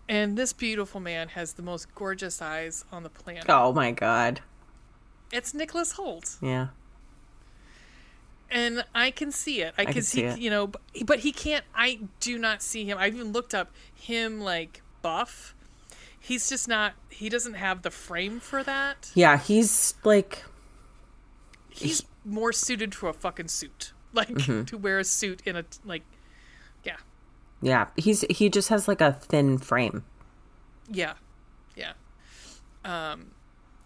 [0.09, 3.45] and this beautiful man has the most gorgeous eyes on the planet.
[3.49, 4.41] Oh my god.
[5.31, 6.67] It's Nicholas Hoult, Yeah.
[8.49, 9.73] and I can see it.
[9.77, 11.63] I, can, can see, see you know, but, but he can't.
[11.73, 12.97] I do not see him.
[12.97, 15.55] I even looked up him like buff.
[16.19, 16.93] He's just not.
[17.09, 19.11] He doesn't have the frame for that.
[19.15, 20.43] Yeah, he's like
[21.69, 23.93] He's more suited to a fucking suit.
[24.13, 24.65] like Mm-hmm.
[24.65, 26.03] to wear a suit in a like,
[27.61, 30.03] Yeah, he's he just has like a thin frame.
[30.89, 31.13] yeah,
[31.75, 31.93] yeah.
[32.83, 33.31] Um,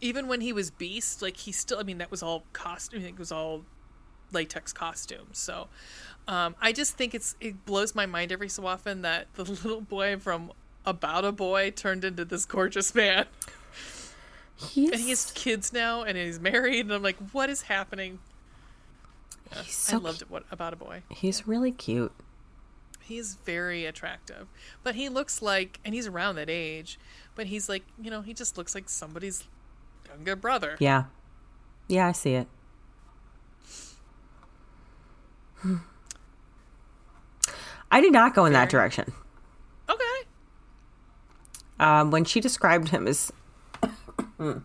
[0.02, 3.00] even when he was Beast, like he still, I mean, that was all costume.
[3.02, 3.64] I think it was all
[4.32, 5.38] latex costumes.
[5.38, 5.68] So,
[6.28, 9.82] um, I just think it's it blows my mind every so often that the little
[9.82, 10.52] boy from
[10.86, 13.26] About a Boy turned into this gorgeous man,
[14.58, 18.20] He's, and he has kids now, and he's married, and I'm like, what is happening?
[19.64, 20.30] he's so I loved it.
[20.32, 21.04] What About a Boy?
[21.10, 22.14] He's really cute.
[23.06, 24.48] He's very attractive,
[24.84, 27.00] but he looks like, and he's around that age,
[27.36, 29.44] but he's like, you know, he just looks like somebody's
[30.10, 30.76] younger brother.
[30.80, 31.06] Yeah,
[31.88, 32.48] yeah, I see it.
[37.92, 39.14] I did not go in that direction.
[39.90, 40.28] Okay.
[41.80, 43.32] Um, when she described him as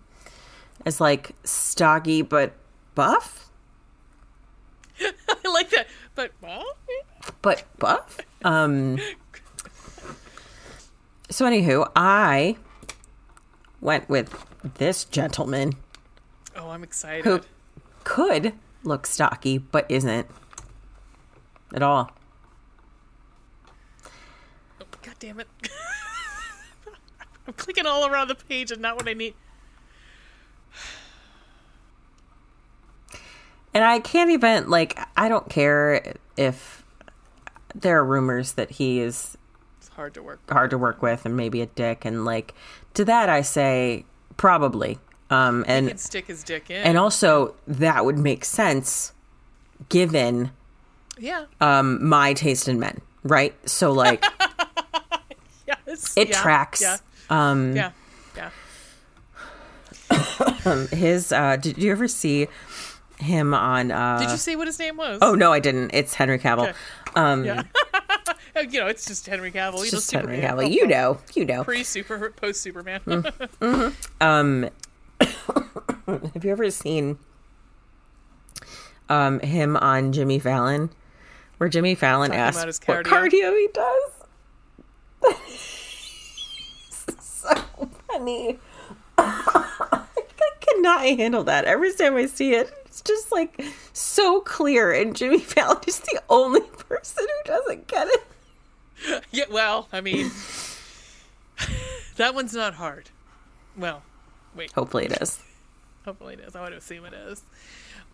[0.87, 2.55] as like stocky but
[2.95, 3.51] buff,
[5.01, 5.89] I like that.
[6.15, 6.65] But buff.
[7.43, 8.21] but buff.
[8.45, 8.99] Um.
[11.31, 12.57] So anywho, I
[13.81, 14.45] went with
[14.79, 15.75] this gentleman
[16.57, 17.25] oh, I'm excited.
[17.25, 17.41] who
[18.05, 18.53] could
[18.83, 20.27] look stocky but isn't
[21.75, 22.11] at all.
[24.81, 25.49] Oh, God damn it!
[27.47, 29.35] I'm clicking all around the page and not what I need.
[33.73, 36.80] And I can't even like I don't care if
[37.75, 39.37] there are rumors that he is
[39.79, 40.41] It's hard to work.
[40.51, 42.55] hard to work with and maybe a dick and like
[42.95, 44.05] to that I say
[44.37, 44.99] probably.
[45.31, 46.83] Um He and can stick his dick in.
[46.83, 49.13] and also that would make sense
[49.89, 50.51] given
[51.19, 51.45] yeah.
[51.61, 53.55] um my taste in men, right?
[53.69, 54.25] So like
[55.67, 56.17] Yes.
[56.17, 56.81] it yeah, tracks.
[56.83, 56.97] Yeah.
[57.31, 57.91] Um Yeah.
[58.37, 58.51] Yeah.
[60.91, 62.49] his uh did you ever see
[63.19, 65.19] him on uh Did you see what his name was?
[65.23, 65.91] Oh no, I didn't.
[65.93, 66.69] It's Henry Cavill.
[66.69, 66.73] Okay.
[67.15, 67.63] Um Yeah.
[68.69, 69.79] you know, it's just Henry Cavill.
[69.79, 70.59] You know, just Henry Superman.
[70.59, 70.73] Cavill.
[70.73, 71.65] You know, you know.
[71.65, 73.01] Pre super post Superman.
[73.07, 73.95] Mm.
[74.21, 74.69] Um,
[76.35, 77.19] have you ever seen
[79.09, 80.91] um him on Jimmy Fallon,
[81.59, 83.29] where Jimmy Fallon Talking asks his what cardio?
[83.31, 84.11] cardio he does?
[87.21, 87.55] so
[88.09, 88.59] funny.
[89.19, 90.05] I
[90.61, 91.65] cannot handle that.
[91.65, 93.63] Every time I see it, it's just like
[93.93, 99.25] so clear, and Jimmy Fallon is the only person who doesn't get it.
[99.31, 99.45] yeah.
[99.49, 100.31] Well, I mean,
[102.17, 103.11] that one's not hard.
[103.77, 104.03] Well,
[104.57, 104.73] wait.
[104.73, 105.39] Hopefully, it is.
[106.05, 106.57] Hopefully it is.
[106.57, 107.43] I would assume it is.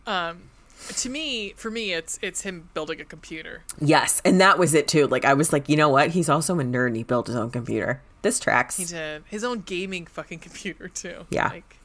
[0.07, 0.43] Um,
[0.89, 3.65] to me, for me, it's it's him building a computer.
[3.81, 5.07] Yes, and that was it too.
[5.07, 6.11] Like I was like, you know what?
[6.11, 8.03] He's also a nerd and he built his own computer.
[8.21, 8.77] This tracks.
[8.77, 11.27] He did his own gaming fucking computer too.
[11.31, 11.49] Yeah.
[11.49, 11.79] Like,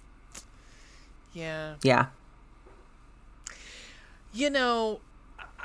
[1.34, 1.76] yeah.
[1.84, 2.08] yeah.
[4.34, 5.02] You know,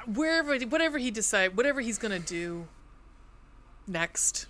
[0.07, 2.67] wherever, whatever he decide, whatever he's gonna do
[3.87, 4.47] next,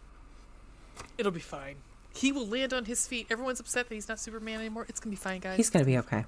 [1.19, 1.77] it'll be fine.
[2.15, 3.27] He will land on his feet.
[3.29, 4.87] Everyone's upset that he's not Superman anymore.
[4.89, 5.57] It's gonna be fine, guys.
[5.59, 6.25] He's gonna be okay.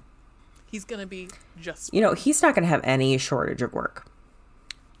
[0.69, 1.29] He's gonna be
[1.59, 4.05] just You know, he's not gonna have any shortage of work.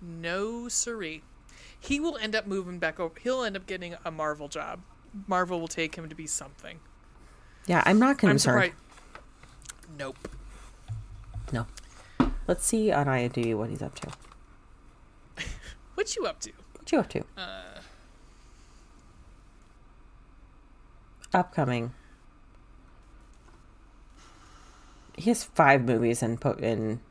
[0.01, 1.21] no siree.
[1.79, 3.13] He will end up moving back over.
[3.21, 4.81] He'll end up getting a Marvel job.
[5.27, 6.79] Marvel will take him to be something.
[7.67, 8.73] Yeah, I'm not I'm concerned.
[8.73, 8.73] surprised.
[9.97, 10.27] Nope.
[11.53, 11.67] No.
[12.47, 14.09] Let's see on IMDb what he's up to.
[15.95, 16.51] What you up to?
[16.77, 17.23] What you up to?
[17.37, 17.79] Uh,
[21.33, 21.91] Upcoming.
[25.17, 27.01] He has five movies in po- in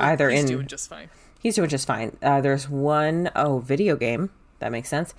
[0.00, 1.08] either he's in doing just fine.
[1.40, 2.16] he's doing just fine.
[2.20, 5.14] Uh, there's one oh video game that makes sense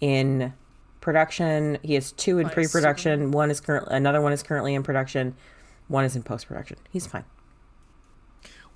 [0.00, 0.54] in
[1.00, 1.78] production.
[1.82, 3.32] He has two in pre-production.
[3.32, 5.34] One is currently another one is currently in production.
[5.88, 6.78] One is in post-production.
[6.90, 7.24] He's fine.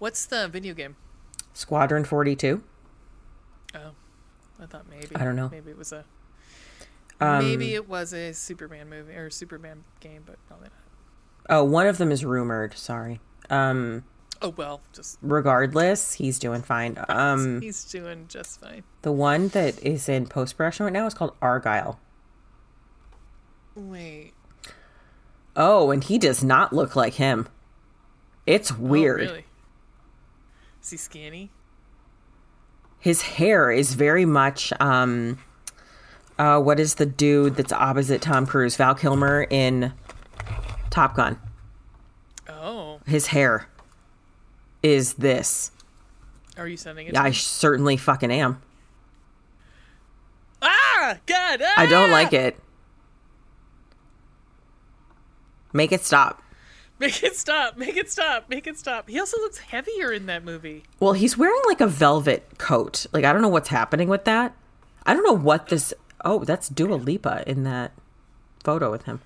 [0.03, 0.97] What's the video game?
[1.53, 2.61] Squadron 42.
[3.77, 3.79] Oh,
[4.61, 5.15] I thought maybe.
[5.15, 5.49] I don't know.
[5.49, 6.05] Maybe it was a.
[7.21, 11.57] Um, maybe it was a Superman movie or Superman game, but probably not.
[11.57, 12.77] Oh, one of them is rumored.
[12.77, 13.21] Sorry.
[13.49, 14.03] Um,
[14.43, 16.99] Oh well, just regardless, he's doing fine.
[17.09, 18.83] Um, he's doing just fine.
[19.03, 21.99] the one that is in post-production right now is called Argylle.
[23.77, 24.33] Wait.
[25.55, 27.49] Oh, and he does not look like him.
[28.47, 29.21] It's Oh, weird.
[29.21, 29.45] really?
[30.83, 31.51] Is he skinny?
[32.99, 35.39] His hair is very much um
[36.39, 39.93] uh what is the dude that's opposite Tom Cruise, Val Kilmer in
[40.91, 41.39] Top Gun.
[42.49, 43.69] Oh, His hair
[44.83, 45.71] is this.
[46.57, 47.17] are you sending it?
[47.17, 47.35] I me?
[47.35, 48.61] certainly fucking am.
[50.61, 51.61] ah, God!
[51.63, 51.75] Ah!
[51.77, 52.59] I don't like it.
[55.73, 56.42] Make it stop.
[57.03, 57.77] Make it stop.
[57.77, 58.49] Make it stop.
[58.49, 59.11] Make it stop.
[59.11, 60.85] He also looks heavier in that movie.
[61.01, 63.07] Well, he's wearing like a velvet coat.
[63.13, 64.55] Like I don't know what's happening with that.
[65.05, 65.93] I don't know what this.
[66.25, 67.91] Oh, that's Dua Lipa in that
[68.63, 69.21] photo with him.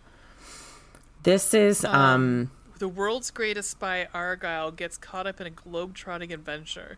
[1.23, 6.97] This is um The world's greatest spy, Argylle, gets caught up in a globe-trotting adventure.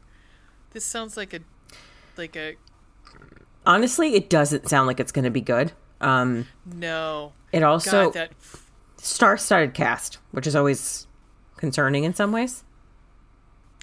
[0.70, 1.40] This sounds like a,
[2.16, 2.54] like a
[3.66, 5.72] honestly, it doesn't sound like it's going to be good.
[6.00, 7.32] Um no.
[7.50, 8.30] it also God, that
[8.98, 11.06] star-studded cast, which is always
[11.56, 12.64] concerning in some ways.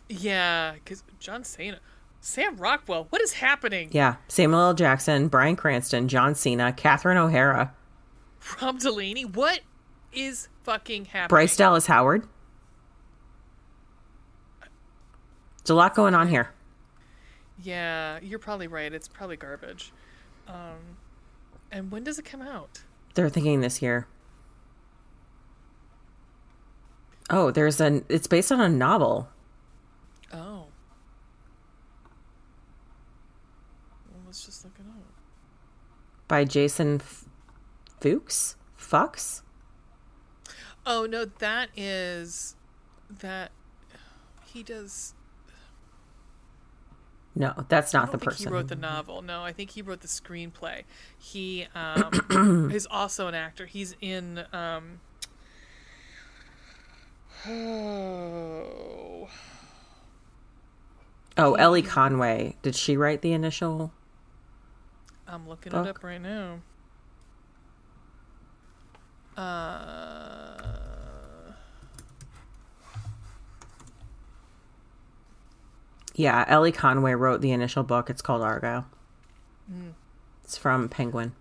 [0.07, 1.79] yeah, because John Cena,
[2.21, 3.89] Sam Rockwell, what is happening?
[3.91, 4.73] Yeah, Samuel L.
[4.73, 7.73] Jackson, Bryan Cranston, John Cena, Catherine O'Hara,
[8.61, 9.61] Rob Delaney, what
[10.13, 11.29] is fucking happening?
[11.29, 12.27] Bryce Dallas Howard.
[15.57, 16.51] There's a lot going on here.
[17.61, 18.93] Yeah, you're probably right.
[18.93, 19.91] It's probably garbage.
[20.47, 20.97] Um,
[21.71, 22.83] and when does it come out?
[23.15, 24.07] They're thinking this year.
[27.29, 28.05] Oh, there's an.
[28.09, 29.29] It's based on a novel.
[30.33, 30.67] Oh.
[34.11, 35.03] Well, let's just look it up.
[36.27, 37.25] by Jason F-
[37.99, 38.55] Fuchs.
[38.75, 39.41] Fox?
[40.85, 42.55] Oh no, that is
[43.09, 43.51] that
[44.45, 45.15] he does.
[47.37, 48.47] No, that's not the person.
[48.47, 49.21] he wrote the novel.
[49.21, 50.83] No, I think he wrote the screenplay.
[51.17, 53.65] He um, is also an actor.
[53.65, 54.43] He's in.
[54.53, 54.99] Um,
[57.47, 59.27] oh,
[61.37, 62.55] oh, Elly Conway.
[62.61, 63.91] Did she write the initial?
[65.27, 65.85] I'm looking Book.
[65.85, 66.59] it up right now.
[69.37, 70.55] Uh,
[76.15, 78.09] Yeah, Elly Conway wrote the initial book.
[78.09, 78.85] It's called Argo.
[79.69, 79.89] Hmm.
[80.43, 81.33] It's from Penguin.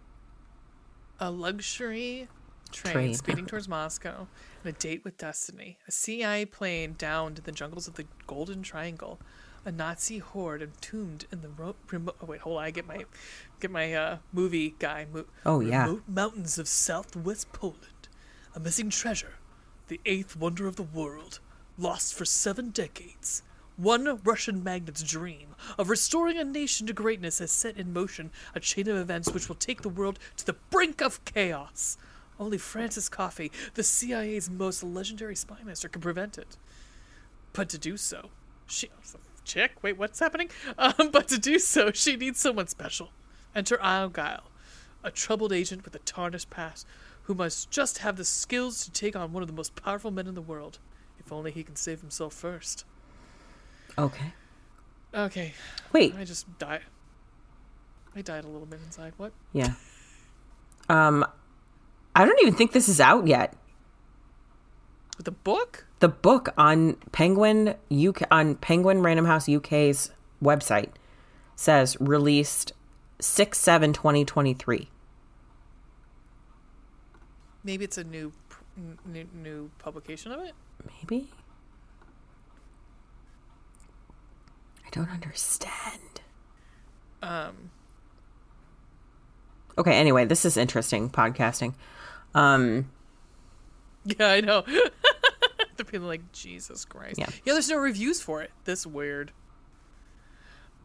[1.20, 2.26] a luxury
[2.72, 3.14] train, Train.
[3.14, 4.26] speeding towards Moscow,
[4.64, 5.78] and a date with destiny.
[5.86, 9.20] A CIA plane downed in the jungles of the Golden Triangle.
[9.66, 12.16] A Nazi horde entombed in the ro- remote.
[12.22, 12.64] Oh wait, hold on.
[12.64, 13.04] I get my
[13.60, 15.06] get my uh, movie guy.
[15.12, 15.84] Mo- Oh, yeah.
[15.86, 18.08] Remote mountains of southwest Poland.
[18.54, 19.34] A missing treasure.
[19.88, 21.40] The eighth wonder of the world.
[21.78, 23.42] Lost for seven decades.
[23.76, 28.60] One Russian magnate's dream of restoring a nation to greatness has set in motion a
[28.60, 31.96] chain of events which will take the world to the brink of chaos.
[32.38, 36.56] Only Frances Coffey, the CIA's most legendary spy master, can prevent it.
[37.52, 38.30] But to do so,
[38.66, 38.90] she.
[39.44, 39.72] Chick?
[39.82, 40.48] Wait, what's happening?
[40.78, 43.10] Um, but to do so, she needs someone special.
[43.54, 44.42] Enter Argylle,
[45.02, 46.86] a troubled agent with a tarnished past
[47.24, 50.26] who must just have the skills to take on one of the most powerful men
[50.26, 50.78] in the world.
[51.18, 52.84] If only he can save himself first.
[53.96, 54.32] Okay.
[55.14, 55.54] Okay,
[55.92, 56.14] Wait.
[56.16, 56.80] I just died.
[58.16, 59.12] I died a little bit inside.
[59.16, 59.32] What?
[59.52, 59.74] Yeah.
[60.88, 61.24] Um,
[62.14, 63.56] I don't even think this is out yet.
[65.18, 65.86] The book?
[66.00, 70.10] The book on Penguin UK on Penguin Random House UK's
[70.42, 70.90] website
[71.56, 72.72] says released
[73.20, 74.88] 6 7 2023.
[77.62, 78.32] Maybe it's a new,
[78.76, 80.52] n- new, new publication of it.
[80.84, 81.30] Maybe?
[84.86, 86.20] I don't understand.
[87.22, 87.70] Um,
[89.76, 91.74] Okay, anyway, this is interesting podcasting.
[92.34, 92.90] Um,
[94.04, 94.64] yeah, I know.
[95.76, 97.18] They're feeling like Jesus Christ.
[97.18, 97.28] Yeah.
[97.44, 97.52] yeah.
[97.52, 98.50] There's no reviews for it.
[98.64, 99.32] This weird.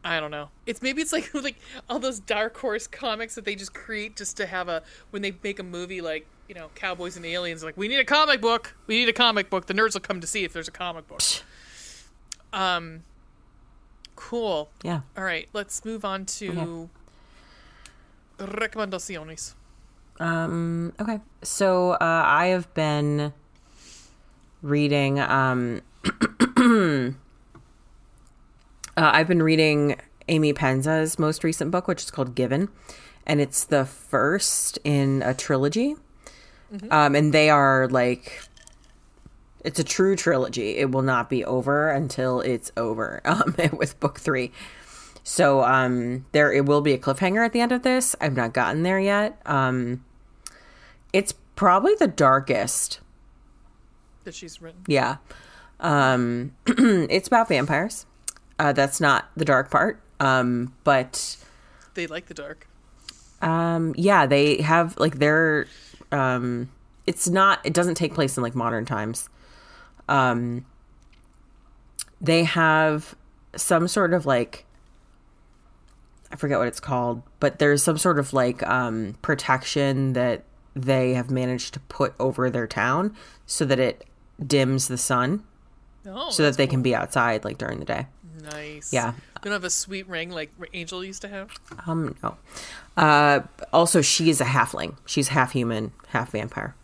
[0.04, 0.50] I don't know.
[0.66, 1.58] It's maybe it's like like
[1.90, 5.34] all those dark horse comics that they just create just to have a when they
[5.44, 8.76] make a movie like you know Cowboys and Aliens like we need a comic book.
[8.88, 9.66] We need a comic book.
[9.66, 11.22] The nerds will come to see if there's a comic book.
[12.54, 13.04] Um.
[14.16, 14.70] Cool.
[14.84, 15.02] yeah.
[15.18, 15.48] All right.
[15.54, 16.90] Let's move on to
[18.38, 19.54] recomendaciones.
[20.20, 21.20] Um, okay.
[21.42, 23.34] So, uh, I have been
[24.62, 25.82] reading, um,
[26.58, 27.12] uh,
[28.98, 29.96] I've been reading
[30.28, 32.70] Amy Pennza's most recent book, which is called Given,
[33.26, 35.96] and it's the first in a trilogy.
[36.92, 38.42] Um, and they are like,
[39.64, 40.78] it's a true trilogy.
[40.78, 44.52] It will not be over until it's over um, with book three.
[45.24, 48.16] So um, there it will be a cliffhanger at the end of this.
[48.22, 49.40] I've not gotten there yet.
[49.46, 50.04] Um,
[51.14, 53.00] it's probably the darkest.
[54.24, 54.82] That she's written.
[54.88, 55.18] Yeah.
[55.80, 58.06] Um, it's about vampires.
[58.58, 60.02] Uh, that's not the dark part.
[60.20, 61.38] Um, but
[61.94, 62.68] They like the dark.
[63.42, 65.68] um, yeah, they have like their.
[66.12, 66.70] Um,
[67.08, 67.60] it's not.
[67.66, 69.30] It doesn't take place in like modern times.
[70.10, 70.66] Um,
[72.20, 73.16] they have
[73.56, 74.66] some sort of like.
[76.32, 80.44] I forget what it's called, but there's some sort of like um, protection that
[80.84, 83.16] they have managed to put over their town
[83.46, 84.06] so that it
[84.46, 85.44] dims the sun
[86.08, 88.08] Oh, so that they can be outside like during the day.
[88.42, 88.92] nice.
[88.94, 89.14] Yeah.
[89.42, 91.52] They don't have a sweet ring like Angel used to have.
[91.86, 92.38] Um, no.
[92.98, 93.42] Uh,
[93.72, 94.96] also, she is a halfling.
[95.06, 96.76] She's half human, half vampire.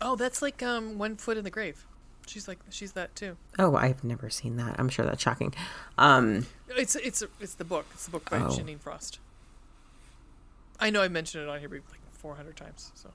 [0.00, 1.84] Oh, that's like um one foot in the grave.
[2.26, 3.36] She's like she's that too.
[3.58, 4.76] Oh, I've never seen that.
[4.78, 5.52] I'm sure that's shocking.
[5.98, 7.86] Um, It's it's it's the book.
[7.94, 8.46] It's the book by Oh.
[8.48, 9.18] Jeaniene Frost.
[10.78, 11.82] I know I mentioned it on here like
[12.20, 12.92] 400 times.
[12.94, 13.10] So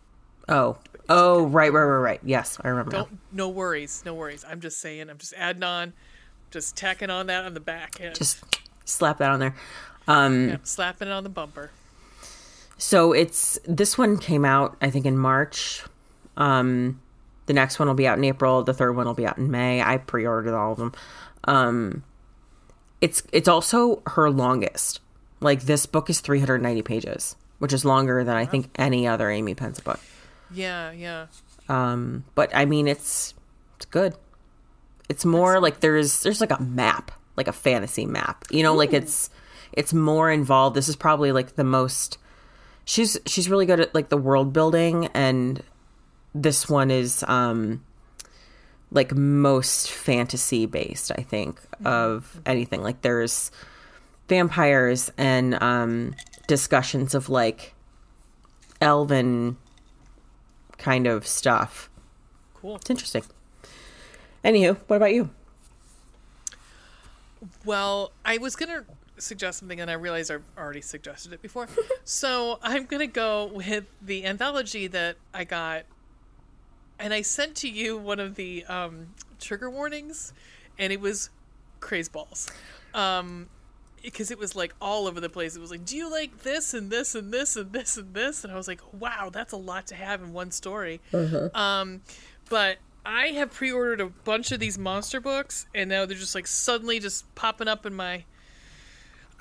[0.50, 0.78] oh,
[1.10, 2.20] oh, right, right, right, right.
[2.24, 2.92] Yes, I remember.
[2.92, 4.46] don't no worries, no worries.
[4.48, 5.10] I'm just saying.
[5.10, 5.94] I'm just adding on,
[6.52, 8.16] just tacking on that on the back end.
[8.16, 8.44] Just
[8.86, 9.56] slap that on there.
[10.08, 11.72] Um, yeah, slapping it on the bumper.
[12.78, 15.84] So it's this one came out I think in March.
[16.38, 17.02] Um
[17.46, 19.52] the next one will be out in April, the third one will be out in
[19.52, 19.82] May.
[19.82, 20.94] I pre-ordered all of them.
[21.46, 22.04] Um
[23.02, 25.00] it's it's also her longest.
[25.40, 29.56] Like this book is 390 pages, which is longer than I think any other Amy
[29.56, 30.00] Pennza book.
[30.52, 31.28] Yeah, yeah.
[31.70, 33.34] Um but I mean it's
[33.78, 34.16] it's good.
[35.10, 38.46] It's more like there's there's like a map, like a fantasy map.
[38.50, 39.30] You know, like it's
[39.74, 40.76] it's more involved.
[40.76, 42.18] This is probably like the most
[42.86, 45.62] she's she's really good at like the world building and
[46.34, 47.84] this one is um
[48.92, 53.52] like most fantasy based i think of anything like there's
[54.28, 56.16] vampires and um
[56.48, 57.74] discussions of like
[58.82, 59.58] elven
[60.78, 61.90] kind of stuff
[62.56, 62.76] Cool.
[62.78, 63.24] it's interesting
[64.44, 65.30] anywho what about you
[67.64, 68.86] Well, I was gonna
[69.18, 71.68] suggest something, and I realized I've already suggested it before.
[72.04, 75.86] so I'm gonna go with the anthology that I got,
[77.00, 79.08] and I sent to you one of the um,
[79.40, 80.34] trigger warnings,
[80.80, 81.30] and it was
[81.80, 82.50] craze balls.
[82.94, 83.48] Um,
[84.06, 85.56] because it was like all over the place.
[85.56, 88.44] It was like, do you like this and this and this and this and this?
[88.44, 91.02] And I was like, wow, that's a lot to have in one story.
[91.54, 92.02] Um,
[92.50, 96.48] but I have pre-ordered a bunch of these monster books, and now they're just like
[96.48, 98.24] suddenly just popping up in my.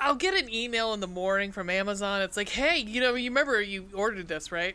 [0.01, 2.21] I'll get an email in the morning from Amazon.
[2.23, 4.75] It's like, hey, you know, you remember you ordered this, right?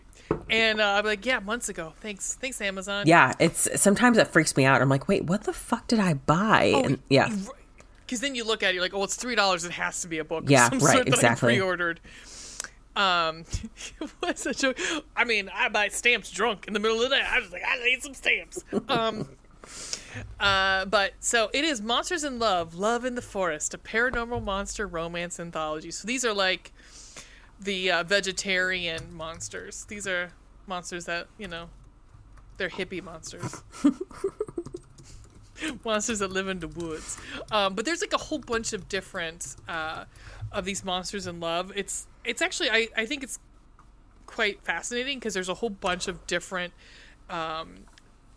[0.49, 1.93] And uh, I'm like, yeah, months ago.
[1.99, 3.03] Thanks, thanks, Amazon.
[3.05, 6.13] yeah it's sometimes that freaks me out i'm like wait what the fuck did i
[6.13, 7.29] buy and yeah
[8.09, 9.63] Because then you look at it, you're like, oh, it's three dollars.
[9.65, 10.45] It has to be a book.
[10.45, 11.53] of Yeah, some right, sort that exactly.
[11.53, 11.99] I pre-ordered.
[12.95, 13.45] Um,
[14.01, 14.79] it was a joke.
[15.15, 17.21] I mean, I buy stamps drunk in the middle of the day.
[17.23, 18.63] I was like, I need some stamps.
[18.87, 19.29] Um,
[20.39, 24.87] uh, but so it is Monsters in Love, Love in the Forest, a paranormal monster
[24.87, 25.91] romance anthology.
[25.91, 26.73] So these are like
[27.61, 29.85] the uh, vegetarian monsters.
[29.85, 30.31] These are
[30.65, 31.69] monsters that you know,
[32.57, 33.61] they're hippie monsters.
[35.85, 37.17] monsters that live in the woods.
[37.51, 40.05] Um, but there's like a whole bunch of different uh,
[40.51, 41.71] of these monsters in love.
[41.75, 43.39] It's it's actually I, I think it's
[44.25, 46.73] quite fascinating because there's a whole bunch of different
[47.29, 47.85] um,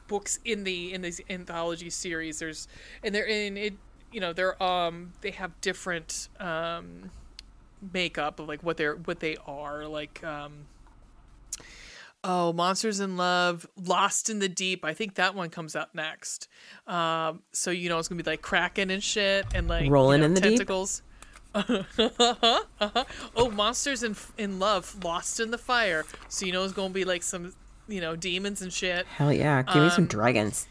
[0.09, 2.39] books in the in these anthology series.
[2.39, 2.69] There's
[3.03, 3.75] and they're in it.
[4.11, 7.11] You know they're um they have different um
[7.93, 10.67] makeup of like what they're what they are like um
[12.25, 14.85] Oh, Monsters in Love, Lost in the Deep.
[14.85, 16.49] I think that one comes out next.
[16.87, 20.21] Um, so you know it's gonna be like Kraken and shit, and like you Rolling
[20.21, 20.59] know, in the deep?
[20.59, 21.03] tentacles.
[21.55, 21.83] uh-huh,
[22.81, 23.05] uh-huh.
[23.37, 26.05] Oh, Monsters in in Love, Lost in the Fire.
[26.29, 27.53] So you know it's gonna be like some,
[27.89, 29.05] you know, demons and shit.
[29.07, 30.67] hell yeah give me some Um, dragons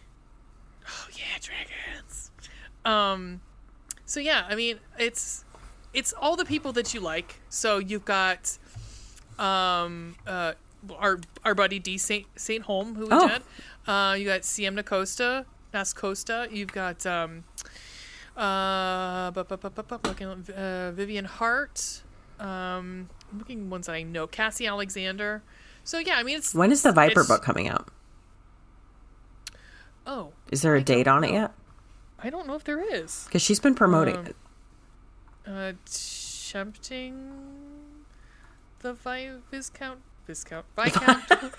[0.88, 2.32] Oh yeah, dragons.
[2.86, 3.41] Um,
[4.06, 5.44] so yeah, I mean it's
[5.94, 7.36] it's all the people that you like.
[7.49, 8.57] So you've got
[9.38, 10.53] um uh
[10.98, 13.28] our our buddy D Saint Saint Holm who we Oh.
[13.28, 13.41] did.
[13.88, 16.48] Uh, you got Siemna Costa, Nas Costa.
[16.52, 17.44] You've got um
[18.38, 22.02] uh, bu- bu- bu- bu- bu- looking uh Vivian Hart.
[22.40, 24.26] Um, I'm looking ones that I know.
[24.28, 25.44] Cassie Alexander.
[25.84, 27.88] So yeah, I mean it's when is the viper book coming out
[30.06, 31.52] Oh, is there a date on it yet
[32.24, 33.24] I don't know if there is.
[33.26, 34.36] because she's been promoting Um, it
[35.48, 35.74] Uh,
[36.52, 37.32] tempting
[38.80, 41.23] the vi- viscount viscount viscount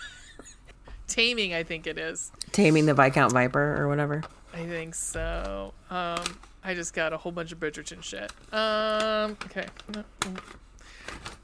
[1.08, 1.54] taming.
[1.54, 2.32] I think it is.
[2.52, 4.22] taming the viscount viper or whatever
[4.54, 5.72] I think so.
[5.90, 6.22] Um,
[6.62, 8.30] I just got a whole bunch of Bridgerton shit.
[8.52, 9.66] Um, okay.
[9.94, 10.04] No.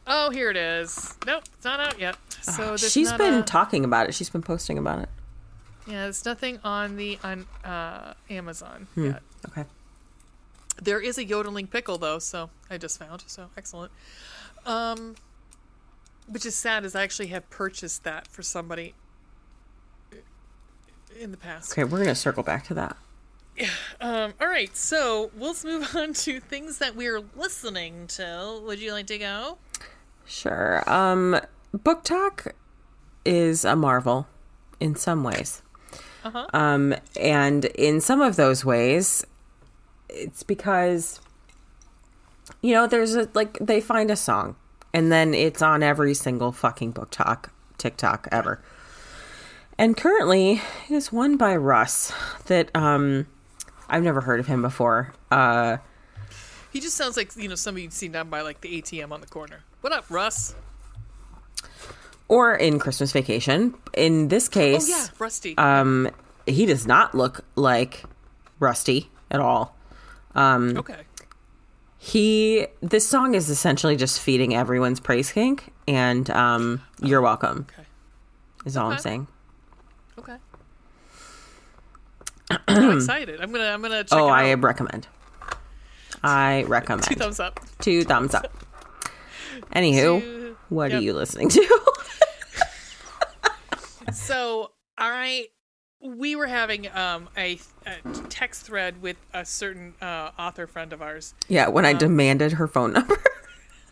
[0.06, 1.16] Oh, here it is.
[1.26, 2.16] Nope, it's not out yet.
[2.42, 5.08] So Ah, she's been a- talking about it she's been posting about it
[5.86, 9.06] yeah, there's nothing on the on uh, Amazon Hmm.
[9.06, 9.22] yet.
[9.48, 9.64] okay
[10.82, 13.24] There is a yodeling pickle though, so I just found.
[13.26, 13.90] So excellent.
[14.66, 15.14] Um,
[16.28, 18.94] which is sad, is I actually have purchased that for somebody
[21.18, 21.72] in the past.
[21.72, 22.96] okay we're gonna circle back to that
[24.00, 28.60] Um, all right, so let's move on to things that we're listening to.
[28.64, 29.58] Would you like to go?
[30.24, 30.88] Sure.
[30.88, 31.40] Um,
[31.76, 32.52] BookTok
[33.24, 34.28] is a marvel
[34.78, 35.62] in some ways.
[36.24, 36.46] Uh-huh.
[36.52, 39.26] Um, and in some of those ways,
[40.08, 41.20] it's because,
[42.62, 44.54] you know, there's a, like, they find a song
[44.92, 48.62] and then it's on every single fucking BookTok, TikTok ever.
[49.78, 52.12] And currently, it is one by Russ
[52.46, 53.26] that, um,
[53.88, 55.12] I've never heard of him before.
[55.30, 55.76] Uh,
[56.72, 59.20] He just sounds like you know somebody you'd seen down by like the ATM on
[59.20, 59.60] the corner.
[59.80, 60.54] What up, Russ?
[62.28, 63.74] or in Christmas Vacation.
[63.94, 65.56] In this Oh case, yeah, Rusty.
[65.56, 66.10] um,
[66.46, 68.02] he does not look like
[68.60, 69.74] Rusty at all.
[70.34, 71.02] Um, okay.
[71.98, 77.66] He this song is essentially just feeding everyone's praise kink, and um, you're welcome.
[77.72, 77.88] Okay.
[78.64, 79.26] Is all I'm saying.
[80.18, 80.36] Okay.
[82.68, 83.40] I'm excited.
[83.40, 83.64] I'm gonna.
[83.64, 84.18] I'm gonna check.
[84.18, 85.08] Oh, I recommend.
[86.22, 87.04] I recommend.
[87.04, 87.60] Two thumbs up.
[87.80, 88.52] Two thumbs up.
[89.74, 91.00] Anywho, Two- what yep.
[91.00, 91.80] are you listening to?
[94.12, 95.48] So I,
[96.00, 97.96] we were having um a, a
[98.38, 101.34] text thread with a certain uh, author friend of ours.
[101.48, 103.16] yeah, when I Um, demanded her phone number.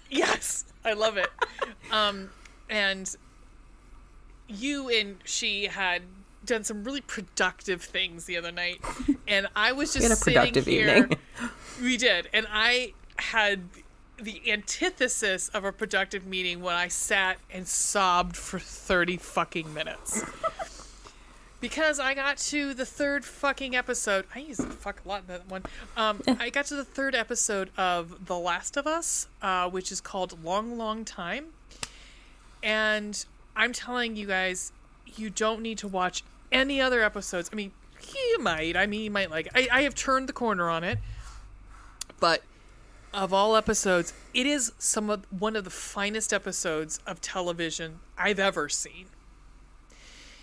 [0.09, 1.29] Yes, I love it.
[1.91, 2.31] um,
[2.71, 3.13] and
[4.47, 6.03] you and she had
[6.45, 8.81] done some really productive things the other night,
[9.27, 10.97] and I was just had a sitting productive here.
[10.99, 11.19] evening.
[11.83, 13.65] We did, and I had
[14.23, 20.23] the antithesis of a productive meeting when I sat and sobbed for thirty fucking minutes.
[21.67, 24.25] Because I got to the third fucking episode.
[24.33, 25.65] I used fuck a lot in that one.
[25.97, 30.01] Um, I got to the third episode of The Last of Us, uh, which is
[30.01, 31.47] called Long, Long Time.
[32.63, 33.27] And
[33.57, 34.71] I'm telling you guys,
[35.17, 36.23] you don't need to watch
[36.53, 37.51] any other episodes.
[37.53, 37.73] I mean,
[38.15, 38.77] you might.
[38.77, 39.49] I mean, you might like.
[39.53, 41.01] I, I have turned the corner on it,
[42.21, 42.45] but
[43.13, 48.39] of all episodes, it is some of one of the finest episodes of television I've
[48.39, 49.07] ever seen.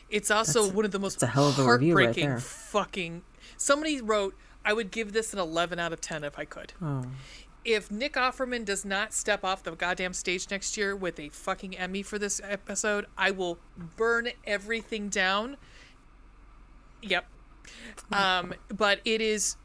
[0.10, 2.38] It's also That's- one of the most that's a hell of a review right heartbreaking
[2.40, 3.22] fucking.
[3.58, 7.04] Somebody wrote, "I would give this an 11 out of 10 if I could." Oh.
[7.66, 11.78] If Nick Offerman does not step off the goddamn stage next year with a fucking
[11.78, 13.58] Emmy for this episode, I will
[13.96, 15.56] burn everything down.
[17.02, 17.26] Yep.
[18.12, 19.56] Um, but it is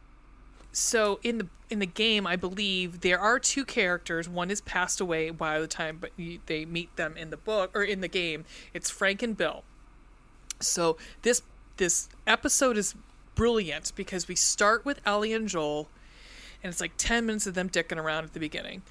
[0.73, 4.28] so in the in the game, I believe there are two characters.
[4.28, 6.12] One is passed away by the time, but
[6.47, 8.44] they meet them in the book or in the game.
[8.73, 9.65] It's Frank and Bill.
[10.61, 11.43] So this
[11.77, 12.95] this episode is
[13.35, 15.89] brilliant because we start with Ellie and Joel,
[16.63, 18.83] and it's like ten minutes of them dicking around at the beginning,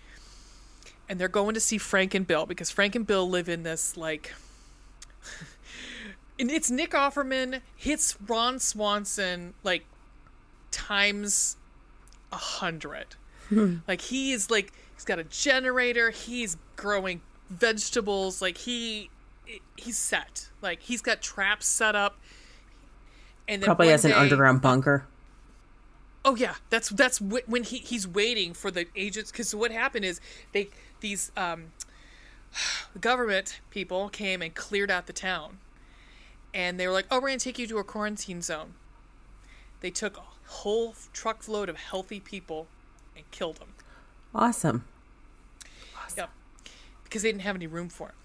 [1.10, 3.98] and they're going to see Frank and Bill because Frank and Bill live in this
[3.98, 4.34] like.
[6.40, 9.86] And it's Nick Offerman hits Ron Swanson like
[10.72, 11.58] times
[12.32, 13.16] a hundred.
[13.50, 13.78] Hmm.
[13.88, 16.12] like he is like he's got a generator.
[16.12, 18.42] He's growing vegetables.
[18.42, 19.10] Like he
[19.76, 20.50] he's set.
[20.62, 22.18] Like he's got traps set up.
[23.48, 25.06] And then Probably has an underground bunker.
[26.26, 30.04] Oh yeah, that's that's wh- when he he's waiting for the agents because what happened
[30.04, 30.20] is
[30.52, 30.70] they
[31.00, 31.72] these um
[33.02, 35.60] government people came and cleared out the town,
[36.54, 38.74] and they were like, "Oh, we're gonna take you to a quarantine zone."
[39.80, 42.68] They took a whole truckload of healthy people
[43.16, 43.70] and killed them.
[44.36, 44.84] Awesome.
[46.18, 46.30] Yep,
[47.04, 48.16] because they didn't have any room for him.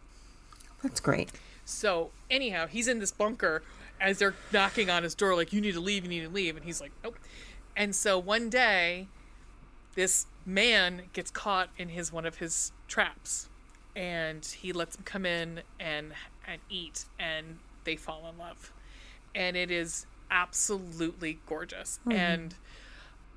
[0.82, 1.30] That's great.
[1.64, 3.62] So anyhow, he's in this bunker
[4.00, 6.56] as they're knocking on his door, like, "You need to leave, you need to leave,"
[6.56, 7.18] and he's like, "Nope."
[7.76, 9.08] And so one day,
[9.94, 13.48] this man gets caught in his one of his traps,
[13.94, 16.12] and he lets him come in and
[16.46, 18.72] and eat, and they fall in love,
[19.34, 22.54] and it is absolutely gorgeous, and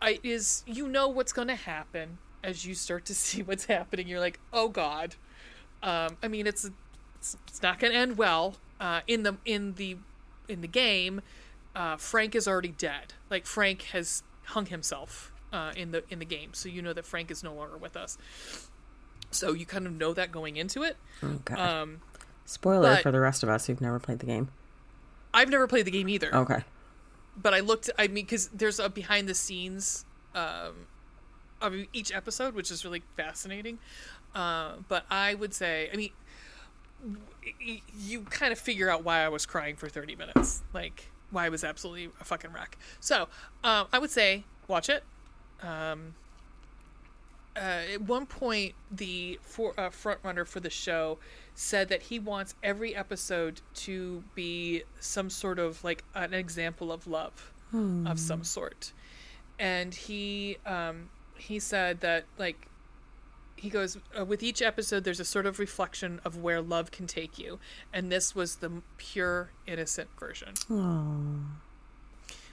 [0.02, 4.08] it is you know what's going to happen as you start to see what's happening.
[4.08, 5.16] You're like, oh god.
[5.84, 6.72] Um, I mean, it's
[7.26, 8.56] it's, it's not going to end well.
[8.80, 9.98] Uh, in the in the
[10.48, 11.22] in the game,
[11.76, 13.14] uh, Frank is already dead.
[13.30, 17.06] Like Frank has hung himself uh, in the in the game, so you know that
[17.06, 18.18] Frank is no longer with us.
[19.32, 20.98] So you kind of know that going into it.
[21.24, 21.56] Okay.
[21.56, 22.02] Um,
[22.46, 24.50] Spoiler for the rest of us who've never played the game.
[25.34, 26.34] I've never played the game either.
[26.36, 26.64] Okay.
[27.36, 27.90] but I looked.
[27.98, 30.88] I mean, because there's a behind the scenes um,
[31.62, 33.80] of each episode, which is really fascinating.
[34.36, 36.12] Uh, but I would say, I mean,
[37.98, 41.50] you kind of figure out why I was crying for 30 minutes, like why I
[41.50, 42.78] was absolutely a fucking wreck.
[43.00, 43.28] So
[43.64, 45.04] um, I would say watch it.
[45.62, 46.16] Um,
[47.56, 51.18] uh, at one point, the for, uh, front runner for the show
[51.54, 57.08] said that he wants every episode to be some sort of like an example of
[57.08, 57.54] love
[58.08, 58.92] of some sort,
[59.58, 62.68] and he um, he said that like
[63.56, 67.08] he goes uh, with each episode there's a sort of reflection of where love can
[67.08, 67.60] take you.
[67.94, 70.54] And this was the pure innocent version.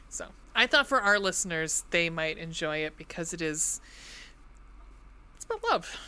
[0.08, 3.80] So i thought for our listeners they might enjoy it because it is
[5.36, 5.98] it's about love.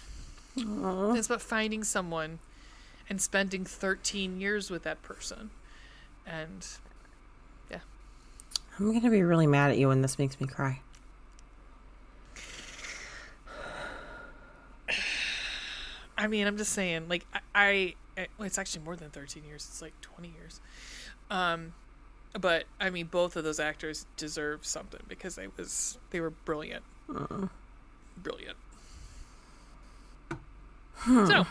[1.17, 2.39] It's about finding someone
[3.09, 5.51] and spending 13 years with that person.
[6.27, 6.67] And
[7.71, 7.81] yeah.
[8.79, 10.81] I'm gonna be really mad at you when this makes me cry.
[16.17, 19.67] I mean, I'm just saying, like, I, I, well, it's actually more than 13 years.
[19.69, 20.61] It's like 20 years.
[21.31, 21.73] Um,
[22.41, 26.85] but I mean, both of those actors deserve something because they was they were brilliant,
[28.17, 28.57] brilliant.
[31.07, 31.47] So,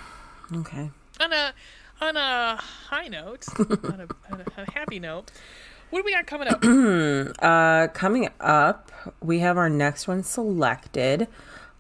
[0.56, 0.90] Okay.
[1.20, 1.54] on a
[2.02, 5.32] on a high note, on, a, on a, a happy note,
[5.90, 6.64] what do we got coming up?
[7.44, 8.92] Uh, coming up,
[9.22, 11.28] we have our next one selected.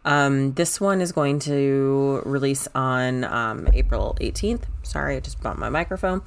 [0.05, 4.63] Um, this one is going to release on um, April 18th.
[4.84, 6.21] Sorry, I just bumped my microphone.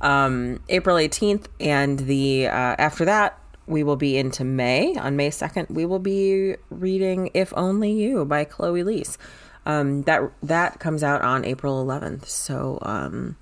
[0.00, 4.94] Um, April 18th, and the uh, after that, we will be into May.
[4.96, 9.16] On May 2nd, we will be reading "If Only You" by Chloe Liese.
[9.64, 12.26] Um, that that comes out on April 11th.
[12.26, 13.36] So, um,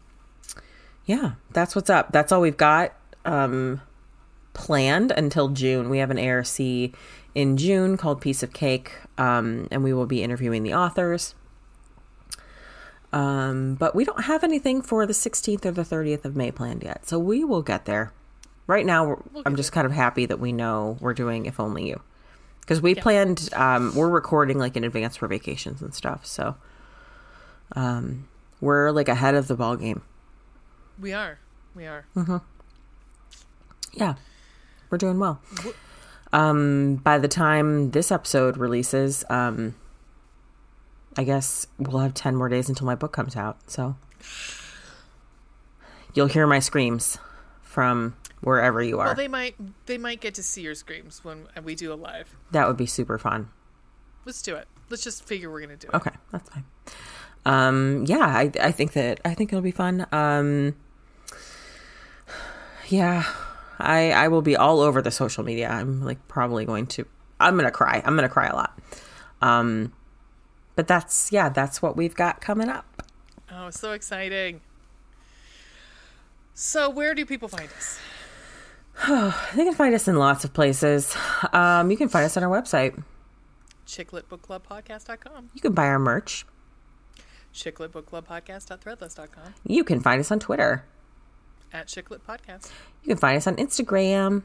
[1.05, 2.13] yeah, that's what's up.
[2.13, 2.95] That's all we've got.
[3.25, 3.81] Um,
[4.55, 5.89] planned until June.
[5.89, 6.47] We have an ARC
[7.35, 11.35] in June called Piece of Cake, um, and we will be interviewing the authors.
[13.13, 16.83] Um, but we don't have anything for the 16th or the 30th of May planned
[16.83, 18.13] yet, so we will get there.
[18.67, 21.89] Right now, we're, I'm just kind of happy that we know we're doing If Only
[21.89, 22.01] You.
[22.61, 26.57] Because we planned, um, we're recording like in advance for vacations and stuff, so
[27.75, 28.29] um,
[28.61, 30.03] we're like ahead of the ball game.
[30.99, 31.39] we are,
[31.75, 32.07] we are.
[33.95, 34.15] Yeah,
[34.89, 35.41] we're doing well.
[36.33, 39.75] Um, by the time this episode releases, um,
[41.17, 43.71] I guess we'll have 10 more days until my book comes out.
[43.71, 43.97] So
[46.15, 47.19] you'll hear my screams
[47.63, 49.07] from wherever you are.
[49.07, 49.55] Well, they might
[49.87, 52.35] they might get to see your screams when we do a live.
[52.51, 53.49] that would be super fun.
[54.25, 54.69] Let's do it.
[54.89, 55.95] Let's just figure we're gonna do it.
[55.95, 56.65] Okay, that's fine.
[57.45, 60.07] Um, yeah, I, I think that I think it'll be fun.
[60.13, 60.77] Um,
[62.89, 63.25] yeah,
[63.79, 65.69] I I will be all over the social media.
[65.69, 67.07] I'm like probably going to.
[67.41, 68.03] I'm gonna cry.
[68.05, 68.79] I'm gonna cry a lot.
[69.41, 69.93] Um,
[70.77, 73.03] but that's yeah, that's what we've got coming up.
[73.51, 74.61] Oh, so exciting.
[76.55, 77.99] So, where do people find us?
[79.57, 81.17] They can find us in lots of places.
[81.53, 83.03] Um, you can find us on our website.
[83.87, 85.51] chicklitbookclubpodcast.com.
[85.55, 86.45] You can buy our merch.
[87.55, 89.55] chicklitbookclubpodcast.threadless.com.
[89.67, 90.85] You can find us on Twitter.
[91.73, 92.71] At ChickLit Podcast.
[93.03, 94.43] You can find us on Instagram.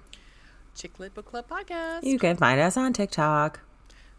[0.75, 2.03] ChickLit Book Club Podcast.
[2.03, 3.59] You can find us on TikTok.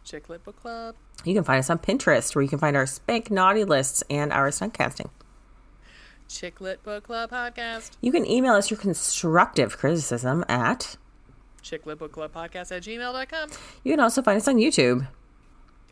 [0.05, 0.95] ChickLit Book Club.
[1.25, 4.31] You can find us on Pinterest, where you can find our spank naughty lists and
[4.31, 5.09] our stunt casting.
[6.27, 7.91] ChickLit Book Club Podcast.
[8.01, 10.97] You can email us your constructive criticism at.
[11.63, 13.49] ChickLit Book Club Podcast at gmail.com.
[13.83, 15.07] You can also find us on YouTube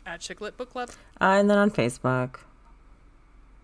[0.06, 0.90] At ChickLit Book Club.
[1.20, 2.36] uh, and then on Facebook.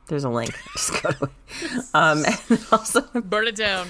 [0.06, 0.54] There's a link.
[0.72, 1.30] Just go to it.
[1.94, 3.88] Um, and also, Burn it down.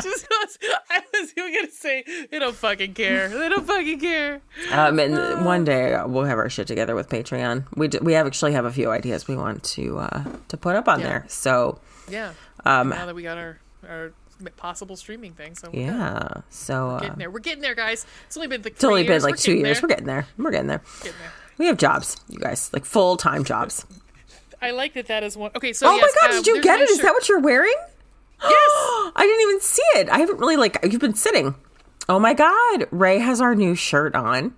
[0.00, 0.26] Just
[0.88, 3.28] I was even gonna say they don't fucking care.
[3.28, 4.40] They don't fucking care.
[4.72, 7.64] um, and one day we'll have our shit together with Patreon.
[7.76, 10.76] We d- we have actually have a few ideas we want to uh, to put
[10.76, 11.06] up on Yeah.
[11.06, 11.24] there.
[11.28, 12.32] So Yeah.
[12.64, 13.58] Um, now that we got our
[13.88, 14.12] our
[14.56, 17.30] possible streaming thing, so yeah, so uh, getting there.
[17.30, 18.06] We're getting there, guys.
[18.26, 19.22] It's only been like it's only three been years.
[19.24, 19.62] like We're two years.
[19.78, 19.82] there.
[19.82, 20.26] We're getting there.
[20.38, 20.82] We're getting there.
[21.02, 21.32] Getting there.
[21.58, 23.86] We have jobs, you guys, like full time jobs.
[24.62, 25.06] I like that.
[25.06, 25.50] That is one.
[25.54, 26.90] Okay, so Oh yes, my god, uh, did you get a it?
[26.90, 27.74] Is shirt- that what you're wearing?
[28.42, 28.50] Yes.
[29.16, 30.08] I didn't even see it.
[30.10, 31.54] I haven't really like you've been sitting.
[32.08, 34.54] Oh my god, Ray has our new shirt on.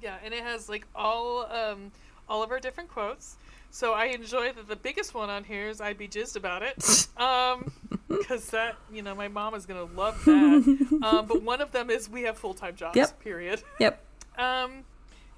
[0.00, 1.92] Yeah, and it has like all um
[2.28, 3.36] all of our different quotes.
[3.74, 7.08] So I enjoy that the biggest one on here is "I'd be jizzed about it,"
[7.20, 7.72] um,
[8.08, 11.00] because that you know my mom is gonna love that.
[11.02, 13.18] um, but one of them is "We have full time jobs." Yep.
[13.20, 13.62] Period.
[13.80, 14.00] Yep.
[14.36, 14.82] Um,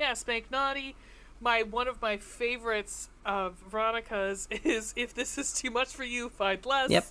[0.01, 0.97] yeah, Spank Naughty.
[1.41, 6.29] My one of my favorites of Veronica's is "If this is too much for you,
[6.29, 7.07] find less." Yep.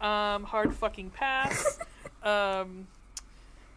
[0.00, 1.78] Um, hard fucking pass.
[2.24, 2.86] um,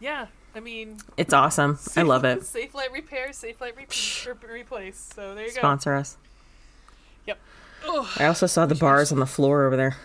[0.00, 1.78] yeah, I mean, It's awesome.
[1.96, 2.44] I love it.
[2.44, 3.86] Safe Light Repair, Safe Light re-
[4.26, 5.12] re- Replace.
[5.14, 5.58] So there you go.
[5.60, 6.16] Sponsor us.
[7.26, 7.38] Yep.
[7.84, 9.96] Oh, I also saw the bars on the floor over there.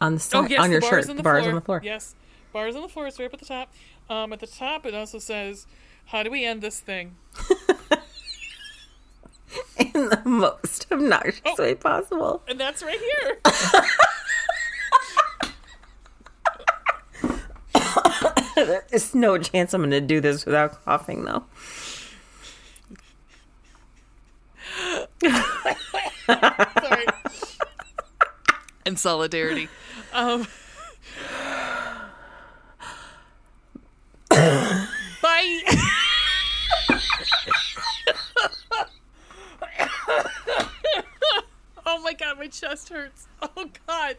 [0.00, 1.48] On the oh yes, on your shirt, on the the bars floor.
[1.50, 1.80] on the floor.
[1.84, 2.14] Yes,
[2.52, 3.06] bars on the floor.
[3.06, 3.72] It's right up at the top.
[4.10, 5.66] Um, at the top, it also says,
[6.06, 7.16] "How do we end this thing?"
[9.78, 11.54] In the most obnoxious Oh.
[11.58, 12.42] way possible.
[12.48, 13.38] And that's right here.
[18.90, 21.44] There's no chance I'm going to do this without coughing, though.
[25.22, 27.06] Sorry.
[28.86, 29.68] and solidarity.
[30.12, 30.46] Um,
[34.30, 35.60] bye.
[41.86, 43.26] oh my god, my chest hurts.
[43.56, 44.16] Oh god.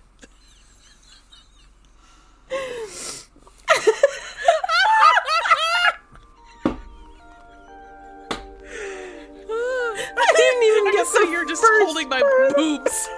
[10.59, 12.55] Didn't even I get so you're just holding my part.
[12.55, 13.09] boobs.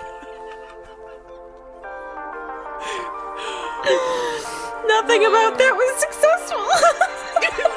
[4.88, 6.64] Nothing about that was successful.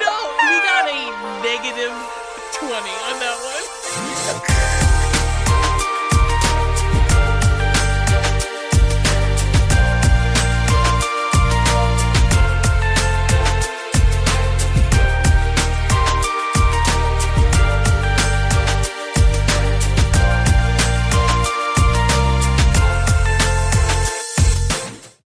[0.00, 0.14] no,
[0.48, 1.00] we got a
[1.46, 1.92] negative
[2.56, 3.59] 20 on that one.